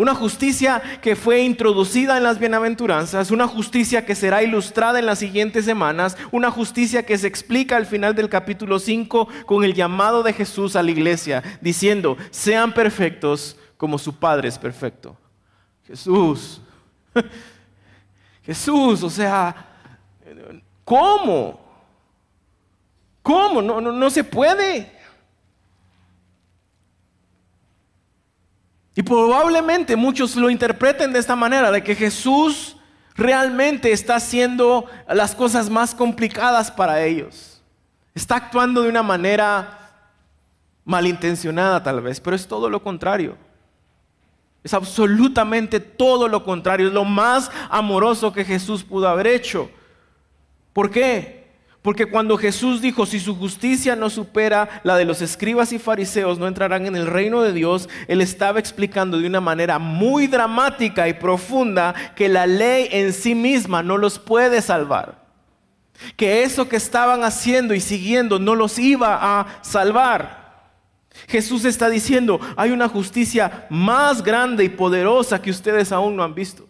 Una 0.00 0.14
justicia 0.14 0.80
que 1.02 1.14
fue 1.14 1.42
introducida 1.42 2.16
en 2.16 2.22
las 2.22 2.38
bienaventuranzas, 2.38 3.30
una 3.30 3.46
justicia 3.46 4.06
que 4.06 4.14
será 4.14 4.42
ilustrada 4.42 4.98
en 4.98 5.04
las 5.04 5.18
siguientes 5.18 5.66
semanas, 5.66 6.16
una 6.32 6.50
justicia 6.50 7.04
que 7.04 7.18
se 7.18 7.26
explica 7.26 7.76
al 7.76 7.84
final 7.84 8.14
del 8.14 8.30
capítulo 8.30 8.78
5 8.78 9.28
con 9.44 9.62
el 9.62 9.74
llamado 9.74 10.22
de 10.22 10.32
Jesús 10.32 10.74
a 10.74 10.82
la 10.82 10.90
iglesia, 10.90 11.42
diciendo, 11.60 12.16
sean 12.30 12.72
perfectos 12.72 13.58
como 13.76 13.98
su 13.98 14.18
Padre 14.18 14.48
es 14.48 14.56
perfecto. 14.56 15.18
Jesús, 15.86 16.62
Jesús, 18.42 19.02
o 19.02 19.10
sea, 19.10 19.54
¿cómo? 20.82 21.60
¿Cómo? 23.22 23.60
No, 23.60 23.82
no, 23.82 23.92
no 23.92 24.08
se 24.08 24.24
puede. 24.24 24.98
Y 29.00 29.02
probablemente 29.02 29.96
muchos 29.96 30.36
lo 30.36 30.50
interpreten 30.50 31.14
de 31.14 31.20
esta 31.20 31.34
manera, 31.34 31.70
de 31.70 31.82
que 31.82 31.94
Jesús 31.94 32.76
realmente 33.14 33.92
está 33.92 34.16
haciendo 34.16 34.84
las 35.08 35.34
cosas 35.34 35.70
más 35.70 35.94
complicadas 35.94 36.70
para 36.70 37.02
ellos. 37.02 37.62
Está 38.14 38.36
actuando 38.36 38.82
de 38.82 38.90
una 38.90 39.02
manera 39.02 40.04
malintencionada 40.84 41.82
tal 41.82 42.02
vez, 42.02 42.20
pero 42.20 42.36
es 42.36 42.46
todo 42.46 42.68
lo 42.68 42.82
contrario. 42.82 43.38
Es 44.62 44.74
absolutamente 44.74 45.80
todo 45.80 46.28
lo 46.28 46.44
contrario, 46.44 46.88
es 46.88 46.92
lo 46.92 47.06
más 47.06 47.50
amoroso 47.70 48.34
que 48.34 48.44
Jesús 48.44 48.84
pudo 48.84 49.08
haber 49.08 49.28
hecho. 49.28 49.70
¿Por 50.74 50.90
qué? 50.90 51.39
Porque 51.82 52.06
cuando 52.06 52.36
Jesús 52.36 52.82
dijo, 52.82 53.06
si 53.06 53.18
su 53.18 53.34
justicia 53.36 53.96
no 53.96 54.10
supera 54.10 54.82
la 54.84 54.96
de 54.96 55.06
los 55.06 55.22
escribas 55.22 55.72
y 55.72 55.78
fariseos, 55.78 56.38
no 56.38 56.46
entrarán 56.46 56.84
en 56.84 56.94
el 56.94 57.06
reino 57.06 57.40
de 57.40 57.54
Dios, 57.54 57.88
Él 58.06 58.20
estaba 58.20 58.58
explicando 58.58 59.18
de 59.18 59.26
una 59.26 59.40
manera 59.40 59.78
muy 59.78 60.26
dramática 60.26 61.08
y 61.08 61.14
profunda 61.14 61.94
que 62.14 62.28
la 62.28 62.46
ley 62.46 62.88
en 62.90 63.14
sí 63.14 63.34
misma 63.34 63.82
no 63.82 63.96
los 63.96 64.18
puede 64.18 64.60
salvar. 64.60 65.24
Que 66.16 66.42
eso 66.42 66.68
que 66.68 66.76
estaban 66.76 67.24
haciendo 67.24 67.72
y 67.74 67.80
siguiendo 67.80 68.38
no 68.38 68.54
los 68.54 68.78
iba 68.78 69.18
a 69.20 69.62
salvar. 69.62 70.40
Jesús 71.28 71.64
está 71.64 71.88
diciendo, 71.88 72.40
hay 72.56 72.72
una 72.72 72.88
justicia 72.88 73.66
más 73.70 74.22
grande 74.22 74.64
y 74.64 74.68
poderosa 74.68 75.40
que 75.40 75.50
ustedes 75.50 75.92
aún 75.92 76.14
no 76.14 76.22
han 76.22 76.34
visto. 76.34 76.69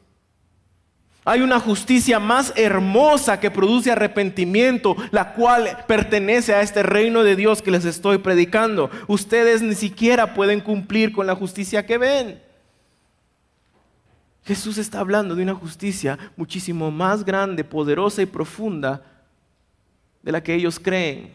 Hay 1.30 1.42
una 1.42 1.60
justicia 1.60 2.18
más 2.18 2.52
hermosa 2.56 3.38
que 3.38 3.52
produce 3.52 3.92
arrepentimiento, 3.92 4.96
la 5.12 5.32
cual 5.34 5.84
pertenece 5.86 6.52
a 6.52 6.60
este 6.60 6.82
reino 6.82 7.22
de 7.22 7.36
Dios 7.36 7.62
que 7.62 7.70
les 7.70 7.84
estoy 7.84 8.18
predicando. 8.18 8.90
Ustedes 9.06 9.62
ni 9.62 9.76
siquiera 9.76 10.34
pueden 10.34 10.60
cumplir 10.60 11.12
con 11.12 11.28
la 11.28 11.36
justicia 11.36 11.86
que 11.86 11.98
ven. 11.98 12.42
Jesús 14.44 14.76
está 14.76 14.98
hablando 14.98 15.36
de 15.36 15.44
una 15.44 15.54
justicia 15.54 16.18
muchísimo 16.36 16.90
más 16.90 17.24
grande, 17.24 17.62
poderosa 17.62 18.22
y 18.22 18.26
profunda 18.26 19.00
de 20.22 20.32
la 20.32 20.42
que 20.42 20.54
ellos 20.54 20.80
creen. 20.80 21.32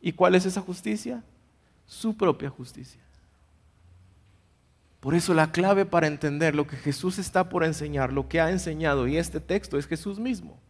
¿Y 0.00 0.12
cuál 0.12 0.36
es 0.36 0.46
esa 0.46 0.60
justicia? 0.60 1.24
su 1.92 2.16
propia 2.16 2.48
justicia. 2.48 3.01
Por 5.02 5.16
eso 5.16 5.34
la 5.34 5.50
clave 5.50 5.84
para 5.84 6.06
entender 6.06 6.54
lo 6.54 6.68
que 6.68 6.76
Jesús 6.76 7.18
está 7.18 7.48
por 7.48 7.64
enseñar, 7.64 8.12
lo 8.12 8.28
que 8.28 8.40
ha 8.40 8.52
enseñado 8.52 9.08
y 9.08 9.16
este 9.16 9.40
texto 9.40 9.76
es 9.76 9.88
Jesús 9.88 10.20
mismo. 10.20 10.60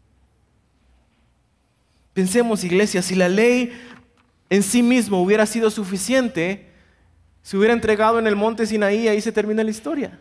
Pensemos, 2.14 2.64
iglesia, 2.64 3.02
si 3.02 3.14
la 3.14 3.28
ley 3.28 3.78
en 4.48 4.62
sí 4.62 4.82
mismo 4.82 5.20
hubiera 5.20 5.44
sido 5.44 5.70
suficiente, 5.70 6.70
se 7.42 7.58
hubiera 7.58 7.74
entregado 7.74 8.18
en 8.18 8.26
el 8.26 8.34
monte 8.34 8.64
Sinaí 8.64 9.00
y 9.00 9.08
ahí 9.08 9.20
se 9.20 9.32
termina 9.32 9.62
la 9.62 9.70
historia. 9.70 10.18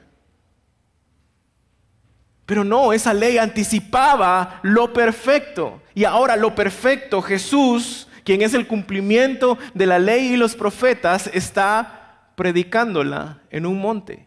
Pero 2.45 2.65
no, 2.65 2.91
esa 2.91 3.13
ley 3.13 3.37
anticipaba 3.37 4.59
lo 4.61 4.91
perfecto. 4.91 5.81
Y 5.95 6.03
ahora 6.03 6.35
lo 6.35 6.53
perfecto, 6.53 7.21
Jesús, 7.21 8.09
quien 8.25 8.41
es 8.41 8.53
el 8.55 8.67
cumplimiento 8.67 9.57
de 9.73 9.85
la 9.85 9.99
ley 9.99 10.33
y 10.33 10.35
los 10.35 10.53
profetas, 10.53 11.29
está 11.33 12.00
predicándola 12.41 13.37
en 13.51 13.67
un 13.67 13.79
monte. 13.79 14.25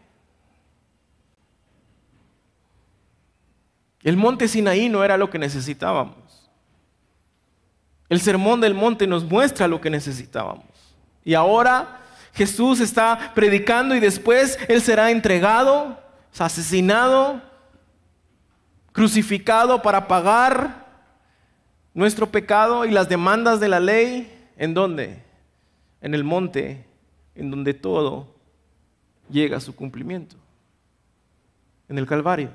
El 4.03 4.15
monte 4.15 4.47
Sinaí 4.47 4.87
no 4.87 5.03
era 5.03 5.17
lo 5.17 5.29
que 5.29 5.37
necesitábamos. 5.37 6.49
El 8.07 8.21
sermón 8.21 8.61
del 8.61 8.73
monte 8.73 9.05
nos 9.05 9.25
muestra 9.25 9.67
lo 9.67 9.81
que 9.81 9.89
necesitábamos. 9.89 10.95
Y 11.25 11.33
ahora 11.33 12.03
Jesús 12.31 12.79
está 12.79 13.33
predicando 13.35 13.93
y 13.97 13.99
después 13.99 14.57
Él 14.69 14.81
será 14.81 15.11
entregado, 15.11 16.01
asesinado, 16.39 17.41
crucificado 18.93 19.81
para 19.81 20.07
pagar 20.07 20.85
nuestro 21.93 22.31
pecado 22.31 22.85
y 22.85 22.91
las 22.91 23.09
demandas 23.09 23.59
de 23.59 23.67
la 23.67 23.81
ley. 23.81 24.49
¿En 24.55 24.73
dónde? 24.73 25.21
En 25.99 26.13
el 26.13 26.23
monte, 26.23 26.85
en 27.35 27.51
donde 27.51 27.73
todo 27.73 28.27
llega 29.29 29.57
a 29.57 29.61
su 29.61 29.75
cumplimiento. 29.75 30.35
En 31.87 31.97
el 31.97 32.07
Calvario, 32.07 32.49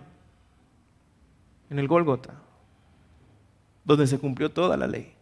en 1.69 1.79
el 1.79 1.87
Gólgota, 1.87 2.35
donde 3.85 4.07
se 4.07 4.19
cumplió 4.19 4.51
toda 4.51 4.77
la 4.77 4.87
ley. 4.87 5.13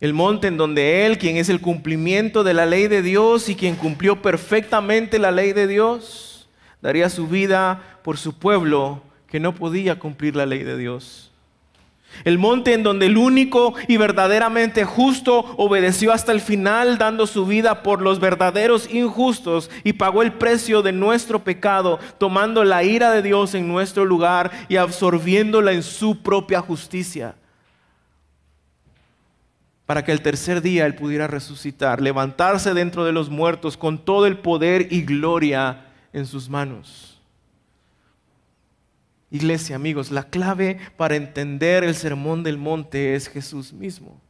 El 0.00 0.14
monte 0.14 0.48
en 0.48 0.56
donde 0.56 1.04
Él, 1.04 1.18
quien 1.18 1.36
es 1.36 1.48
el 1.50 1.60
cumplimiento 1.60 2.42
de 2.42 2.54
la 2.54 2.64
ley 2.64 2.88
de 2.88 3.02
Dios 3.02 3.48
y 3.48 3.54
quien 3.54 3.76
cumplió 3.76 4.22
perfectamente 4.22 5.18
la 5.18 5.30
ley 5.30 5.52
de 5.52 5.66
Dios, 5.66 6.48
daría 6.80 7.10
su 7.10 7.28
vida 7.28 7.98
por 8.02 8.16
su 8.16 8.38
pueblo 8.38 9.02
que 9.26 9.40
no 9.40 9.54
podía 9.54 9.98
cumplir 9.98 10.36
la 10.36 10.46
ley 10.46 10.64
de 10.64 10.78
Dios. 10.78 11.29
El 12.24 12.38
monte 12.38 12.74
en 12.74 12.82
donde 12.82 13.06
el 13.06 13.16
único 13.16 13.74
y 13.88 13.96
verdaderamente 13.96 14.84
justo 14.84 15.54
obedeció 15.56 16.12
hasta 16.12 16.32
el 16.32 16.40
final, 16.40 16.98
dando 16.98 17.26
su 17.26 17.46
vida 17.46 17.82
por 17.82 18.02
los 18.02 18.20
verdaderos 18.20 18.92
injustos 18.92 19.70
y 19.84 19.94
pagó 19.94 20.22
el 20.22 20.32
precio 20.32 20.82
de 20.82 20.92
nuestro 20.92 21.44
pecado, 21.44 21.98
tomando 22.18 22.64
la 22.64 22.82
ira 22.82 23.10
de 23.10 23.22
Dios 23.22 23.54
en 23.54 23.68
nuestro 23.68 24.04
lugar 24.04 24.50
y 24.68 24.76
absorbiéndola 24.76 25.72
en 25.72 25.82
su 25.82 26.18
propia 26.18 26.60
justicia. 26.60 27.34
Para 29.86 30.04
que 30.04 30.12
el 30.12 30.20
tercer 30.20 30.60
día 30.62 30.86
Él 30.86 30.94
pudiera 30.94 31.26
resucitar, 31.26 32.00
levantarse 32.00 32.74
dentro 32.74 33.04
de 33.04 33.12
los 33.12 33.28
muertos 33.30 33.76
con 33.76 33.98
todo 33.98 34.26
el 34.26 34.38
poder 34.38 34.88
y 34.92 35.02
gloria 35.02 35.86
en 36.12 36.26
sus 36.26 36.48
manos. 36.48 37.09
Iglesia, 39.30 39.76
amigos, 39.76 40.10
la 40.10 40.24
clave 40.24 40.78
para 40.96 41.14
entender 41.14 41.84
el 41.84 41.94
sermón 41.94 42.42
del 42.42 42.58
monte 42.58 43.14
es 43.14 43.28
Jesús 43.28 43.72
mismo. 43.72 44.20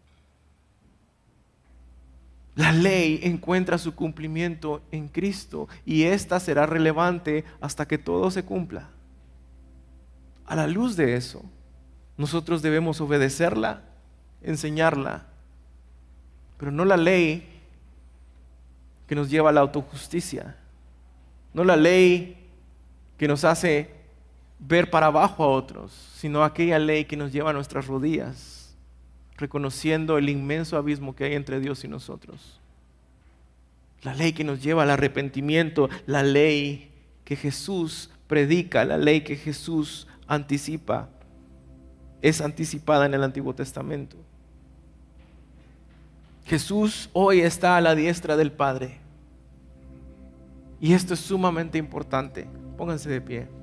La 2.54 2.72
ley 2.72 3.20
encuentra 3.22 3.78
su 3.78 3.94
cumplimiento 3.94 4.82
en 4.90 5.08
Cristo 5.08 5.68
y 5.86 6.02
esta 6.02 6.38
será 6.40 6.66
relevante 6.66 7.44
hasta 7.62 7.88
que 7.88 7.96
todo 7.96 8.30
se 8.30 8.44
cumpla. 8.44 8.90
A 10.44 10.56
la 10.56 10.66
luz 10.66 10.96
de 10.96 11.16
eso, 11.16 11.42
nosotros 12.18 12.60
debemos 12.60 13.00
obedecerla, 13.00 13.82
enseñarla, 14.42 15.28
pero 16.58 16.70
no 16.70 16.84
la 16.84 16.98
ley 16.98 17.48
que 19.06 19.14
nos 19.14 19.30
lleva 19.30 19.48
a 19.48 19.52
la 19.52 19.62
autojusticia, 19.62 20.56
no 21.54 21.64
la 21.64 21.76
ley 21.76 22.36
que 23.16 23.26
nos 23.26 23.44
hace 23.44 23.99
ver 24.60 24.90
para 24.90 25.06
abajo 25.06 25.42
a 25.42 25.48
otros, 25.48 25.92
sino 26.14 26.44
aquella 26.44 26.78
ley 26.78 27.06
que 27.06 27.16
nos 27.16 27.32
lleva 27.32 27.50
a 27.50 27.54
nuestras 27.54 27.86
rodillas, 27.86 28.76
reconociendo 29.36 30.18
el 30.18 30.28
inmenso 30.28 30.76
abismo 30.76 31.16
que 31.16 31.24
hay 31.24 31.34
entre 31.34 31.60
Dios 31.60 31.82
y 31.84 31.88
nosotros. 31.88 32.60
La 34.02 34.14
ley 34.14 34.32
que 34.32 34.44
nos 34.44 34.62
lleva 34.62 34.82
al 34.82 34.90
arrepentimiento, 34.90 35.88
la 36.06 36.22
ley 36.22 36.90
que 37.24 37.36
Jesús 37.36 38.10
predica, 38.26 38.84
la 38.84 38.98
ley 38.98 39.22
que 39.22 39.36
Jesús 39.36 40.06
anticipa, 40.26 41.08
es 42.22 42.40
anticipada 42.40 43.06
en 43.06 43.14
el 43.14 43.24
Antiguo 43.24 43.54
Testamento. 43.54 44.16
Jesús 46.44 47.08
hoy 47.12 47.40
está 47.40 47.76
a 47.76 47.80
la 47.80 47.94
diestra 47.94 48.36
del 48.36 48.52
Padre. 48.52 48.98
Y 50.80 50.94
esto 50.94 51.14
es 51.14 51.20
sumamente 51.20 51.78
importante. 51.78 52.46
Pónganse 52.76 53.08
de 53.08 53.20
pie. 53.20 53.59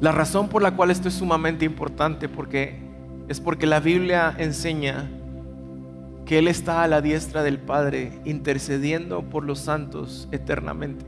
La 0.00 0.12
razón 0.12 0.48
por 0.48 0.62
la 0.62 0.76
cual 0.76 0.90
esto 0.90 1.08
es 1.08 1.14
sumamente 1.14 1.64
importante 1.64 2.28
porque 2.28 2.78
es 3.28 3.38
porque 3.38 3.66
la 3.66 3.80
Biblia 3.80 4.34
enseña 4.38 5.08
que 6.26 6.38
Él 6.38 6.48
está 6.48 6.82
a 6.82 6.88
la 6.88 7.00
diestra 7.00 7.42
del 7.42 7.58
Padre 7.58 8.18
intercediendo 8.24 9.22
por 9.22 9.44
los 9.44 9.60
santos 9.60 10.28
eternamente. 10.32 11.04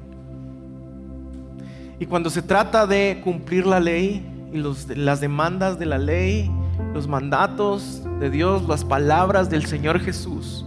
Y 1.99 2.07
cuando 2.07 2.31
se 2.31 2.43
trata 2.43 2.87
de 2.87 3.21
cumplir 3.25 3.67
la 3.67 3.81
ley 3.81 4.25
y 4.53 4.59
las 4.97 5.21
demandas 5.21 5.79
de 5.79 5.87
la 5.87 5.99
ley, 5.99 6.51
los 6.93 7.09
mandatos 7.09 8.03
de 8.21 8.31
Dios, 8.31 8.69
las 8.69 8.85
palabras 8.85 9.49
del 9.49 9.67
Señor 9.67 10.01
Jesús, 10.01 10.67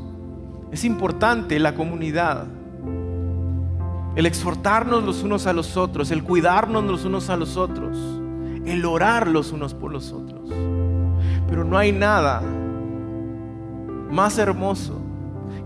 es 0.72 0.84
importante 0.84 1.60
la 1.60 1.76
comunidad, 1.76 2.46
el 4.16 4.26
exhortarnos 4.26 5.04
los 5.04 5.24
unos 5.24 5.48
a 5.48 5.54
los 5.54 5.78
otros, 5.78 6.12
el 6.12 6.24
cuidarnos 6.24 6.84
los 6.84 7.06
unos 7.06 7.30
a 7.30 7.38
los 7.38 7.58
otros, 7.58 7.98
el 8.66 8.86
orar 8.86 9.28
los 9.28 9.52
unos 9.52 9.74
por 9.74 9.92
los 9.92 10.12
otros. 10.12 10.50
Pero 11.48 11.64
no 11.64 11.78
hay 11.78 11.92
nada 11.92 12.42
más 14.12 14.38
hermoso 14.38 15.02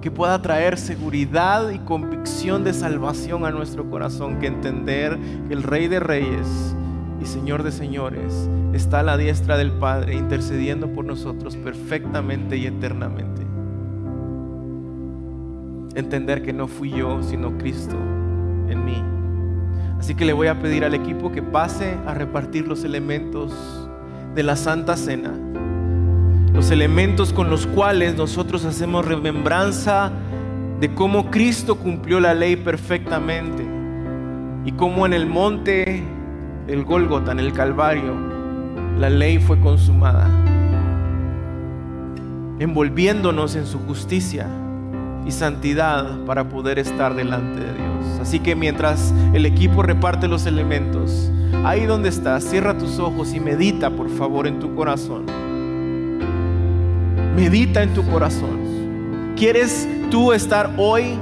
que 0.02 0.12
pueda 0.12 0.42
traer 0.42 0.78
seguridad 0.78 1.70
y 1.72 1.80
convicción 1.80 2.64
de 2.64 2.74
salvación 2.74 3.46
a 3.46 3.52
nuestro 3.52 3.90
corazón 3.90 4.40
que 4.40 4.48
entender 4.48 5.18
que 5.48 5.54
el 5.54 5.64
Rey 5.64 5.88
de 5.88 6.00
Reyes 6.00 6.76
y 7.22 7.26
Señor 7.26 7.64
de 7.64 7.72
Señores 7.72 8.50
está 8.74 9.00
a 9.00 9.04
la 9.04 9.18
diestra 9.18 9.58
del 9.58 9.72
Padre 9.72 10.16
intercediendo 10.16 10.94
por 10.94 11.06
nosotros 11.06 11.58
perfectamente 11.58 12.58
y 12.58 12.68
eternamente. 12.68 13.42
Entender 15.96 16.44
que 16.44 16.54
no 16.54 16.68
fui 16.68 16.92
yo, 16.92 17.22
sino 17.24 17.58
Cristo 17.58 17.96
en 18.70 18.86
mí. 18.86 19.19
Así 20.00 20.16
que 20.16 20.26
le 20.26 20.34
voy 20.34 20.48
a 20.48 20.60
pedir 20.60 20.86
al 20.86 20.94
equipo 20.94 21.32
que 21.32 21.44
pase 21.44 21.98
a 22.08 22.14
repartir 22.14 22.68
los 22.68 22.84
elementos 22.84 23.54
de 24.34 24.44
la 24.44 24.56
Santa 24.56 24.96
Cena. 24.96 25.32
Los 26.54 26.72
elementos 26.72 27.34
con 27.34 27.50
los 27.50 27.68
cuales 27.68 28.16
nosotros 28.16 28.64
hacemos 28.66 29.06
remembranza 29.06 30.12
de 30.80 30.94
cómo 30.94 31.30
Cristo 31.30 31.76
cumplió 31.76 32.20
la 32.20 32.34
ley 32.34 32.56
perfectamente 32.56 33.66
y 34.66 34.72
cómo 34.72 35.06
en 35.06 35.14
el 35.14 35.26
monte 35.26 36.04
del 36.66 36.86
Gólgota, 36.86 37.34
en 37.34 37.40
el 37.40 37.52
Calvario, 37.52 38.14
la 38.98 39.10
ley 39.10 39.38
fue 39.40 39.60
consumada, 39.60 40.30
envolviéndonos 42.60 43.56
en 43.56 43.66
su 43.66 43.80
justicia 43.80 44.48
y 45.26 45.32
santidad 45.32 46.20
para 46.26 46.50
poder 46.50 46.80
estar 46.80 47.16
delante 47.16 47.60
de 47.60 47.74
Dios. 47.74 48.20
Así 48.22 48.40
que 48.40 48.56
mientras 48.56 49.14
el 49.34 49.46
equipo 49.46 49.84
reparte 49.84 50.28
los 50.28 50.46
elementos, 50.46 51.32
ahí 51.64 51.86
donde 51.86 52.10
estás, 52.10 52.44
cierra 52.44 52.78
tus 52.78 53.00
ojos 53.00 53.34
y 53.34 53.40
medita 53.40 53.90
por 53.90 54.10
favor 54.10 54.48
en 54.48 54.60
tu 54.60 54.76
corazón. 54.76 55.26
Medita 57.36 57.84
en 57.84 57.94
tu 57.94 58.06
corazón. 58.10 59.34
¿Quieres 59.36 59.88
tú 60.12 60.34
estar 60.34 60.72
hoy 60.78 61.18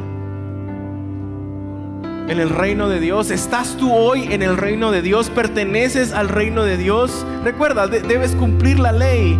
en 2.27 2.39
el 2.39 2.49
reino 2.49 2.89
de 2.89 2.99
Dios? 2.99 3.31
¿Estás 3.31 3.77
tú 3.77 3.93
hoy 3.93 4.27
en 4.31 4.41
el 4.41 4.57
reino 4.57 4.91
de 4.91 5.01
Dios? 5.01 5.29
¿Perteneces 5.29 6.13
al 6.13 6.29
reino 6.29 6.63
de 6.63 6.77
Dios? 6.77 7.25
Recuerda, 7.43 7.87
debes 7.87 8.31
cumplir 8.31 8.79
la 8.79 8.91
ley, 8.91 9.37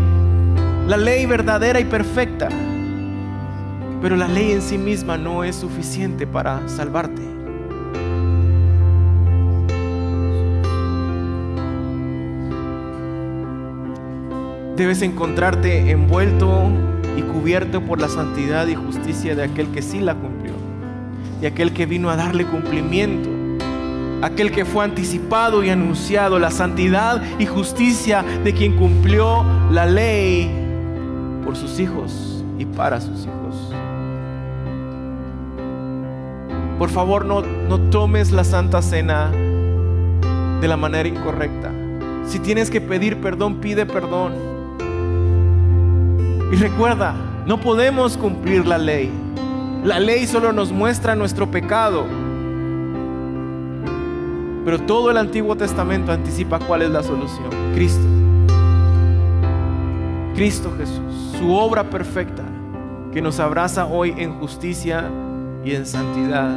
la 0.87 0.97
ley 0.97 1.25
verdadera 1.25 1.79
y 1.79 1.85
perfecta. 1.85 2.49
Pero 4.01 4.15
la 4.15 4.27
ley 4.27 4.51
en 4.51 4.61
sí 4.61 4.77
misma 4.77 5.17
no 5.17 5.43
es 5.43 5.55
suficiente 5.55 6.27
para 6.27 6.67
salvarte. 6.67 7.37
debes 14.77 15.01
encontrarte 15.01 15.89
envuelto 15.89 16.69
y 17.17 17.23
cubierto 17.23 17.81
por 17.81 17.99
la 17.99 18.07
santidad 18.07 18.67
y 18.67 18.75
justicia 18.75 19.35
de 19.35 19.43
aquel 19.43 19.69
que 19.71 19.81
sí 19.81 19.99
la 19.99 20.13
cumplió 20.13 20.53
y 21.41 21.47
aquel 21.47 21.73
que 21.73 21.87
vino 21.87 22.09
a 22.09 22.15
darle 22.15 22.45
cumplimiento, 22.45 23.29
aquel 24.21 24.51
que 24.51 24.65
fue 24.65 24.85
anticipado 24.85 25.63
y 25.63 25.69
anunciado, 25.69 26.39
la 26.39 26.51
santidad 26.51 27.21
y 27.39 27.45
justicia 27.45 28.23
de 28.43 28.53
quien 28.53 28.75
cumplió 28.75 29.43
la 29.71 29.85
ley 29.85 30.49
por 31.43 31.55
sus 31.55 31.79
hijos 31.79 32.43
y 32.57 32.65
para 32.65 33.01
sus 33.01 33.25
hijos. 33.25 33.46
Por 36.77 36.89
favor, 36.89 37.25
no, 37.25 37.41
no 37.41 37.79
tomes 37.89 38.31
la 38.31 38.43
Santa 38.43 38.81
Cena 38.81 39.31
de 40.61 40.67
la 40.67 40.77
manera 40.77 41.09
incorrecta. 41.09 41.71
Si 42.27 42.39
tienes 42.39 42.69
que 42.69 42.81
pedir 42.81 43.19
perdón, 43.21 43.55
pide 43.55 43.85
perdón. 43.85 44.33
Y 46.51 46.55
recuerda, 46.55 47.15
no 47.45 47.59
podemos 47.59 48.15
cumplir 48.17 48.67
la 48.67 48.77
ley. 48.77 49.11
La 49.83 49.99
ley 49.99 50.27
solo 50.27 50.53
nos 50.53 50.71
muestra 50.71 51.15
nuestro 51.15 51.49
pecado. 51.49 52.05
Pero 54.63 54.79
todo 54.81 55.09
el 55.11 55.17
Antiguo 55.17 55.55
Testamento 55.55 56.11
anticipa 56.11 56.59
cuál 56.59 56.83
es 56.83 56.89
la 56.89 57.01
solución. 57.01 57.49
Cristo. 57.73 58.05
Cristo 60.35 60.73
Jesús. 60.77 61.37
Su 61.39 61.53
obra 61.53 61.89
perfecta 61.89 62.43
que 63.13 63.21
nos 63.21 63.39
abraza 63.39 63.85
hoy 63.85 64.13
en 64.17 64.33
justicia 64.39 65.09
y 65.67 65.75
en 65.75 65.85
santidad 65.85 66.55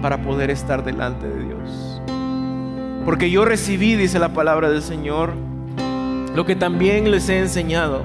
para 0.00 0.22
poder 0.22 0.50
estar 0.50 0.82
delante 0.82 1.28
de 1.28 1.44
Dios. 1.44 2.00
Porque 3.04 3.30
yo 3.30 3.44
recibí, 3.44 3.96
dice 3.96 4.18
la 4.18 4.30
palabra 4.30 4.70
del 4.70 4.80
Señor, 4.80 5.34
lo 6.34 6.46
que 6.46 6.56
también 6.56 7.10
les 7.10 7.28
he 7.28 7.38
enseñado. 7.38 8.02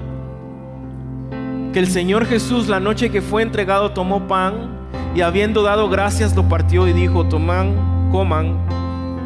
Que 1.71 1.79
el 1.79 1.87
Señor 1.87 2.25
Jesús 2.25 2.67
la 2.67 2.81
noche 2.81 3.11
que 3.11 3.21
fue 3.21 3.43
entregado 3.43 3.91
tomó 3.91 4.27
pan 4.27 4.89
y 5.15 5.21
habiendo 5.21 5.63
dado 5.63 5.89
gracias 5.89 6.35
lo 6.35 6.49
partió 6.49 6.85
y 6.87 6.93
dijo, 6.93 7.25
toman, 7.27 8.09
coman, 8.11 8.57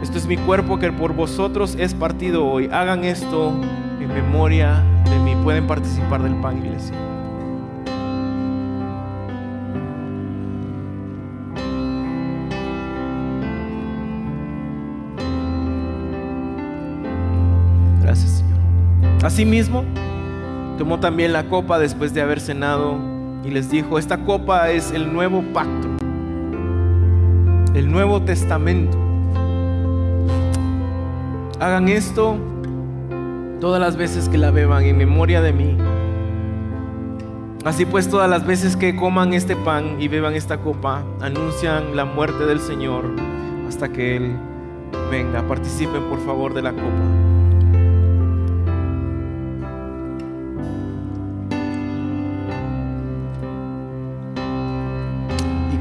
esto 0.03 0.19
es 0.19 0.27
mi 0.27 0.37
cuerpo 0.37 0.77
que 0.77 0.91
por 0.91 1.13
vosotros 1.13 1.75
es 1.79 1.95
partido 1.95 2.45
hoy. 2.45 2.69
Hagan 2.71 3.03
esto 3.03 3.51
en 3.99 4.13
memoria 4.13 4.83
de 5.09 5.17
mí. 5.19 5.35
Pueden 5.43 5.65
participar 5.65 6.21
del 6.21 6.35
pan, 6.35 6.59
iglesia. 6.59 6.95
Asimismo, 19.37 19.85
tomó 20.79 20.99
también 20.99 21.31
la 21.31 21.47
copa 21.47 21.77
después 21.77 22.11
de 22.11 22.21
haber 22.21 22.39
cenado 22.39 22.97
y 23.45 23.51
les 23.51 23.69
dijo, 23.69 23.99
esta 23.99 24.25
copa 24.25 24.71
es 24.71 24.89
el 24.89 25.13
nuevo 25.13 25.43
pacto, 25.53 25.87
el 27.75 27.91
nuevo 27.91 28.19
testamento. 28.23 28.97
Hagan 31.59 31.87
esto 31.87 32.35
todas 33.61 33.79
las 33.79 33.95
veces 33.95 34.27
que 34.27 34.39
la 34.39 34.49
beban 34.49 34.85
en 34.85 34.97
memoria 34.97 35.39
de 35.39 35.53
mí. 35.53 35.77
Así 37.63 37.85
pues, 37.85 38.09
todas 38.09 38.27
las 38.27 38.43
veces 38.43 38.75
que 38.75 38.95
coman 38.95 39.35
este 39.35 39.55
pan 39.55 40.01
y 40.01 40.07
beban 40.07 40.33
esta 40.33 40.57
copa, 40.61 41.03
anuncian 41.21 41.95
la 41.95 42.05
muerte 42.05 42.47
del 42.47 42.59
Señor 42.59 43.05
hasta 43.67 43.89
que 43.89 44.17
Él 44.17 44.35
venga. 45.11 45.47
Participen 45.47 46.05
por 46.05 46.25
favor 46.25 46.55
de 46.55 46.63
la 46.63 46.71
copa. 46.71 47.16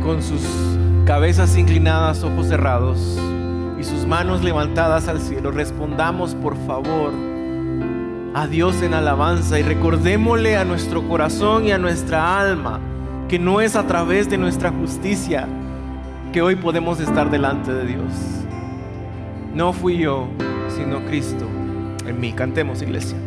Con 0.07 0.23
sus 0.23 0.41
cabezas 1.05 1.57
inclinadas, 1.57 2.23
ojos 2.23 2.47
cerrados 2.47 3.19
y 3.79 3.83
sus 3.83 4.07
manos 4.07 4.45
levantadas 4.45 5.09
al 5.09 5.21
cielo, 5.21 5.51
respondamos 5.51 6.37
por 6.37 6.57
favor 6.65 7.13
a 8.33 8.47
Dios 8.47 8.83
en 8.83 8.95
alabanza 8.95 9.59
y 9.59 9.65
recordémosle 9.65 10.57
a 10.57 10.65
nuestro 10.65 11.09
corazón 11.09 11.67
y 11.67 11.73
a 11.73 11.79
nuestra 11.79 12.39
alma 12.39 12.79
que 13.29 13.41
no 13.41 13.61
es 13.61 13.75
a 13.75 13.89
través 13.89 14.31
de 14.31 14.39
nuestra 14.39 14.71
justicia 14.71 15.49
que 16.33 16.41
hoy 16.41 16.55
podemos 16.55 17.01
estar 17.01 17.29
delante 17.29 17.73
de 17.73 17.87
Dios. 17.87 18.13
No 19.55 19.73
fui 19.73 19.99
yo, 19.99 20.29
sino 20.69 21.05
Cristo 21.07 21.47
en 22.07 22.21
mí. 22.21 22.33
Cantemos, 22.33 22.81
iglesia. 22.81 23.19